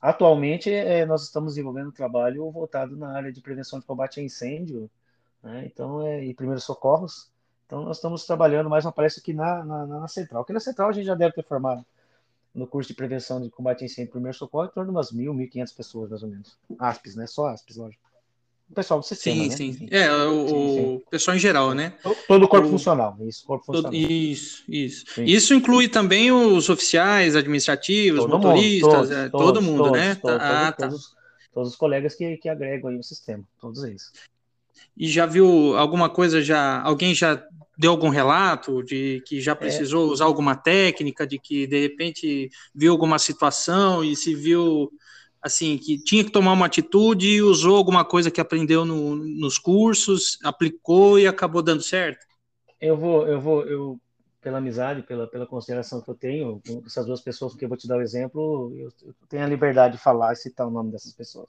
Atualmente, 0.00 0.72
é, 0.72 1.04
nós 1.04 1.22
estamos 1.22 1.52
desenvolvendo 1.52 1.88
um 1.88 1.92
trabalho 1.92 2.50
voltado 2.50 2.96
na 2.96 3.14
área 3.14 3.30
de 3.30 3.40
prevenção 3.40 3.78
de 3.78 3.84
combate 3.84 4.18
a 4.18 4.22
incêndio, 4.22 4.90
né? 5.42 5.64
então, 5.66 6.04
é, 6.04 6.24
e 6.24 6.34
primeiros 6.34 6.64
socorros, 6.64 7.30
então, 7.70 7.84
nós 7.84 7.98
estamos 7.98 8.24
trabalhando 8.24 8.68
mais 8.68 8.84
uma 8.84 8.90
palestra 8.90 9.22
aqui 9.22 9.32
na, 9.32 9.64
na, 9.64 9.86
na, 9.86 10.08
Central. 10.08 10.42
Aqui 10.42 10.52
na 10.52 10.58
Central 10.58 10.88
a 10.88 10.92
gente 10.92 11.06
já 11.06 11.14
deve 11.14 11.34
ter 11.34 11.44
formado 11.44 11.86
no 12.52 12.66
curso 12.66 12.88
de 12.88 12.94
prevenção 12.94 13.40
de 13.40 13.48
combate 13.48 13.82
a 13.82 13.84
incêndio 13.84 14.08
e 14.08 14.10
primeiro 14.10 14.36
socorro 14.36 14.64
em 14.64 14.70
torno 14.70 14.90
de 14.90 14.96
umas 14.96 15.12
mil, 15.12 15.32
mil 15.32 15.48
quinhentas 15.48 15.72
pessoas, 15.72 16.10
mais 16.10 16.24
ou 16.24 16.28
menos. 16.28 16.58
ASPES, 16.80 17.14
né? 17.14 17.28
Só 17.28 17.46
ASPES, 17.46 17.76
lógico. 17.76 18.02
O 18.68 18.74
pessoal 18.74 18.98
do 18.98 19.06
sistema, 19.06 19.36
sim, 19.36 19.48
né? 19.48 19.56
Sim, 19.56 19.72
sim. 19.72 19.88
É, 19.88 20.12
o, 20.12 20.48
sim, 20.48 20.74
sim. 20.74 21.02
pessoal 21.12 21.36
em 21.36 21.38
geral, 21.38 21.72
né? 21.72 21.94
Todo 22.26 22.44
o 22.44 22.48
corpo 22.48 22.66
o... 22.66 22.70
funcional, 22.72 23.16
isso, 23.20 23.46
corpo 23.46 23.64
funcional. 23.64 23.94
Isso, 23.94 24.64
isso. 24.68 25.04
Sim. 25.14 25.24
Isso 25.24 25.54
inclui 25.54 25.86
também 25.86 26.32
os 26.32 26.68
oficiais 26.68 27.36
administrativos, 27.36 28.22
todo 28.22 28.30
motoristas, 28.32 28.82
mundo, 28.82 28.96
todos, 28.96 29.10
é, 29.12 29.28
todo 29.28 29.44
todos, 29.44 29.64
mundo, 29.64 29.90
né? 29.92 30.14
todos, 30.16 30.38
né? 30.38 30.44
ah, 30.44 30.72
tá. 30.72 30.88
Todos, 30.88 31.14
todos, 31.54 31.68
os 31.70 31.76
colegas 31.76 32.16
que, 32.16 32.36
que 32.36 32.48
agregam 32.48 32.90
aí 32.90 32.98
o 32.98 33.02
sistema, 33.04 33.44
todos 33.60 33.84
eles. 33.84 34.10
E 34.96 35.08
já 35.08 35.24
viu 35.24 35.76
alguma 35.78 36.10
coisa, 36.10 36.42
já 36.42 36.82
alguém 36.82 37.14
já 37.14 37.40
deu 37.80 37.92
algum 37.92 38.10
relato 38.10 38.82
de 38.82 39.22
que 39.26 39.40
já 39.40 39.52
é. 39.52 39.54
precisou 39.54 40.10
é. 40.10 40.12
usar 40.12 40.26
alguma 40.26 40.54
técnica, 40.54 41.26
de 41.26 41.38
que 41.38 41.66
de 41.66 41.80
repente 41.80 42.50
viu 42.74 42.92
alguma 42.92 43.18
situação 43.18 44.04
e 44.04 44.14
se 44.14 44.34
viu 44.34 44.92
assim 45.40 45.78
que 45.78 45.96
tinha 45.96 46.22
que 46.22 46.30
tomar 46.30 46.52
uma 46.52 46.66
atitude 46.66 47.26
e 47.26 47.40
usou 47.40 47.78
alguma 47.78 48.04
coisa 48.04 48.30
que 48.30 48.38
aprendeu 48.38 48.84
no, 48.84 49.16
nos 49.16 49.58
cursos, 49.58 50.38
aplicou 50.44 51.18
e 51.18 51.26
acabou 51.26 51.62
dando 51.62 51.82
certo? 51.82 52.26
Eu 52.78 52.98
vou, 52.98 53.26
eu 53.26 53.40
vou, 53.40 53.64
eu 53.64 53.98
pela 54.42 54.58
amizade, 54.58 55.02
pela, 55.02 55.26
pela 55.26 55.46
consideração 55.46 56.02
que 56.02 56.10
eu 56.10 56.14
tenho 56.14 56.60
com 56.66 56.82
essas 56.84 57.06
duas 57.06 57.22
pessoas, 57.22 57.52
porque 57.52 57.64
eu 57.64 57.68
vou 57.68 57.78
te 57.78 57.88
dar 57.88 57.96
o 57.96 58.02
exemplo, 58.02 58.74
eu, 58.76 58.88
eu, 59.06 59.14
tenho 59.26 59.42
a 59.42 59.46
liberdade 59.46 59.96
de 59.96 60.02
falar 60.02 60.34
e 60.34 60.36
citar 60.36 60.66
o 60.66 60.70
nome 60.70 60.92
dessas 60.92 61.14
pessoas. 61.14 61.48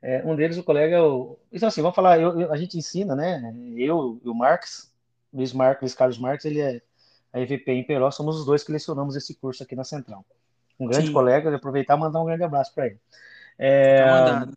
É, 0.00 0.24
um 0.24 0.34
deles, 0.34 0.58
o 0.58 0.64
colega, 0.64 0.96
eu, 0.96 1.38
então 1.52 1.68
assim, 1.68 1.82
vamos 1.82 1.94
falar, 1.94 2.20
eu, 2.20 2.50
a 2.50 2.56
gente 2.56 2.76
ensina, 2.76 3.14
né? 3.14 3.54
Eu 3.76 4.20
e 4.24 4.28
o 4.28 4.34
Marx, 4.34 4.91
Luiz 5.32 5.52
Luiz 5.52 5.94
Carlos 5.94 6.18
Marques, 6.18 6.44
ele 6.44 6.60
é 6.60 6.80
a 7.32 7.40
EVP 7.40 7.72
em 7.72 7.84
Peró, 7.84 8.10
somos 8.10 8.38
os 8.38 8.44
dois 8.44 8.62
que 8.62 8.72
lecionamos 8.72 9.16
esse 9.16 9.34
curso 9.34 9.62
aqui 9.62 9.74
na 9.74 9.84
Central. 9.84 10.24
Um 10.78 10.86
grande 10.86 11.06
Sim. 11.06 11.12
colega, 11.12 11.50
de 11.50 11.56
aproveitar 11.56 11.96
e 11.96 12.00
mandar 12.00 12.20
um 12.20 12.26
grande 12.26 12.42
abraço 12.42 12.74
para 12.74 12.86
ele. 12.86 12.98
É... 13.58 14.04
Tá 14.04 14.48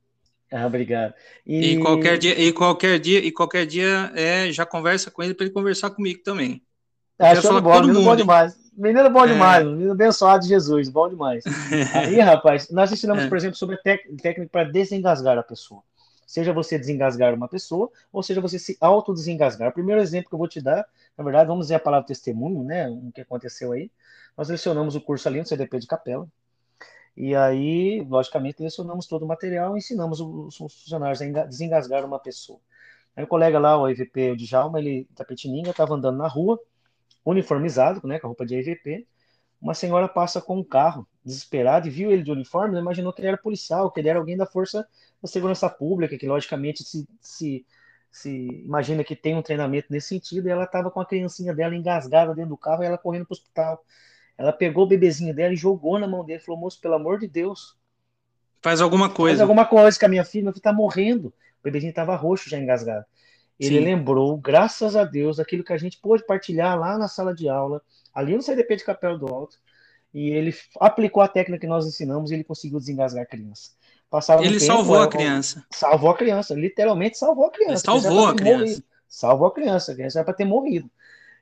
ah, 0.52 0.68
obrigado. 0.68 1.14
E... 1.46 1.74
e... 1.74 1.80
qualquer 1.80 2.18
dia, 2.18 2.40
e 2.40 2.52
qualquer 2.52 3.00
dia, 3.00 3.20
e 3.20 3.32
qualquer 3.32 3.66
dia 3.66 4.12
é, 4.16 4.52
já 4.52 4.66
conversa 4.66 5.10
com 5.10 5.24
ele 5.24 5.34
para 5.34 5.46
ele 5.46 5.54
conversar 5.54 5.90
comigo 5.90 6.22
também. 6.24 6.62
É, 7.18 7.36
show 7.36 7.56
de 7.56 7.62
bola, 7.62 7.82
menino 7.82 8.00
mundo, 8.00 8.10
bom 8.10 8.16
demais. 8.16 8.56
Menino 8.78 9.10
bom 9.10 9.24
é. 9.24 9.28
demais, 9.28 9.66
menino 9.66 9.92
abençoado 9.94 10.44
de 10.44 10.50
Jesus, 10.50 10.90
bom 10.90 11.08
demais. 11.08 11.44
Aí, 11.96 12.20
rapaz, 12.20 12.70
nós 12.70 12.92
ensinamos, 12.92 13.24
é. 13.24 13.28
por 13.28 13.38
exemplo, 13.38 13.56
sobre 13.56 13.76
a 13.76 13.80
técnica 13.80 14.50
para 14.52 14.66
desengasgar 14.66 15.38
a 15.38 15.44
pessoa. 15.44 15.82
Seja 16.26 16.52
você 16.54 16.78
desengasgar 16.80 17.34
uma 17.34 17.48
pessoa, 17.48 17.92
ou 18.12 18.24
seja 18.24 18.42
você 18.42 18.58
se 18.58 18.78
autodesengasgar. 18.82 19.70
O 19.70 19.74
primeiro 19.74 20.02
exemplo 20.02 20.30
que 20.30 20.36
eu 20.36 20.40
vou 20.40 20.48
te 20.48 20.62
dar, 20.62 20.86
na 21.18 21.24
verdade, 21.24 21.48
vamos 21.48 21.66
dizer 21.66 21.76
a 21.76 21.80
palavra 21.80 22.08
testemunho, 22.08 22.64
né? 22.64 22.90
O 22.90 23.12
que 23.12 23.22
aconteceu 23.22 23.72
aí. 23.72 23.92
Nós 24.38 24.50
lecionamos 24.50 24.96
o 24.96 25.02
curso 25.02 25.28
ali 25.28 25.40
no 25.40 25.46
CDP 25.46 25.80
de 25.80 25.88
Capela. 25.88 26.28
E 27.16 27.34
aí, 27.36 28.06
logicamente, 28.10 28.62
lecionamos 28.62 29.08
todo 29.08 29.24
o 29.24 29.28
material 29.28 29.78
ensinamos 29.78 30.20
os 30.20 30.58
funcionários 30.58 31.22
a 31.22 31.46
desengasgar 31.46 32.04
uma 32.06 32.20
pessoa. 32.20 32.60
Aí 33.16 33.24
o 33.24 33.28
colega 33.28 33.58
lá, 33.58 33.78
o 33.78 33.88
EVP, 33.88 34.32
o 34.32 34.36
Djalma, 34.36 34.80
ele, 34.80 35.08
Tapetininga, 35.16 35.72
estava 35.72 35.96
andando 35.96 36.18
na 36.18 36.28
rua, 36.28 36.60
uniformizado, 37.24 38.06
né, 38.06 38.20
com 38.20 38.28
a 38.28 38.30
roupa 38.30 38.46
de 38.46 38.56
EVP. 38.56 39.08
Uma 39.62 39.74
senhora 39.74 40.08
passa 40.10 40.42
com 40.42 40.60
um 40.60 40.64
carro, 40.64 41.08
desesperada, 41.26 41.88
e 41.88 41.90
viu 41.90 42.12
ele 42.12 42.22
de 42.22 42.32
uniforme, 42.32 42.78
imaginou 42.78 43.12
que 43.12 43.22
ele 43.22 43.30
era 43.30 43.38
policial, 43.38 43.92
que 43.92 44.00
ele 44.00 44.10
era 44.10 44.20
alguém 44.20 44.38
da 44.38 44.46
Força 44.46 44.88
da 45.22 45.28
Segurança 45.28 45.68
Pública, 45.70 46.18
que 46.18 46.28
logicamente 46.28 46.84
se, 46.84 47.08
se, 47.20 47.66
se 48.12 48.48
imagina 48.64 49.04
que 49.04 49.16
tem 49.16 49.36
um 49.36 49.42
treinamento 49.42 49.88
nesse 49.90 50.10
sentido, 50.10 50.48
e 50.48 50.52
ela 50.52 50.66
estava 50.66 50.92
com 50.92 51.00
a 51.00 51.06
criancinha 51.06 51.54
dela 51.54 51.76
engasgada 51.76 52.36
dentro 52.36 52.52
do 52.52 52.58
carro 52.58 52.84
e 52.84 52.86
ela 52.86 52.98
correndo 52.98 53.26
para 53.26 53.34
o 53.34 53.38
hospital. 53.38 53.84
Ela 54.38 54.54
pegou 54.54 54.84
o 54.84 54.88
bebezinho 54.88 55.34
dela 55.34 55.54
e 55.54 55.58
jogou 55.58 55.98
na 55.98 56.08
mão 56.08 56.24
dele, 56.24 56.40
falou, 56.40 56.60
moço, 56.62 56.80
pelo 56.80 56.94
amor 56.94 57.20
de 57.20 57.28
Deus. 57.28 57.76
Faz 58.62 58.82
alguma 58.82 59.10
coisa. 59.10 59.38
Faz 59.38 59.42
alguma 59.42 59.66
coisa 59.66 59.98
que 59.98 60.06
a 60.06 60.10
minha 60.10 60.26
filha, 60.26 60.44
meu 60.44 60.54
filho 60.54 60.62
tá 60.62 60.74
morrendo. 60.74 61.30
O 61.30 61.64
bebezinho 61.64 61.90
estava 61.90 62.16
roxo 62.16 62.50
já 62.50 62.60
engasgado. 62.60 63.06
Ele 63.60 63.80
Sim. 63.80 63.86
lembrou, 63.86 64.38
graças 64.38 64.96
a 64.96 65.04
Deus, 65.06 65.38
daquilo 65.38 65.64
que 65.64 65.72
a 65.72 65.78
gente 65.78 66.00
pôde 66.00 66.26
partilhar 66.26 66.78
lá 66.78 66.98
na 66.98 67.08
sala 67.08 67.34
de 67.34 67.48
aula, 67.48 67.82
ali 68.14 68.36
no 68.36 68.42
CDP 68.42 68.76
de 68.76 68.84
Capela 68.84 69.18
do 69.18 69.28
Alto, 69.28 69.58
e 70.15 70.30
ele 70.30 70.56
aplicou 70.80 71.21
a 71.21 71.28
técnica 71.28 71.60
que 71.60 71.67
nós 71.67 71.86
ensinamos 71.86 72.32
e 72.32 72.36
ele 72.36 72.45
conseguiu 72.45 72.80
desengasgar 72.80 73.23
a 73.23 73.28
criança. 73.28 73.71
Passava 74.10 74.45
ele 74.45 74.60
tempo, 74.60 74.71
salvou 74.71 75.01
a 75.01 75.10
criança. 75.10 75.65
Salvou 75.69 76.10
a 76.10 76.15
criança, 76.15 76.54
literalmente 76.54 77.17
salvou 77.17 77.47
a 77.47 77.51
criança. 77.51 77.91
Ele 77.91 78.01
salvou 78.01 78.28
a 78.28 78.34
criança. 78.34 78.63
Morrido. 78.63 78.84
Salvou 79.10 79.47
a 79.47 79.54
criança, 79.54 79.91
a 79.91 79.95
criança 79.95 80.19
era 80.19 80.25
para 80.25 80.34
ter 80.34 80.45
morrido. 80.45 80.89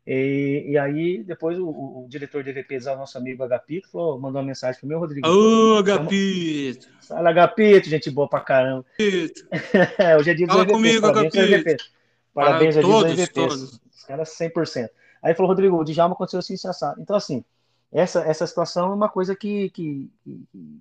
E, 0.07 0.65
e, 0.69 0.77
aí, 0.77 1.23
depois, 1.23 1.59
o, 1.59 1.67
o, 1.67 2.07
diretor 2.09 2.43
de 2.43 2.49
EVPs, 2.49 2.87
o 2.87 2.95
nosso 2.95 3.15
amigo 3.15 3.43
Agapito, 3.43 3.91
falou, 3.91 4.19
mandou 4.19 4.41
uma 4.41 4.47
mensagem 4.47 4.79
pro 4.79 4.89
meu 4.89 4.97
Rodrigo. 4.97 5.27
Ô, 5.27 5.77
Agapito! 5.77 6.87
Fala, 7.07 7.29
Agapito, 7.29 7.87
gente 7.87 8.09
boa 8.09 8.27
pra 8.27 8.39
caramba. 8.39 8.83
Hoje 10.19 10.31
é 10.31 10.33
dia 10.33 10.47
Fala 10.47 10.65
dos 10.65 10.73
comigo, 10.73 11.05
Agapito. 11.05 11.85
Parabéns, 12.33 12.73
Para 12.73 12.83
todos, 12.83 13.11
EVPs. 13.11 13.33
Todos. 13.33 13.81
Os 13.95 14.03
caras 14.03 14.35
100%. 14.35 14.89
Aí 15.21 15.35
falou, 15.35 15.51
Rodrigo, 15.51 15.77
o 15.77 15.83
Djalma 15.83 16.15
aconteceu 16.15 16.39
assim, 16.39 16.55
assado. 16.67 16.99
Então, 16.99 17.15
assim, 17.15 17.45
essa, 17.93 18.21
essa 18.21 18.47
situação 18.47 18.91
é 18.91 18.95
uma 18.95 19.07
coisa 19.07 19.35
que, 19.35 19.69
que, 19.69 20.11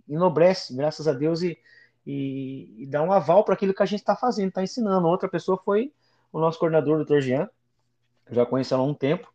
enobrece, 0.09 0.75
graças 0.75 1.07
a 1.07 1.13
Deus, 1.13 1.43
e, 1.43 1.59
e, 2.07 2.75
e 2.79 2.87
dá 2.87 3.03
um 3.03 3.13
aval 3.13 3.45
para 3.45 3.55
aquilo 3.55 3.75
que 3.75 3.83
a 3.83 3.87
gente 3.87 4.01
está 4.01 4.17
fazendo, 4.17 4.49
está 4.49 4.63
ensinando. 4.63 5.07
Outra 5.07 5.29
pessoa 5.29 5.59
foi 5.63 5.93
o 6.33 6.41
nosso 6.41 6.59
coordenador, 6.59 6.95
o 6.95 6.97
doutor 6.99 7.21
Jean, 7.21 7.49
já 8.31 8.47
conheço 8.47 8.73
ela 8.73 8.83
há 8.83 8.87
um 8.87 8.95
tempo, 8.95 9.31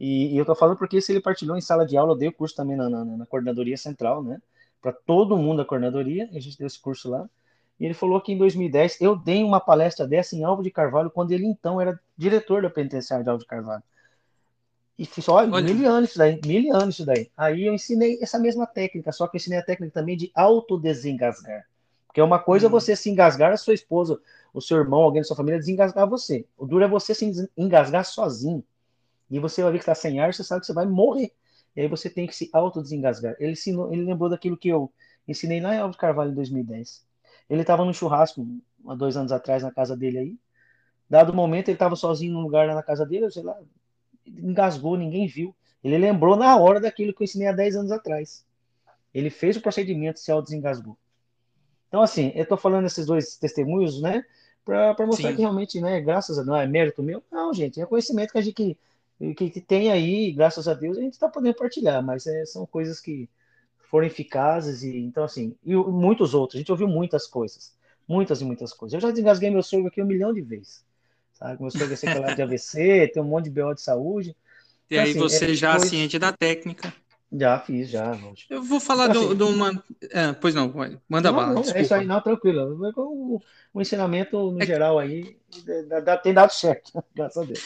e, 0.00 0.32
e 0.32 0.36
eu 0.38 0.42
estou 0.42 0.56
falando 0.56 0.78
porque 0.78 0.98
se 1.02 1.12
ele 1.12 1.20
partilhou 1.20 1.58
em 1.58 1.60
sala 1.60 1.84
de 1.84 1.94
aula, 1.94 2.12
eu 2.14 2.16
dei 2.16 2.28
o 2.28 2.32
curso 2.32 2.56
também 2.56 2.74
na, 2.74 2.88
na, 2.88 3.04
na 3.04 3.26
coordenadoria 3.26 3.76
central, 3.76 4.22
né? 4.22 4.40
Para 4.80 4.92
todo 4.92 5.36
mundo 5.36 5.58
da 5.58 5.64
coordenadoria, 5.66 6.26
a 6.32 6.40
gente 6.40 6.56
deu 6.56 6.66
esse 6.66 6.80
curso 6.80 7.10
lá. 7.10 7.28
E 7.78 7.84
ele 7.84 7.92
falou 7.92 8.18
que 8.20 8.32
em 8.32 8.38
2010 8.38 8.98
eu 9.02 9.14
dei 9.14 9.44
uma 9.44 9.60
palestra 9.60 10.06
dessa 10.06 10.34
em 10.34 10.42
Alvo 10.42 10.62
de 10.62 10.70
Carvalho, 10.70 11.10
quando 11.10 11.32
ele 11.32 11.44
então 11.44 11.78
era 11.78 12.00
diretor 12.16 12.62
da 12.62 12.70
penitenciária 12.70 13.22
de 13.22 13.28
Alvo 13.28 13.42
de 13.42 13.46
Carvalho. 13.46 13.82
E 15.00 15.06
fiz, 15.06 15.26
olha, 15.30 15.50
olha. 15.50 15.72
mil 15.72 15.90
anos 15.90 16.10
isso 16.10 16.18
daí, 16.18 16.38
mil 16.44 16.76
anos 16.76 16.96
isso 16.96 17.06
daí. 17.06 17.30
Aí 17.34 17.64
eu 17.64 17.72
ensinei 17.72 18.18
essa 18.20 18.38
mesma 18.38 18.66
técnica, 18.66 19.10
só 19.10 19.26
que 19.26 19.34
eu 19.34 19.38
ensinei 19.38 19.58
a 19.58 19.64
técnica 19.64 19.94
também 19.94 20.14
de 20.14 20.30
autodesengasgar. 20.34 21.66
Porque 22.06 22.20
é 22.20 22.22
uma 22.24 22.38
coisa 22.38 22.66
hum. 22.66 22.70
você 22.70 22.94
se 22.94 23.08
engasgar 23.08 23.50
a 23.50 23.56
sua 23.56 23.72
esposa, 23.72 24.20
o 24.52 24.60
seu 24.60 24.76
irmão, 24.76 25.00
alguém 25.00 25.22
da 25.22 25.26
sua 25.26 25.36
família, 25.36 25.58
desengasgar 25.58 26.06
você. 26.06 26.44
O 26.54 26.66
duro 26.66 26.84
é 26.84 26.86
você 26.86 27.14
se 27.14 27.48
engasgar 27.56 28.04
sozinho. 28.04 28.62
E 29.30 29.38
você 29.38 29.62
vai 29.62 29.72
ver 29.72 29.78
que 29.78 29.84
está 29.84 29.94
sem 29.94 30.20
ar, 30.20 30.34
você 30.34 30.44
sabe 30.44 30.60
que 30.60 30.66
você 30.66 30.74
vai 30.74 30.84
morrer. 30.84 31.32
E 31.74 31.80
aí 31.80 31.88
você 31.88 32.10
tem 32.10 32.26
que 32.26 32.36
se 32.36 32.50
autodesengasgar. 32.52 33.36
Ele, 33.40 33.52
ensinou, 33.52 33.90
ele 33.90 34.04
lembrou 34.04 34.28
daquilo 34.28 34.54
que 34.54 34.68
eu 34.68 34.92
ensinei 35.26 35.62
lá 35.62 35.74
em 35.74 35.78
Alvo 35.78 35.92
de 35.92 35.98
Carvalho 35.98 36.32
em 36.32 36.34
2010. 36.34 37.06
Ele 37.48 37.62
estava 37.62 37.86
no 37.86 37.94
churrasco 37.94 38.46
há 38.86 38.94
dois 38.94 39.16
anos 39.16 39.32
atrás 39.32 39.62
na 39.62 39.72
casa 39.72 39.96
dele 39.96 40.18
aí. 40.18 40.36
Dado 41.08 41.32
o 41.32 41.34
momento, 41.34 41.68
ele 41.68 41.76
estava 41.76 41.96
sozinho 41.96 42.34
num 42.34 42.42
lugar 42.42 42.66
lá 42.66 42.74
na 42.74 42.82
casa 42.82 43.06
dele, 43.06 43.30
sei 43.30 43.42
lá, 43.42 43.58
engasgou, 44.38 44.96
ninguém 44.96 45.26
viu. 45.26 45.54
Ele 45.82 45.98
lembrou 45.98 46.36
na 46.36 46.56
hora 46.56 46.80
daquilo 46.80 47.12
que 47.14 47.22
eu 47.22 47.24
ensinei 47.24 47.48
há 47.48 47.52
10 47.52 47.76
anos 47.76 47.92
atrás. 47.92 48.44
Ele 49.12 49.30
fez 49.30 49.56
o 49.56 49.60
procedimento, 49.60 50.20
se 50.20 50.30
autodesengasgou. 50.30 50.96
Então, 51.88 52.02
assim, 52.02 52.30
eu 52.34 52.44
estou 52.44 52.56
falando 52.56 52.86
esses 52.86 53.06
dois 53.06 53.36
testemunhos, 53.36 54.00
né, 54.00 54.24
para 54.64 54.94
mostrar 55.06 55.30
Sim. 55.30 55.36
que 55.36 55.42
realmente, 55.42 55.80
né, 55.80 56.00
graças 56.00 56.38
a 56.38 56.42
Deus, 56.42 56.46
não 56.46 56.56
é 56.56 56.66
mérito 56.66 57.02
meu, 57.02 57.22
não, 57.32 57.52
gente, 57.52 57.80
é 57.80 57.86
conhecimento 57.86 58.32
que 58.32 58.38
a 58.38 58.42
gente 58.42 58.78
que, 59.36 59.50
que 59.50 59.60
tem 59.60 59.90
aí, 59.90 60.32
graças 60.32 60.66
a 60.66 60.72
Deus, 60.72 60.96
a 60.96 61.00
gente 61.00 61.12
está 61.12 61.28
podendo 61.28 61.54
partilhar, 61.54 62.02
mas 62.02 62.26
é, 62.26 62.46
são 62.46 62.64
coisas 62.64 63.00
que 63.00 63.28
foram 63.90 64.06
eficazes 64.06 64.82
e 64.82 64.96
então 64.98 65.24
assim, 65.24 65.54
e 65.62 65.74
muitos 65.74 66.32
outros, 66.32 66.56
a 66.56 66.58
gente 66.58 66.72
ouviu 66.72 66.88
muitas 66.88 67.26
coisas, 67.26 67.76
muitas 68.08 68.40
e 68.40 68.44
muitas 68.44 68.72
coisas. 68.72 68.94
Eu 68.94 69.00
já 69.00 69.10
desengasguei 69.10 69.50
meu 69.50 69.62
sogro 69.62 69.88
aqui 69.88 70.00
um 70.00 70.06
milhão 70.06 70.32
de 70.32 70.40
vezes, 70.40 70.84
sabe? 71.40 71.60
Meu 71.60 71.70
sogro 71.70 71.92
é 71.92 71.96
sequelado 71.96 72.36
de 72.36 72.42
AVC, 72.42 73.10
tem 73.14 73.22
um 73.22 73.26
monte 73.26 73.50
de 73.50 73.50
BO 73.50 73.74
de 73.74 73.80
saúde. 73.80 74.36
E 74.90 74.94
então, 74.94 75.04
aí 75.04 75.10
assim, 75.10 75.18
você 75.18 75.44
é, 75.46 75.54
já 75.54 75.72
coisa... 75.72 75.86
ciente 75.86 76.18
da 76.18 76.32
técnica. 76.32 76.92
Já 77.32 77.60
fiz, 77.60 77.88
já. 77.88 78.18
Eu 78.48 78.62
vou 78.62 78.80
falar 78.80 79.08
então, 79.08 79.26
assim, 79.26 79.36
de 79.36 79.42
uma. 79.44 79.84
É, 80.10 80.32
pois 80.32 80.54
não, 80.54 80.72
manda 81.08 81.30
não, 81.30 81.38
bala. 81.38 81.54
Não, 81.54 81.62
é 81.62 81.82
isso 81.82 81.94
aí, 81.94 82.04
não, 82.04 82.20
tranquilo. 82.20 82.92
O, 82.96 83.40
o 83.72 83.80
ensinamento, 83.80 84.50
no 84.50 84.60
é 84.60 84.66
geral, 84.66 84.98
aí, 84.98 85.36
tem 86.22 86.34
dado 86.34 86.52
certo, 86.52 86.92
graças 87.14 87.42
a 87.42 87.46
Deus. 87.46 87.60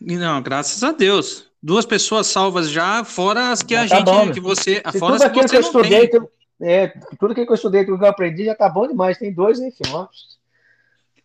Não, 0.00 0.42
graças 0.42 0.82
a 0.82 0.92
Deus 0.92 1.48
duas 1.62 1.84
pessoas 1.84 2.26
salvas 2.26 2.70
já, 2.70 3.04
fora 3.04 3.50
as 3.50 3.62
que 3.62 3.74
já 3.74 3.82
a 3.82 3.88
tá 3.88 3.96
gente, 3.96 4.04
bom, 4.04 4.32
que 4.32 4.40
você, 4.40 4.82
Se 4.92 4.98
fora 4.98 5.16
tudo 5.16 5.24
as 5.24 5.32
que, 5.32 5.48
que 5.48 5.56
eu 5.56 5.60
estudei, 5.60 6.08
tudo, 6.08 6.30
é, 6.60 6.88
tudo 7.18 7.34
que 7.34 7.40
eu 7.40 7.54
estudei, 7.54 7.84
tudo 7.84 7.98
que 7.98 8.04
eu 8.04 8.08
aprendi 8.08 8.44
já 8.44 8.54
tá 8.54 8.68
bom 8.68 8.86
demais. 8.86 9.18
Tem 9.18 9.32
dois, 9.32 9.60
enfim, 9.60 9.82
ó. 9.92 10.08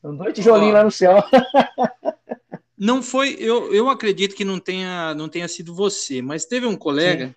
Dois 0.04 0.34
tijolinhos 0.34 0.74
lá 0.74 0.84
no 0.84 0.92
céu. 0.92 1.24
Não 2.78 3.02
foi, 3.02 3.38
eu, 3.40 3.74
eu 3.74 3.88
acredito 3.88 4.36
que 4.36 4.44
não 4.44 4.60
tenha, 4.60 5.16
não 5.16 5.30
tenha 5.30 5.48
sido 5.48 5.74
você, 5.74 6.22
mas 6.22 6.44
teve 6.44 6.66
um 6.66 6.76
colega 6.76 7.28
Sim. 7.28 7.36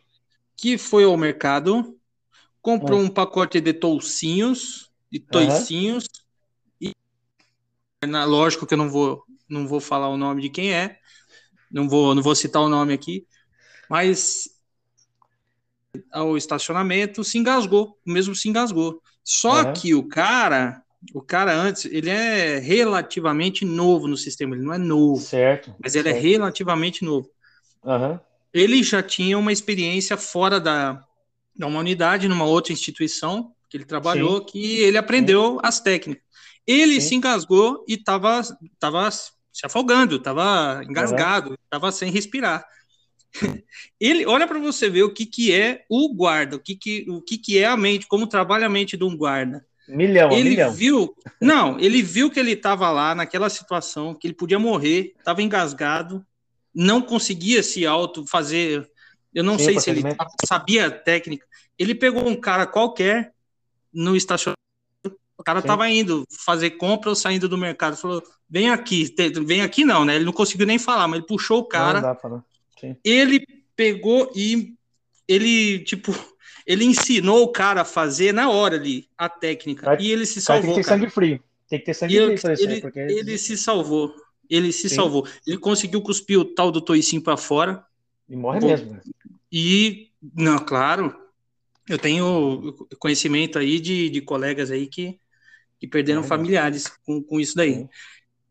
que 0.57 0.77
foi 0.77 1.05
ao 1.05 1.17
mercado, 1.17 1.97
comprou 2.61 2.99
um 2.99 3.09
pacote 3.09 3.61
de 3.61 3.73
toucinhos, 3.73 4.91
de 5.09 5.21
toicinhos, 5.21 6.09
uhum. 6.83 6.91
e 8.03 8.07
na, 8.07 8.25
lógico 8.25 8.67
que 8.67 8.75
eu 8.75 8.79
não 8.79 8.91
vou, 8.91 9.23
não 9.49 9.69
vou 9.69 9.79
falar 9.79 10.09
o 10.09 10.17
nome 10.17 10.43
de 10.43 10.51
quem 10.51 10.75
é, 10.75 10.99
não 11.71 11.89
vou, 11.89 12.13
não 12.13 12.25
vou 12.25 12.35
citar 12.35 12.63
o 12.63 12.69
nome 12.69 12.93
aqui, 12.93 13.25
mas 13.89 14.49
ao 16.11 16.37
estacionamento 16.37 17.23
se 17.23 17.39
engasgou, 17.39 17.97
o 18.05 18.11
mesmo 18.11 18.35
se 18.35 18.49
engasgou. 18.49 19.01
Só 19.23 19.63
uhum. 19.63 19.73
que 19.73 19.95
o 19.95 20.09
cara, 20.09 20.83
o 21.15 21.23
cara 21.23 21.55
antes, 21.55 21.85
ele 21.85 22.11
é 22.11 22.59
relativamente 22.59 23.65
novo 23.65 24.09
no 24.09 24.17
sistema, 24.17 24.55
ele 24.55 24.65
não 24.65 24.73
é 24.73 24.79
novo, 24.79 25.21
certo, 25.21 25.75
mas 25.83 25.95
ele 25.95 26.09
é 26.09 26.13
certo. 26.13 26.25
é 26.25 26.29
relativamente 26.29 27.05
novo. 27.05 27.31
Uhum. 27.85 28.19
Ele 28.53 28.83
já 28.83 29.03
tinha 29.03 29.39
uma 29.39 29.53
experiência 29.53 30.17
fora 30.17 30.59
da, 30.59 31.05
da 31.55 31.67
uma 31.67 31.81
unidade, 31.81 32.29
numa 32.29 32.45
outra 32.45 32.73
instituição 32.73 33.53
que 33.69 33.77
ele 33.77 33.85
trabalhou, 33.85 34.39
Sim. 34.39 34.45
que 34.45 34.77
ele 34.81 34.99
aprendeu 34.99 35.55
Sim. 35.55 35.61
as 35.63 35.81
técnicas. 35.81 36.25
Ele 36.67 37.01
Sim. 37.01 37.09
se 37.09 37.15
engasgou 37.15 37.85
e 37.87 37.95
estava 37.95 38.43
tava 38.79 39.11
se 39.11 39.65
afogando, 39.65 40.17
estava 40.17 40.83
engasgado, 40.85 41.59
estava 41.65 41.87
uhum. 41.87 41.93
sem 41.93 42.11
respirar. 42.11 42.67
Ele, 44.01 44.27
olha 44.27 44.47
para 44.47 44.59
você 44.59 44.89
ver 44.89 45.03
o 45.03 45.13
que, 45.13 45.27
que 45.27 45.53
é 45.53 45.85
o 45.89 46.15
guarda, 46.15 46.57
o 46.57 46.61
que, 46.61 46.77
que, 46.77 47.07
o 47.09 47.23
que, 47.23 47.39
que 47.39 47.59
é 47.59 47.67
a 47.67 47.77
mente, 47.77 48.07
como 48.07 48.27
trabalha 48.27 48.67
a 48.67 48.71
mente 48.71 48.97
de 48.97 49.05
um 49.05 49.17
guarda. 49.17 49.65
Milhão, 49.89 50.33
ele 50.33 50.51
milhão. 50.51 50.73
viu, 50.73 51.17
não, 51.41 51.79
ele 51.79 52.03
viu 52.03 52.31
que 52.31 52.41
ele 52.41 52.53
estava 52.53 52.91
lá 52.91 53.15
naquela 53.15 53.49
situação, 53.49 54.15
que 54.15 54.27
ele 54.27 54.35
podia 54.35 54.59
morrer, 54.59 55.15
estava 55.19 55.43
engasgado, 55.43 56.25
não 56.75 57.01
conseguia 57.01 57.63
se 57.63 57.87
auto 57.87 58.27
fazer. 58.27 58.89
Eu 59.33 59.45
não 59.45 59.59
Sim, 59.59 59.65
sei 59.65 59.81
se 59.81 59.91
ele 59.91 60.03
sabia 60.45 60.87
a 60.87 60.91
técnica. 60.91 61.47
Ele 61.79 61.95
pegou 61.95 62.27
um 62.27 62.35
cara 62.35 62.67
qualquer 62.67 63.33
no 63.93 64.17
estacionamento 64.17 64.57
o 65.39 65.45
cara 65.45 65.61
Sim. 65.61 65.67
tava 65.67 65.89
indo 65.89 66.27
fazer 66.31 66.71
compra 66.71 67.11
ou 67.11 67.17
saindo 67.17 67.49
do 67.49 67.59
mercado. 67.59 67.97
Falou: 67.97 68.23
vem 68.49 68.71
aqui, 68.71 69.15
vem 69.45 69.63
aqui 69.63 69.85
não, 69.85 70.05
né? 70.05 70.17
Ele 70.17 70.25
não 70.25 70.33
conseguiu 70.33 70.67
nem 70.67 70.79
falar, 70.79 71.07
mas 71.07 71.19
ele 71.19 71.27
puxou 71.27 71.61
o 71.61 71.65
cara. 71.65 72.19
Ele 73.05 73.45
pegou 73.75 74.33
e 74.35 74.75
ele, 75.29 75.81
tipo, 75.81 76.13
ele 76.67 76.85
ensinou 76.85 77.45
o 77.45 77.49
cara 77.49 77.83
a 77.83 77.85
fazer 77.85 78.33
na 78.33 78.51
hora 78.51 78.77
ali 78.77 79.09
a 79.17 79.29
técnica. 79.29 79.87
Vai, 79.87 79.99
e 80.01 80.11
ele 80.11 80.27
se 80.27 80.41
salvou. 80.41 80.75
Tem 80.75 80.83
que 80.83 80.83
ter 80.83 80.89
sangue 80.89 81.11
frio. 81.11 81.41
Tem 81.69 81.79
que 81.79 81.85
ter 81.85 81.95
sangue 81.95 82.17
ele, 82.17 82.37
frio 82.37 82.55
ele, 82.59 82.81
porque... 82.81 82.99
ele 82.99 83.39
se 83.39 83.57
salvou. 83.57 84.15
Ele 84.51 84.73
se 84.73 84.89
Sim. 84.89 84.97
salvou. 84.97 85.27
Ele 85.47 85.59
conseguiu 85.59 86.01
cuspir 86.03 86.39
o 86.39 86.45
tal 86.45 86.73
do 86.73 86.81
toicinho 86.81 87.23
para 87.23 87.37
fora. 87.37 87.85
E 88.29 88.37
morre 88.37 88.61
mesmo. 88.61 88.93
Né? 88.93 89.01
E, 89.51 90.11
não, 90.35 90.59
claro, 90.59 91.15
eu 91.89 91.99
tenho 91.99 92.73
conhecimento 92.99 93.59
aí 93.59 93.79
de, 93.79 94.11
de 94.11 94.21
colegas 94.21 94.71
aí 94.71 94.87
que, 94.87 95.19
que 95.79 95.87
perderam 95.87 96.23
familiares 96.23 96.89
com, 97.05 97.23
com 97.23 97.41
isso 97.41 97.57
daí. 97.57 97.87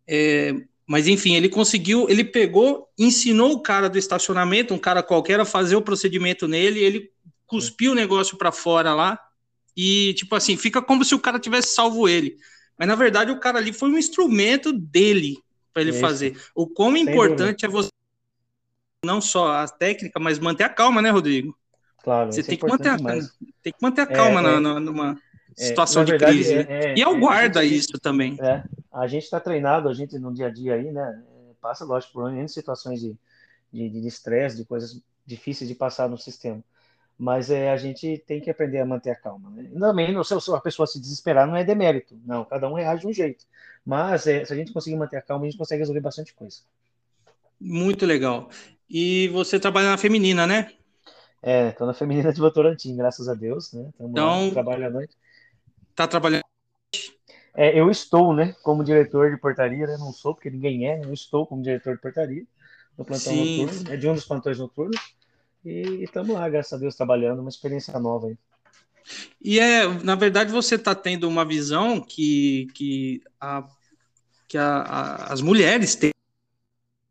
É, 0.07 0.53
mas 0.87 1.07
enfim, 1.07 1.35
ele 1.35 1.49
conseguiu, 1.49 2.09
ele 2.09 2.23
pegou, 2.23 2.87
ensinou 2.97 3.53
o 3.53 3.61
cara 3.61 3.89
do 3.89 3.97
estacionamento, 3.97 4.73
um 4.73 4.79
cara 4.79 5.03
qualquer, 5.03 5.39
a 5.39 5.45
fazer 5.45 5.75
o 5.75 5.81
procedimento 5.81 6.47
nele, 6.47 6.79
ele 6.79 7.11
cuspiu 7.45 7.91
o 7.91 7.95
negócio 7.95 8.37
para 8.37 8.51
fora 8.51 8.93
lá, 8.93 9.19
e 9.75 10.13
tipo 10.13 10.35
assim, 10.35 10.55
fica 10.55 10.81
como 10.81 11.03
se 11.03 11.13
o 11.13 11.19
cara 11.19 11.39
tivesse 11.39 11.75
salvo 11.75 12.07
ele. 12.07 12.37
Mas 12.77 12.87
na 12.87 12.95
verdade 12.95 13.31
o 13.31 13.39
cara 13.39 13.57
ali 13.57 13.73
foi 13.73 13.89
um 13.89 13.97
instrumento 13.97 14.71
dele 14.71 15.37
para 15.73 15.81
ele 15.81 15.91
Isso. 15.91 15.99
fazer. 15.99 16.41
O 16.53 16.67
quão 16.67 16.95
importante 16.95 17.65
é 17.65 17.69
você 17.69 17.89
não 19.05 19.21
só 19.21 19.51
a 19.51 19.67
técnica, 19.67 20.19
mas 20.19 20.39
manter 20.39 20.63
a 20.63 20.69
calma, 20.69 21.01
né, 21.01 21.09
Rodrigo? 21.09 21.55
Claro, 22.03 22.31
você 22.31 22.43
tem 22.43 22.57
que, 22.57 22.67
manter 22.67 22.89
a, 22.89 22.97
tem 22.97 23.73
que 23.73 23.81
manter 23.81 24.01
a 24.01 24.07
calma 24.07 24.39
é, 24.39 24.43
na, 24.43 24.51
é, 24.51 24.59
na, 24.59 24.79
numa 24.79 25.21
é, 25.57 25.65
situação 25.65 26.05
de 26.05 26.11
verdade, 26.11 26.33
crise. 26.33 26.55
Né? 26.55 26.65
É, 26.69 26.95
e 26.97 27.01
é 27.01 27.07
o 27.07 27.19
guarda 27.19 27.63
gente, 27.63 27.77
isso 27.77 27.99
também. 27.99 28.37
É, 28.39 28.63
a 28.91 29.07
gente 29.07 29.23
está 29.23 29.39
treinado, 29.39 29.89
a 29.89 29.93
gente 29.93 30.17
no 30.19 30.33
dia 30.33 30.47
a 30.47 30.49
dia 30.49 30.75
aí, 30.75 30.91
né? 30.91 31.23
Passa, 31.61 31.83
lógico, 31.83 32.13
por 32.13 32.31
N 32.31 32.47
situações 32.47 33.01
de 33.01 33.17
estresse, 34.07 34.55
de, 34.55 34.61
de, 34.61 34.63
de 34.63 34.69
coisas 34.69 35.01
difíceis 35.25 35.67
de 35.67 35.75
passar 35.75 36.07
no 36.07 36.17
sistema 36.17 36.63
mas 37.17 37.49
é, 37.49 37.71
a 37.71 37.77
gente 37.77 38.17
tem 38.27 38.41
que 38.41 38.49
aprender 38.49 38.79
a 38.79 38.85
manter 38.85 39.11
a 39.11 39.15
calma. 39.15 39.49
Né? 39.51 39.69
Também, 39.79 40.23
se 40.23 40.33
a 40.33 40.61
pessoa 40.61 40.85
se 40.85 40.99
desesperar, 40.99 41.47
não 41.47 41.55
é 41.55 41.63
demérito, 41.63 42.19
não, 42.25 42.43
cada 42.45 42.67
um 42.67 42.73
reage 42.73 43.01
de 43.01 43.07
um 43.07 43.13
jeito. 43.13 43.45
Mas 43.85 44.27
é, 44.27 44.43
se 44.43 44.51
a 44.51 44.55
gente 44.55 44.73
conseguir 44.73 44.95
manter 44.97 45.17
a 45.17 45.21
calma, 45.21 45.45
a 45.45 45.49
gente 45.49 45.57
consegue 45.57 45.79
resolver 45.79 46.01
bastante 46.01 46.33
coisa. 46.33 46.57
Muito 47.59 48.05
legal. 48.05 48.49
E 48.89 49.29
você 49.29 49.59
trabalha 49.59 49.89
na 49.89 49.97
feminina, 49.97 50.45
né? 50.45 50.71
É, 51.41 51.69
estou 51.69 51.85
na 51.87 51.93
feminina 51.93 52.33
de 52.33 52.39
Votorantim, 52.39 52.95
graças 52.95 53.29
a 53.29 53.33
Deus, 53.33 53.71
né? 53.71 53.89
Tamo 53.97 54.09
então, 54.09 54.51
trabalho 54.51 54.87
à 54.87 54.89
noite. 54.89 55.15
Tá 55.95 56.07
trabalhando? 56.07 56.43
É, 57.55 57.79
eu 57.79 57.89
estou, 57.89 58.33
né, 58.33 58.53
como 58.63 58.83
diretor 58.83 59.31
de 59.31 59.37
portaria, 59.37 59.87
né? 59.87 59.95
Não 59.97 60.11
sou, 60.11 60.33
porque 60.33 60.49
ninguém 60.49 60.87
é, 60.87 60.97
né? 60.97 61.05
eu 61.05 61.13
estou 61.13 61.47
como 61.47 61.61
diretor 61.61 61.95
de 61.95 62.01
portaria 62.01 62.43
no 62.97 63.05
plantão 63.05 63.33
Sim. 63.33 63.65
noturno, 63.65 63.93
é 63.93 63.97
de 63.97 64.09
um 64.09 64.13
dos 64.13 64.25
plantões 64.25 64.59
noturnos. 64.59 64.99
E 65.65 66.03
estamos 66.03 66.35
lá, 66.35 66.47
graças 66.47 66.73
a 66.73 66.77
Deus, 66.77 66.95
trabalhando, 66.95 67.39
uma 67.39 67.49
experiência 67.49 67.97
nova 67.99 68.27
aí. 68.27 68.37
E 69.41 69.59
é, 69.59 69.87
na 70.03 70.15
verdade, 70.15 70.51
você 70.51 70.75
está 70.75 70.93
tendo 70.93 71.27
uma 71.27 71.43
visão 71.43 71.99
que, 71.99 72.67
que, 72.73 73.21
a, 73.39 73.67
que 74.47 74.57
a, 74.57 74.81
a, 74.81 75.33
as 75.33 75.41
mulheres 75.41 75.95
têm, 75.95 76.11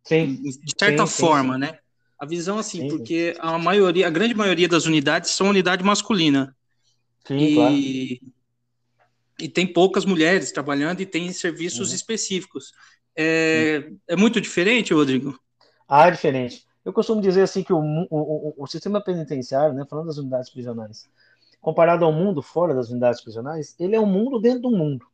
sim, 0.05 0.41
de 0.43 0.73
certa 0.79 1.07
sim, 1.07 1.21
forma, 1.21 1.55
sim, 1.55 1.61
né? 1.61 1.79
A 2.19 2.27
visão 2.27 2.59
assim, 2.59 2.89
porque 2.89 3.35
a 3.39 3.59
maioria, 3.59 4.07
a 4.07 4.11
grande 4.11 4.35
maioria 4.35 4.69
das 4.69 4.87
unidades 4.87 5.31
são 5.31 5.49
unidade 5.49 5.83
masculina. 5.83 6.57
Sim, 7.27 7.39
e, 7.39 7.55
claro. 7.55 7.75
E 9.41 9.49
tem 9.49 9.67
poucas 9.67 10.05
mulheres 10.05 10.53
trabalhando 10.53 11.01
e 11.01 11.07
tem 11.07 11.33
serviços 11.33 11.89
uhum. 11.89 11.95
específicos. 11.97 12.73
É, 13.17 13.91
é 14.07 14.17
muito 14.17 14.41
diferente, 14.41 14.95
Rodrigo? 14.95 15.39
Ah, 15.89 16.07
é 16.07 16.13
diferente. 16.13 16.65
Eu 16.85 16.93
costumo 16.93 17.21
dizer 17.21 17.43
assim 17.43 17.63
que 17.63 17.73
o, 17.73 17.79
o, 18.11 18.55
o, 18.59 18.67
sistema 18.67 19.01
penitenciário, 19.01 19.75
né, 19.75 19.87
falando 19.89 20.07
das 20.07 20.19
unidades 20.19 20.51
prisionais, 20.51 21.09
comparado 21.61 22.05
ao 22.05 22.13
mundo 22.13 22.43
fora 22.43 22.75
das 22.75 22.91
unidades 22.91 23.23
prisionais, 23.23 23.75
ele 23.79 23.97
é 23.97 24.01
um 24.01 24.07
mundo 24.07 24.39
dentro 24.39 24.63
do 24.63 24.71
mundo, 24.71 25.07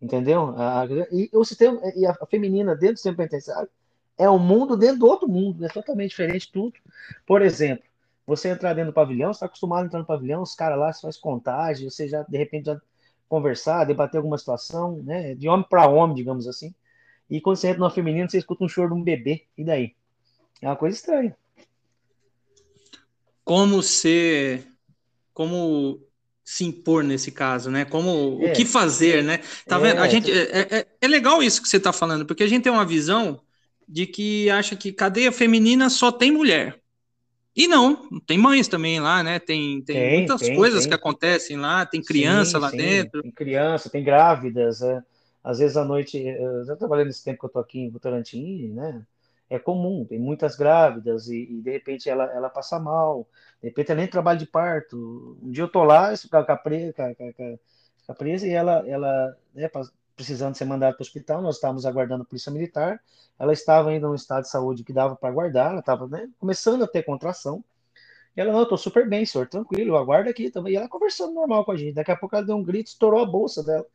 entendeu? 0.00 0.54
A, 0.56 0.86
e 1.12 1.28
o 1.32 1.44
sistema 1.44 1.80
e 1.94 2.06
a 2.06 2.14
feminina 2.26 2.74
dentro 2.74 2.94
do 2.94 2.96
sistema 2.96 3.18
penitenciário 3.18 3.68
é 4.16 4.30
um 4.30 4.38
mundo 4.38 4.76
dentro 4.76 5.00
do 5.00 5.06
outro 5.06 5.28
mundo, 5.28 5.64
é 5.64 5.68
totalmente 5.68 6.10
diferente 6.10 6.50
tudo. 6.50 6.78
Por 7.26 7.42
exemplo, 7.42 7.84
você 8.26 8.48
entrar 8.48 8.72
dentro 8.72 8.92
do 8.92 8.94
pavilhão, 8.94 9.30
está 9.30 9.46
acostumado 9.46 9.84
a 9.84 9.86
entrar 9.86 9.98
no 9.98 10.06
pavilhão, 10.06 10.42
os 10.42 10.54
caras 10.54 10.78
lá 10.78 10.92
faz 10.92 11.18
contagem, 11.18 11.90
você 11.90 12.08
já 12.08 12.22
de 12.22 12.38
repente 12.38 12.66
já 12.66 12.80
conversar, 13.28 13.84
debater 13.84 14.18
alguma 14.18 14.38
situação, 14.38 15.02
né, 15.02 15.34
de 15.34 15.48
homem 15.48 15.66
para 15.68 15.88
homem, 15.88 16.16
digamos 16.16 16.46
assim. 16.46 16.74
E 17.28 17.40
quando 17.40 17.56
você 17.56 17.68
entra 17.68 17.80
no 17.80 17.90
feminino, 17.90 18.30
você 18.30 18.38
escuta 18.38 18.64
um 18.64 18.68
choro 18.68 18.94
de 18.94 19.00
um 19.00 19.02
bebê, 19.02 19.46
e 19.56 19.64
daí? 19.64 19.94
É 20.60 20.66
uma 20.66 20.76
coisa 20.76 20.96
estranha. 20.96 21.36
Como 23.44 23.82
ser. 23.82 24.66
Como 25.32 26.00
se 26.44 26.64
impor 26.64 27.02
nesse 27.02 27.32
caso, 27.32 27.70
né? 27.70 27.84
Como 27.84 28.38
é. 28.42 28.50
o 28.50 28.52
que 28.52 28.64
fazer, 28.64 29.24
né? 29.24 29.40
Tá 29.66 29.78
vendo? 29.78 30.00
A 30.00 30.06
é. 30.06 30.10
gente 30.10 30.30
é, 30.30 30.78
é, 30.78 30.86
é 31.00 31.08
legal 31.08 31.42
isso 31.42 31.62
que 31.62 31.68
você 31.68 31.78
está 31.78 31.92
falando, 31.92 32.26
porque 32.26 32.42
a 32.42 32.46
gente 32.46 32.62
tem 32.62 32.72
uma 32.72 32.84
visão 32.84 33.40
de 33.88 34.06
que 34.06 34.50
acha 34.50 34.76
que 34.76 34.92
cadeia 34.92 35.32
feminina 35.32 35.88
só 35.88 36.12
tem 36.12 36.30
mulher. 36.30 36.78
E 37.56 37.68
não, 37.68 38.08
tem 38.26 38.36
mães 38.36 38.66
também 38.66 38.98
lá, 38.98 39.22
né? 39.22 39.38
Tem, 39.38 39.80
tem, 39.82 39.94
tem 39.94 40.18
muitas 40.18 40.40
tem, 40.40 40.56
coisas 40.56 40.80
tem. 40.80 40.88
que 40.88 40.94
acontecem 40.94 41.56
lá, 41.56 41.86
tem 41.86 42.02
criança 42.02 42.52
sim, 42.52 42.58
lá 42.58 42.70
sim. 42.70 42.76
dentro. 42.76 43.22
Tem 43.22 43.30
criança, 43.30 43.88
tem 43.88 44.02
grávidas. 44.02 44.82
É. 44.82 45.00
Às 45.42 45.58
vezes 45.60 45.76
à 45.76 45.84
noite, 45.84 46.18
eu 46.18 46.64
já 46.64 46.74
trabalhei 46.74 47.04
nesse 47.04 47.22
tempo 47.22 47.38
que 47.38 47.46
eu 47.46 47.50
tô 47.50 47.58
aqui 47.60 47.78
em 47.78 47.90
Votorantim, 47.90 48.72
né? 48.74 49.02
É 49.50 49.58
comum, 49.58 50.04
tem 50.04 50.18
muitas 50.18 50.56
grávidas 50.56 51.28
e, 51.28 51.36
e, 51.36 51.62
de 51.62 51.70
repente 51.70 52.08
ela, 52.08 52.24
ela 52.32 52.48
passa 52.48 52.78
mal, 52.78 53.28
de 53.60 53.68
repente 53.68 53.90
ela 53.90 54.00
nem 54.00 54.08
trabalha 54.08 54.38
de 54.38 54.46
parto. 54.46 55.38
Um 55.42 55.50
dia 55.50 55.64
eu 55.64 55.68
tô 55.68 55.84
lá 55.84 56.12
com 56.30 56.36
a, 56.36 56.56
presa, 56.56 57.14
com 57.14 58.12
a 58.12 58.14
presa 58.14 58.46
e 58.46 58.50
ela, 58.50 58.84
ela 58.88 59.36
né, 59.54 59.70
precisando 60.16 60.54
ser 60.54 60.64
mandada 60.64 60.94
para 60.94 61.02
o 61.02 61.06
hospital, 61.06 61.42
nós 61.42 61.56
estávamos 61.56 61.84
aguardando 61.86 62.22
a 62.22 62.26
polícia 62.26 62.52
militar, 62.52 63.00
ela 63.38 63.52
estava 63.52 63.90
ainda 63.90 64.08
no 64.08 64.14
estado 64.14 64.42
de 64.42 64.50
saúde 64.50 64.84
que 64.84 64.92
dava 64.92 65.16
para 65.16 65.28
aguardar, 65.28 65.70
ela 65.70 65.80
estava 65.80 66.06
né, 66.06 66.28
começando 66.38 66.84
a 66.84 66.88
ter 66.88 67.02
contração, 67.02 67.62
e 68.36 68.40
ela, 68.40 68.52
não, 68.52 68.60
eu 68.60 68.68
tô 68.68 68.76
super 68.76 69.08
bem, 69.08 69.24
senhor, 69.24 69.48
tranquilo, 69.48 69.90
eu 69.90 69.96
aguardo 69.96 70.28
aqui 70.28 70.50
também. 70.50 70.72
E 70.72 70.76
ela 70.76 70.88
conversando 70.88 71.32
normal 71.32 71.64
com 71.64 71.72
a 71.72 71.76
gente. 71.76 71.94
Daqui 71.94 72.10
a 72.10 72.16
pouco 72.16 72.34
ela 72.34 72.44
deu 72.44 72.56
um 72.56 72.64
grito, 72.64 72.88
estourou 72.88 73.22
a 73.22 73.26
bolsa 73.26 73.62
dela. 73.62 73.86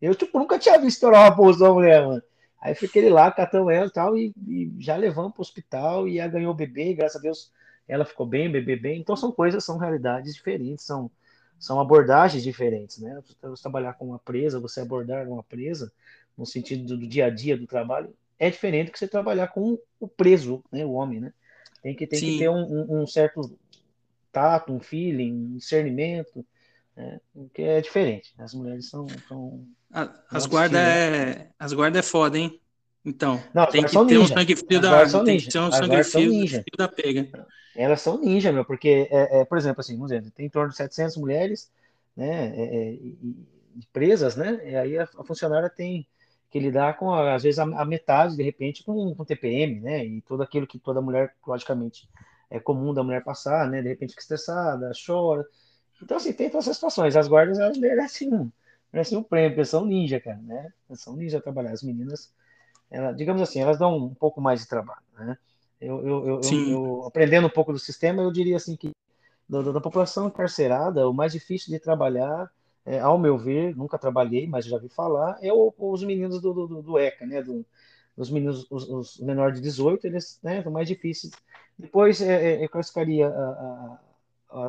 Eu, 0.00 0.14
tipo, 0.14 0.38
nunca 0.38 0.58
tinha 0.58 0.78
visto 0.78 0.96
estourar 0.96 1.26
a 1.26 1.30
bolsa 1.30 1.60
da 1.60 1.72
mulher, 1.72 2.06
mano. 2.06 2.22
Aí 2.60 2.74
fiquei 2.74 3.08
lá, 3.08 3.30
catamos 3.32 3.72
ela 3.72 3.86
e 3.86 3.90
tal, 3.90 4.18
e, 4.18 4.34
e 4.46 4.72
já 4.78 4.96
levamos 4.96 5.32
para 5.32 5.40
o 5.40 5.42
hospital 5.42 6.06
e 6.06 6.18
ela 6.18 6.30
ganhou 6.30 6.52
o 6.52 6.56
bebê, 6.56 6.92
graças 6.92 7.16
a 7.16 7.22
Deus 7.22 7.50
ela 7.88 8.04
ficou 8.04 8.26
bem, 8.26 8.48
o 8.48 8.52
bebê 8.52 8.76
bem. 8.76 9.00
Então 9.00 9.16
são 9.16 9.32
coisas, 9.32 9.64
são 9.64 9.78
realidades 9.78 10.34
diferentes, 10.34 10.84
são, 10.84 11.10
são 11.58 11.80
abordagens 11.80 12.42
diferentes, 12.42 12.98
né? 12.98 13.20
Você 13.42 13.62
trabalhar 13.62 13.94
com 13.94 14.06
uma 14.06 14.18
presa, 14.18 14.60
você 14.60 14.80
abordar 14.80 15.26
uma 15.26 15.42
presa, 15.42 15.90
no 16.36 16.46
sentido 16.46 16.84
do, 16.86 16.96
do 16.98 17.08
dia 17.08 17.26
a 17.26 17.30
dia 17.30 17.56
do 17.56 17.66
trabalho, 17.66 18.14
é 18.38 18.48
diferente 18.48 18.90
que 18.92 18.98
você 18.98 19.08
trabalhar 19.08 19.48
com 19.48 19.78
o 19.98 20.06
preso, 20.06 20.62
né? 20.70 20.84
O 20.84 20.92
homem, 20.92 21.20
né? 21.20 21.32
Tem 21.82 21.94
que, 21.94 22.06
tem 22.06 22.20
que 22.20 22.38
ter 22.38 22.48
um, 22.48 22.62
um, 22.62 23.02
um 23.02 23.06
certo 23.06 23.58
tato, 24.30 24.72
um 24.72 24.80
feeling, 24.80 25.32
um 25.32 25.56
discernimento, 25.56 26.44
né? 27.00 27.20
que 27.54 27.62
é 27.62 27.80
diferente. 27.80 28.34
As 28.38 28.54
mulheres 28.54 28.88
são, 28.88 29.06
são 29.28 29.66
as 30.30 30.46
guardas 30.46 30.78
é, 30.78 31.50
as 31.58 31.72
guarda 31.72 31.98
é 31.98 32.02
foda, 32.02 32.38
hein? 32.38 32.60
Então, 33.04 33.42
Não, 33.54 33.66
tem 33.66 33.82
que 33.82 33.90
ter 33.90 34.04
ninja. 34.04 34.20
um 34.20 34.26
sangue 34.26 34.56
frio 34.56 34.80
da 34.80 35.24
tem 35.24 35.38
que 35.38 35.48
ter 35.48 35.58
um 35.58 35.72
sangue 35.72 36.04
frio, 36.04 36.48
frio, 36.48 36.64
da 36.76 36.86
pega. 36.86 37.46
Elas 37.74 38.02
são 38.02 38.20
ninja, 38.20 38.52
meu, 38.52 38.64
porque, 38.64 39.08
é, 39.10 39.40
é, 39.40 39.44
por 39.44 39.56
exemplo, 39.56 39.80
assim, 39.80 39.94
vamos 39.94 40.10
dizer, 40.10 40.30
tem 40.32 40.46
em 40.46 40.50
torno 40.50 40.70
de 40.70 40.76
700 40.76 41.16
mulheres, 41.16 41.70
né, 42.14 42.52
é, 42.54 42.92
é 42.92 42.98
presas, 43.92 44.36
né, 44.36 44.60
e 44.64 44.76
aí 44.76 44.98
a, 44.98 45.04
a, 45.04 45.24
funcionária 45.24 45.70
tem 45.70 46.06
que 46.50 46.60
lidar 46.60 46.98
com, 46.98 47.14
às 47.14 47.42
vezes, 47.42 47.58
a, 47.58 47.62
a 47.62 47.84
metade, 47.86 48.36
de 48.36 48.42
repente, 48.42 48.84
com, 48.84 49.14
com 49.14 49.24
TPM, 49.24 49.80
né, 49.80 50.04
e 50.04 50.20
tudo 50.20 50.42
aquilo 50.42 50.66
que 50.66 50.78
toda 50.78 51.00
mulher, 51.00 51.34
logicamente, 51.46 52.06
é 52.50 52.60
comum 52.60 52.92
da 52.92 53.02
mulher 53.02 53.24
passar, 53.24 53.66
né, 53.66 53.80
de 53.80 53.88
repente 53.88 54.10
fica 54.10 54.22
estressada, 54.22 54.92
chora. 55.06 55.46
Então, 56.02 56.16
assim, 56.16 56.32
tem 56.32 56.48
todas 56.48 56.66
essas 56.66 56.76
situações. 56.76 57.16
As 57.16 57.28
guardas, 57.28 57.58
elas 57.58 57.78
merecem 57.78 58.32
um, 58.32 58.50
merecem 58.92 59.18
um 59.18 59.22
prêmio, 59.22 59.50
porque 59.50 59.64
são 59.64 59.84
ninja, 59.84 60.20
cara, 60.20 60.38
né, 60.38 60.72
são 60.94 61.16
ninja 61.16 61.40
trabalhar. 61.40 61.72
As 61.72 61.82
meninas, 61.82 62.32
ela, 62.90 63.12
digamos 63.12 63.42
assim, 63.42 63.60
elas 63.60 63.78
dão 63.78 63.96
um 63.96 64.14
pouco 64.14 64.40
mais 64.40 64.60
de 64.60 64.68
trabalho, 64.68 65.02
né? 65.18 65.36
Eu, 65.80 66.06
eu, 66.06 66.26
eu, 66.26 66.40
eu, 66.68 67.04
aprendendo 67.06 67.46
um 67.46 67.50
pouco 67.50 67.72
do 67.72 67.78
sistema, 67.78 68.22
eu 68.22 68.30
diria 68.30 68.56
assim 68.56 68.76
que 68.76 68.90
da, 69.48 69.62
da 69.62 69.80
população 69.80 70.28
encarcerada, 70.28 71.08
o 71.08 71.14
mais 71.14 71.32
difícil 71.32 71.72
de 71.72 71.80
trabalhar, 71.80 72.50
é, 72.84 73.00
ao 73.00 73.18
meu 73.18 73.38
ver, 73.38 73.74
nunca 73.74 73.98
trabalhei, 73.98 74.46
mas 74.46 74.66
já 74.66 74.76
vi 74.76 74.90
falar, 74.90 75.38
é 75.42 75.50
o, 75.50 75.72
os 75.78 76.04
meninos 76.04 76.40
do, 76.40 76.52
do, 76.52 76.82
do 76.82 76.98
ECA, 76.98 77.24
né? 77.26 77.42
Do, 77.42 77.64
os 78.16 78.30
meninos, 78.30 78.66
os, 78.70 78.88
os 78.88 79.18
menores 79.20 79.56
de 79.56 79.62
18, 79.62 80.06
eles 80.06 80.38
né, 80.42 80.62
são 80.62 80.70
mais 80.70 80.86
difíceis. 80.86 81.32
Depois 81.78 82.20
é, 82.20 82.54
é, 82.54 82.64
eu 82.64 82.68
classificaria 82.68 83.28
a, 83.28 83.30
a, 83.30 83.34
a, 83.34 83.98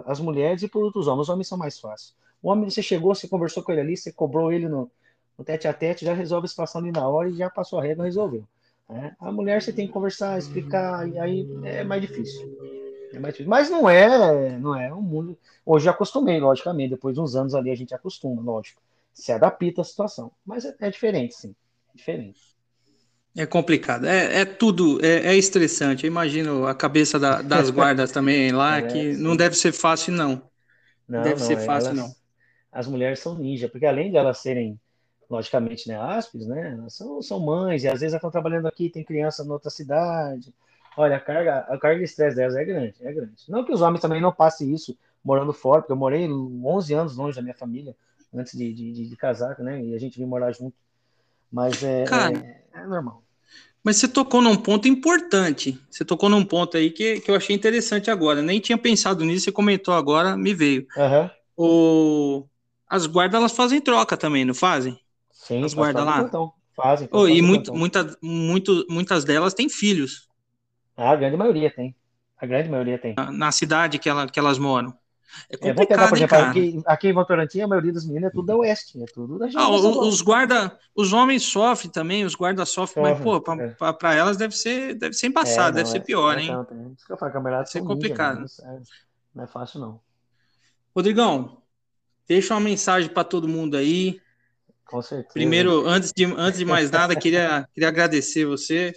as 0.05 0.19
mulheres 0.19 0.63
e 0.63 0.67
por 0.67 0.83
outros 0.83 1.07
homens. 1.07 1.23
Os 1.23 1.29
homens 1.29 1.47
são 1.47 1.57
mais 1.57 1.79
fáceis. 1.79 2.15
O 2.41 2.49
homem, 2.49 2.69
você 2.69 2.81
chegou, 2.81 3.13
você 3.13 3.27
conversou 3.27 3.63
com 3.63 3.71
ele 3.71 3.81
ali, 3.81 3.97
você 3.97 4.11
cobrou 4.11 4.51
ele 4.51 4.67
no, 4.67 4.89
no 5.37 5.43
tete 5.43 5.67
a 5.67 5.73
tete, 5.73 6.05
já 6.05 6.13
resolve 6.13 6.45
a 6.45 6.49
situação 6.49 6.81
ali 6.81 6.91
na 6.91 7.07
hora 7.07 7.29
e 7.29 7.35
já 7.35 7.49
passou 7.49 7.79
a 7.79 7.83
regra, 7.83 8.05
resolveu. 8.05 8.43
Né? 8.89 9.15
A 9.19 9.31
mulher 9.31 9.61
você 9.61 9.71
tem 9.71 9.87
que 9.87 9.93
conversar, 9.93 10.37
explicar, 10.37 11.07
e 11.07 11.17
aí 11.19 11.47
é 11.63 11.83
mais 11.83 12.01
difícil. 12.01 12.41
É 13.13 13.19
mais 13.19 13.33
difícil. 13.33 13.49
Mas 13.49 13.69
não 13.69 13.89
é, 13.89 14.57
não 14.57 14.75
é 14.75 14.93
um 14.93 15.01
mundo. 15.01 15.37
Hoje 15.65 15.85
já 15.85 15.91
acostumei, 15.91 16.39
logicamente. 16.39 16.91
Depois 16.91 17.15
de 17.15 17.21
uns 17.21 17.35
anos 17.35 17.55
ali 17.55 17.71
a 17.71 17.75
gente 17.75 17.93
acostuma, 17.93 18.41
lógico. 18.41 18.81
Se 19.13 19.31
adapta 19.31 19.81
à 19.81 19.83
situação. 19.83 20.31
Mas 20.45 20.65
é, 20.65 20.75
é 20.79 20.89
diferente, 20.89 21.35
sim. 21.35 21.55
É 21.93 21.97
diferente. 21.97 22.50
É 23.35 23.45
complicado, 23.45 24.05
é, 24.05 24.41
é 24.41 24.45
tudo, 24.45 24.99
é, 25.03 25.27
é, 25.27 25.35
estressante. 25.37 26.05
Eu 26.05 26.09
imagino 26.09 26.67
a 26.67 26.75
cabeça 26.75 27.17
da, 27.17 27.41
das 27.41 27.69
guardas 27.71 28.11
também 28.11 28.51
lá, 28.51 28.77
é, 28.77 28.81
que 28.81 29.13
não 29.13 29.37
deve 29.37 29.55
ser 29.55 29.71
fácil, 29.71 30.11
não. 30.13 30.41
Não 31.07 31.21
deve 31.21 31.39
não, 31.39 31.47
ser 31.47 31.57
fácil, 31.57 31.91
elas, 31.91 31.97
não. 31.97 32.15
As 32.71 32.87
mulheres 32.87 33.19
são 33.19 33.37
ninja, 33.37 33.69
porque 33.69 33.85
além 33.85 34.11
de 34.11 34.17
elas 34.17 34.39
serem, 34.39 34.77
logicamente, 35.29 35.87
né, 35.87 35.95
áspides, 35.97 36.45
né, 36.45 36.77
são, 36.89 37.21
são 37.21 37.39
mães, 37.39 37.83
e 37.83 37.87
às 37.87 38.01
vezes 38.01 38.13
elas 38.13 38.15
estão 38.15 38.31
trabalhando 38.31 38.67
aqui, 38.67 38.89
tem 38.89 39.03
criança 39.03 39.43
em 39.43 39.49
outra 39.49 39.69
cidade. 39.69 40.53
Olha, 40.97 41.15
a 41.15 41.19
carga, 41.19 41.59
a 41.59 41.77
carga 41.77 41.99
de 41.99 42.05
estresse 42.05 42.35
delas 42.35 42.55
é 42.55 42.65
grande, 42.65 42.95
é 42.99 43.13
grande. 43.13 43.43
Não 43.47 43.63
que 43.63 43.71
os 43.71 43.81
homens 43.81 44.01
também 44.01 44.21
não 44.21 44.33
passem 44.33 44.73
isso 44.73 44.97
morando 45.23 45.53
fora, 45.53 45.81
porque 45.81 45.93
eu 45.93 45.97
morei 45.97 46.29
11 46.29 46.93
anos 46.93 47.15
longe 47.15 47.35
da 47.35 47.41
minha 47.41 47.55
família, 47.55 47.95
antes 48.33 48.57
de, 48.57 48.73
de, 48.73 49.07
de 49.07 49.15
casar, 49.15 49.57
né, 49.59 49.81
e 49.81 49.95
a 49.95 49.97
gente 49.97 50.17
veio 50.17 50.27
morar 50.27 50.51
junto. 50.51 50.75
Mas 51.51 51.83
é, 51.83 52.03
Cara, 52.05 52.37
é, 52.73 52.81
é 52.81 52.85
normal. 52.85 53.23
Mas 53.83 53.97
você 53.97 54.07
tocou 54.07 54.41
num 54.41 54.55
ponto 54.55 54.87
importante. 54.87 55.79
Você 55.89 56.05
tocou 56.05 56.29
num 56.29 56.45
ponto 56.45 56.77
aí 56.77 56.91
que, 56.91 57.19
que 57.19 57.31
eu 57.31 57.35
achei 57.35 57.55
interessante 57.55 58.11
agora. 58.11 58.41
Nem 58.41 58.59
tinha 58.59 58.77
pensado 58.77 59.25
nisso, 59.25 59.45
você 59.45 59.51
comentou 59.51 59.93
agora, 59.93 60.37
me 60.37 60.53
veio. 60.53 60.87
Uhum. 60.95 61.29
O... 61.57 62.45
As 62.87 63.07
guardas 63.07 63.39
elas 63.39 63.51
fazem 63.53 63.81
troca 63.81 64.15
também, 64.15 64.45
não 64.45 64.53
fazem? 64.53 64.99
Sim, 65.31 65.63
as 65.63 65.73
guardas 65.73 66.05
lá. 66.05 66.21
Então. 66.21 66.53
Fazem. 66.75 67.09
Oh, 67.11 67.27
e 67.27 67.41
muito, 67.41 67.73
muita, 67.73 68.17
muito, 68.21 68.85
muitas 68.89 69.25
delas 69.25 69.53
têm 69.53 69.67
filhos. 69.67 70.29
Ah, 70.95 71.11
a 71.11 71.15
grande 71.15 71.35
maioria 71.35 71.69
tem. 71.69 71.95
A 72.37 72.45
grande 72.45 72.69
maioria 72.69 72.97
tem. 72.97 73.13
Na, 73.15 73.31
na 73.31 73.51
cidade 73.51 73.99
que, 73.99 74.09
ela, 74.09 74.27
que 74.27 74.39
elas 74.39 74.57
moram. 74.57 74.93
É 75.49 75.57
complicado, 75.57 75.87
pegar, 75.87 76.07
por 76.09 76.17
exemplo, 76.17 76.37
aqui, 76.37 76.81
aqui, 76.85 77.07
em 77.09 77.13
Votorantim, 77.13 77.61
a 77.61 77.67
maioria 77.67 77.93
das 77.93 78.05
meninas 78.05 78.29
é 78.29 78.33
tudo 78.33 78.45
da 78.45 78.55
Oeste, 78.55 79.01
é 79.01 79.05
tudo 79.05 79.37
da 79.37 79.47
ah, 79.55 79.69
Os 79.69 80.21
guarda, 80.21 80.77
os 80.95 81.13
homens 81.13 81.43
sofrem 81.43 81.91
também, 81.91 82.23
os 82.25 82.35
guardas 82.35 82.69
sofrem, 82.69 83.03
mas, 83.03 83.19
pô, 83.19 83.41
para 83.41 84.15
é. 84.15 84.17
elas 84.17 84.37
deve 84.37 84.55
ser, 84.55 84.95
deve 84.95 85.13
ser 85.13 85.27
embaçado, 85.27 85.77
é, 85.77 85.81
deve 85.83 85.89
ser 85.89 85.97
é, 85.97 86.01
pior, 86.01 86.37
é, 86.37 86.41
hein? 86.41 86.47
Tanto, 86.47 86.73
né? 86.73 86.91
Isso 86.95 87.05
que 87.05 87.13
eu 87.13 87.17
falo, 87.17 87.31
camarada, 87.31 87.63
deve 87.63 87.71
ser 87.71 87.81
complicado. 87.81 88.41
Ninja, 88.41 88.63
né? 88.63 88.81
não 89.35 89.43
é 89.43 89.47
fácil, 89.47 89.79
não. 89.79 89.99
Rodrigão, 90.95 91.61
deixa 92.27 92.53
uma 92.53 92.59
mensagem 92.59 93.09
para 93.09 93.23
todo 93.23 93.47
mundo 93.47 93.77
aí. 93.77 94.19
Com 94.85 95.01
certeza. 95.01 95.33
Primeiro, 95.33 95.87
antes 95.87 96.11
de, 96.11 96.25
antes 96.25 96.59
de 96.59 96.65
mais 96.65 96.91
nada, 96.91 97.15
queria, 97.15 97.67
queria 97.73 97.87
agradecer 97.87 98.45
você 98.45 98.93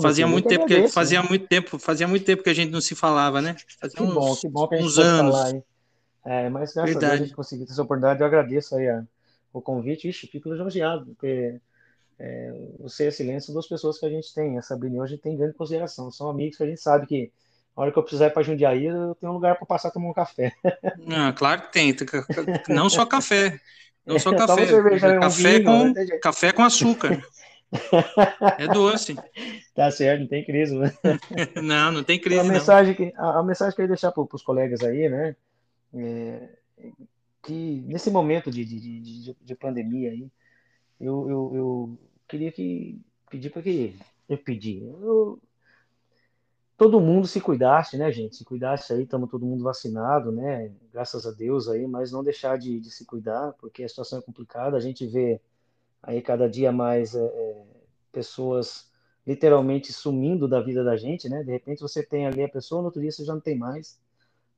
Fazia 0.00 0.26
muito 0.26 0.48
tempo 0.48 0.64
agradeço, 0.64 0.88
que 0.88 0.94
fazia 0.94 1.22
né? 1.22 1.28
muito 1.28 1.46
tempo, 1.46 1.78
fazia 1.78 2.08
muito 2.08 2.24
tempo 2.24 2.42
que 2.42 2.50
a 2.50 2.54
gente 2.54 2.70
não 2.70 2.80
se 2.80 2.94
falava, 2.94 3.40
né? 3.40 3.56
Fazia 3.80 3.96
que 3.96 4.02
uns, 4.02 4.14
bom, 4.14 4.36
que 4.36 4.48
bom 4.48 4.68
que 4.68 4.74
a 4.74 4.78
gente 4.78 4.86
uns 4.86 4.98
anos. 4.98 5.36
Falar 5.36 5.46
aí. 5.48 5.62
É, 6.24 6.48
mas 6.48 6.74
graças 6.74 6.92
Verdade. 6.92 7.04
a 7.04 7.08
Deus 7.08 7.20
a 7.20 7.24
gente 7.24 7.36
conseguiu 7.36 7.66
ter 7.66 7.72
essa 7.72 7.82
oportunidade. 7.82 8.20
Eu 8.20 8.26
agradeço 8.26 8.74
aí 8.76 8.88
a, 8.88 9.04
o 9.52 9.62
convite. 9.62 10.08
Ixi, 10.08 10.26
fico 10.26 10.50
lisonjeado, 10.50 11.06
porque 11.06 11.60
é, 12.18 12.52
você 12.80 13.04
e 13.04 13.08
a 13.08 13.12
Silêncio 13.12 13.46
são 13.46 13.54
duas 13.54 13.68
pessoas 13.68 13.98
que 13.98 14.06
a 14.06 14.10
gente 14.10 14.32
tem. 14.34 14.58
A 14.58 14.62
Sabrina 14.62 15.02
hoje 15.02 15.18
tem 15.18 15.36
grande 15.36 15.54
consideração. 15.54 16.10
São 16.10 16.28
amigos 16.28 16.56
que 16.56 16.62
a 16.62 16.66
gente 16.66 16.80
sabe 16.80 17.06
que 17.06 17.32
a 17.76 17.82
hora 17.82 17.92
que 17.92 17.98
eu 17.98 18.02
precisar 18.02 18.26
ir 18.26 18.30
para 18.30 18.42
Jundiaí, 18.42 18.86
eu 18.86 19.14
tenho 19.16 19.32
um 19.32 19.34
lugar 19.34 19.56
para 19.56 19.66
passar 19.66 19.88
a 19.88 19.90
tomar 19.90 20.08
um 20.08 20.14
café. 20.14 20.52
Ah, 21.08 21.32
claro 21.32 21.62
que 21.62 21.72
tem. 21.72 21.94
Não 22.68 22.90
só 22.90 23.06
café. 23.06 23.60
Não 24.04 24.18
só 24.18 24.34
café. 24.34 24.66
Cerveja, 24.66 25.18
café, 25.18 25.58
um 25.58 25.90
vinho, 25.90 25.94
com, 25.94 26.18
café 26.20 26.52
com 26.52 26.62
açúcar. 26.62 27.20
É 28.58 28.68
doce. 28.68 29.16
Tá 29.74 29.90
certo, 29.90 30.20
não 30.20 30.26
tem 30.26 30.42
crise. 30.42 30.74
Né? 30.74 30.90
Não, 31.62 31.92
não 31.92 32.02
tem 32.02 32.18
crise. 32.18 32.40
A 32.40 32.44
mensagem, 32.44 32.94
que, 32.94 33.12
a, 33.14 33.40
a 33.40 33.42
mensagem 33.42 33.74
que 33.74 33.82
eu 33.82 33.84
ia 33.84 33.88
deixar 33.88 34.10
para 34.10 34.26
os 34.32 34.42
colegas 34.42 34.80
aí, 34.80 35.06
né? 35.06 35.36
É, 35.92 36.48
que 37.42 37.82
nesse 37.86 38.10
momento 38.10 38.50
de, 38.50 38.64
de, 38.64 39.00
de, 39.00 39.36
de 39.38 39.54
pandemia 39.54 40.12
aí, 40.12 40.30
eu, 40.98 41.28
eu, 41.28 41.52
eu, 41.54 41.98
queria 42.26 42.50
que 42.50 42.98
pedir 43.30 43.50
para 43.50 43.60
que 43.60 43.94
eu 44.26 44.38
pedi. 44.38 44.82
Eu, 44.82 45.38
todo 46.76 46.98
mundo 46.98 47.26
se 47.26 47.38
cuidasse, 47.38 47.98
né, 47.98 48.10
gente? 48.10 48.36
Se 48.36 48.46
cuidasse 48.46 48.94
aí, 48.94 49.02
estamos 49.02 49.30
todo 49.30 49.44
mundo 49.44 49.62
vacinado, 49.62 50.32
né? 50.32 50.72
Graças 50.90 51.26
a 51.26 51.32
Deus 51.32 51.68
aí, 51.68 51.86
mas 51.86 52.10
não 52.10 52.24
deixar 52.24 52.56
de, 52.56 52.80
de 52.80 52.90
se 52.90 53.04
cuidar, 53.04 53.52
porque 53.60 53.84
a 53.84 53.88
situação 53.88 54.18
é 54.20 54.22
complicada. 54.22 54.74
A 54.74 54.80
gente 54.80 55.06
vê 55.06 55.38
aí 56.02 56.22
cada 56.22 56.48
dia 56.48 56.72
mais 56.72 57.14
é, 57.14 57.24
é, 57.24 57.64
pessoas 58.12 58.90
literalmente 59.26 59.92
sumindo 59.92 60.46
da 60.46 60.60
vida 60.60 60.84
da 60.84 60.96
gente, 60.96 61.28
né? 61.28 61.42
De 61.42 61.50
repente 61.50 61.80
você 61.80 62.02
tem 62.02 62.26
ali 62.26 62.42
a 62.42 62.48
pessoa, 62.48 62.80
no 62.80 62.86
outro 62.86 63.00
dia 63.00 63.10
você 63.10 63.24
já 63.24 63.34
não 63.34 63.40
tem 63.40 63.58
mais, 63.58 63.98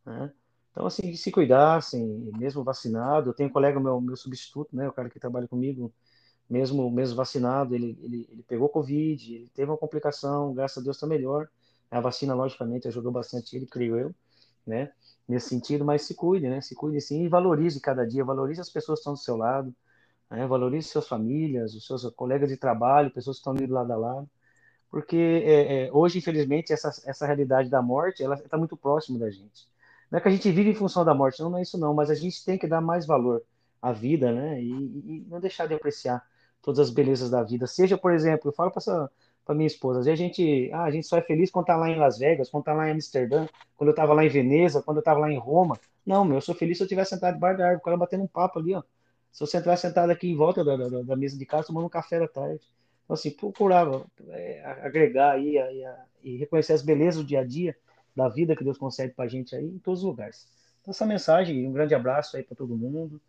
né? 0.04 0.32
Então, 0.78 0.86
assim, 0.86 1.12
se 1.16 1.32
cuidassem, 1.32 2.30
mesmo 2.38 2.62
vacinado. 2.62 3.30
Eu 3.30 3.34
tenho 3.34 3.48
um 3.48 3.52
colega, 3.52 3.80
meu, 3.80 4.00
meu 4.00 4.16
substituto, 4.16 4.76
né? 4.76 4.88
O 4.88 4.92
cara 4.92 5.10
que 5.10 5.18
trabalha 5.18 5.48
comigo, 5.48 5.92
mesmo, 6.48 6.88
mesmo 6.90 7.16
vacinado, 7.16 7.74
ele, 7.74 7.98
ele, 8.00 8.28
ele 8.30 8.42
pegou 8.44 8.68
Covid, 8.68 9.34
ele 9.34 9.50
teve 9.54 9.70
uma 9.70 9.76
complicação, 9.76 10.54
graças 10.54 10.78
a 10.78 10.84
Deus 10.84 10.96
está 10.96 11.06
melhor. 11.06 11.48
A 11.90 12.00
vacina, 12.00 12.34
logicamente, 12.34 12.86
ajudou 12.86 13.10
bastante 13.10 13.56
ele, 13.56 13.66
creio 13.66 13.96
eu, 13.96 14.14
né? 14.66 14.92
Nesse 15.26 15.48
sentido, 15.48 15.84
mas 15.84 16.02
se 16.02 16.14
cuide, 16.14 16.48
né? 16.48 16.60
Se 16.60 16.74
cuide 16.76 17.00
sim 17.00 17.24
e 17.24 17.28
valorize 17.28 17.80
cada 17.80 18.06
dia, 18.06 18.24
valorize 18.24 18.60
as 18.60 18.70
pessoas 18.70 18.98
que 18.98 19.00
estão 19.00 19.14
do 19.14 19.18
seu 19.18 19.36
lado, 19.36 19.74
né? 20.30 20.46
valorize 20.46 20.88
suas 20.88 21.08
famílias, 21.08 21.74
os 21.74 21.86
seus 21.86 22.04
colegas 22.14 22.48
de 22.48 22.56
trabalho, 22.56 23.10
pessoas 23.10 23.36
que 23.36 23.40
estão 23.40 23.52
ali 23.52 23.66
do 23.66 23.74
lado 23.74 23.92
a 23.92 23.96
lado, 23.96 24.30
porque 24.90 25.16
é, 25.16 25.86
é, 25.86 25.92
hoje, 25.92 26.18
infelizmente, 26.18 26.72
essa, 26.72 26.88
essa 27.06 27.26
realidade 27.26 27.68
da 27.68 27.82
morte, 27.82 28.22
ela 28.22 28.34
está 28.36 28.56
muito 28.56 28.76
próxima 28.76 29.18
da 29.18 29.30
gente. 29.30 29.68
Não 30.10 30.18
é 30.18 30.22
que 30.22 30.28
a 30.28 30.30
gente 30.30 30.50
vive 30.50 30.70
em 30.70 30.74
função 30.74 31.04
da 31.04 31.14
morte, 31.14 31.40
não, 31.40 31.50
não 31.50 31.58
é 31.58 31.62
isso 31.62 31.78
não, 31.78 31.92
mas 31.94 32.10
a 32.10 32.14
gente 32.14 32.42
tem 32.44 32.58
que 32.58 32.66
dar 32.66 32.80
mais 32.80 33.06
valor 33.06 33.42
à 33.80 33.92
vida, 33.92 34.32
né? 34.32 34.60
E, 34.62 34.70
e 34.70 35.26
não 35.28 35.40
deixar 35.40 35.66
de 35.66 35.74
apreciar 35.74 36.24
todas 36.62 36.80
as 36.80 36.90
belezas 36.90 37.30
da 37.30 37.42
vida. 37.42 37.66
Seja, 37.66 37.98
por 37.98 38.12
exemplo, 38.12 38.48
eu 38.48 38.52
falo 38.52 38.70
para 39.44 39.54
minha 39.54 39.66
esposa, 39.66 40.00
às 40.00 40.06
vezes 40.06 40.20
a 40.20 40.24
gente, 40.24 40.70
ah, 40.72 40.84
a 40.84 40.90
gente 40.90 41.06
só 41.06 41.18
é 41.18 41.22
feliz 41.22 41.50
quando 41.50 41.64
está 41.64 41.76
lá 41.76 41.90
em 41.90 41.98
Las 41.98 42.18
Vegas, 42.18 42.50
quando 42.50 42.62
está 42.62 42.72
lá 42.74 42.88
em 42.88 42.92
Amsterdã, 42.92 43.46
quando 43.76 43.88
eu 43.88 43.92
estava 43.92 44.14
lá 44.14 44.24
em 44.24 44.28
Veneza, 44.28 44.82
quando 44.82 44.98
eu 44.98 45.00
estava 45.00 45.20
lá 45.20 45.30
em 45.30 45.38
Roma. 45.38 45.78
Não, 46.04 46.24
meu, 46.24 46.36
eu 46.36 46.40
sou 46.40 46.54
feliz 46.54 46.78
se 46.78 46.82
eu 46.82 46.86
estiver 46.86 47.04
sentado 47.04 47.34
debaixo 47.34 47.58
da 47.58 47.64
árvore, 47.64 47.80
o 47.80 47.84
cara 47.84 47.96
batendo 47.96 48.24
um 48.24 48.26
papo 48.26 48.58
ali, 48.58 48.74
ó. 48.74 48.82
Se 49.32 49.40
você 49.40 49.58
entrar 49.58 49.76
sentado 49.76 50.10
aqui 50.10 50.28
em 50.28 50.36
volta 50.36 50.64
da, 50.64 50.76
da, 50.76 51.02
da, 51.02 51.16
mesa 51.16 51.38
de 51.38 51.46
casa, 51.46 51.68
tomando 51.68 51.86
um 51.86 51.90
café 51.90 52.18
da 52.18 52.28
tarde. 52.28 52.60
Então, 53.04 53.14
assim, 53.14 53.30
procurar 53.30 53.86
é, 54.30 54.62
agregar 54.82 55.32
aí 55.32 55.56
e, 55.56 55.84
e 56.22 56.36
reconhecer 56.36 56.72
as 56.72 56.82
belezas 56.82 57.22
do 57.22 57.26
dia 57.26 57.40
a 57.40 57.44
dia 57.44 57.76
da 58.14 58.28
vida 58.28 58.56
que 58.56 58.64
Deus 58.64 58.76
concede 58.76 59.14
para 59.14 59.26
a 59.26 59.28
gente 59.28 59.54
aí 59.54 59.64
em 59.64 59.78
todos 59.78 60.00
os 60.00 60.06
lugares. 60.06 60.46
Então, 60.80 60.90
essa 60.90 61.06
mensagem, 61.06 61.66
um 61.66 61.72
grande 61.72 61.94
abraço 61.94 62.36
aí 62.36 62.42
para 62.42 62.56
todo 62.56 62.76
mundo. 62.76 63.20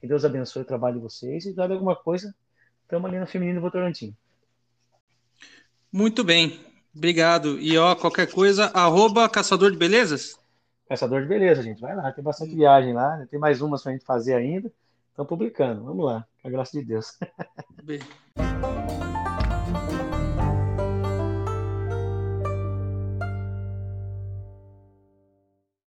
Que 0.00 0.06
Deus 0.06 0.24
abençoe 0.24 0.62
o 0.62 0.64
trabalho 0.64 0.96
de 0.96 1.02
vocês. 1.02 1.44
E 1.44 1.52
dado 1.52 1.74
alguma 1.74 1.96
coisa, 1.96 2.34
estamos 2.82 3.08
ali 3.08 3.18
no 3.18 3.26
Feminino 3.26 3.60
Votorantim. 3.60 4.16
Muito 5.92 6.22
bem. 6.22 6.60
Obrigado. 6.94 7.58
E 7.58 7.76
ó, 7.76 7.94
qualquer 7.94 8.30
coisa, 8.30 8.66
arroba 8.74 9.28
Caçador 9.28 9.70
de 9.70 9.76
Belezas? 9.76 10.38
Caçador 10.88 11.22
de 11.22 11.28
Beleza, 11.28 11.62
gente. 11.62 11.80
Vai 11.80 11.94
lá, 11.94 12.10
tem 12.12 12.24
bastante 12.24 12.54
viagem 12.54 12.92
lá. 12.92 13.26
Tem 13.30 13.38
mais 13.38 13.60
umas 13.60 13.82
para 13.82 13.92
a 13.92 13.94
gente 13.94 14.04
fazer 14.04 14.34
ainda. 14.34 14.72
Estão 15.18 15.26
publicando. 15.26 15.82
Vamos 15.82 16.06
lá, 16.06 16.24
com 16.40 16.46
a 16.46 16.50
graça 16.52 16.78
de 16.78 16.84
Deus. 16.84 17.18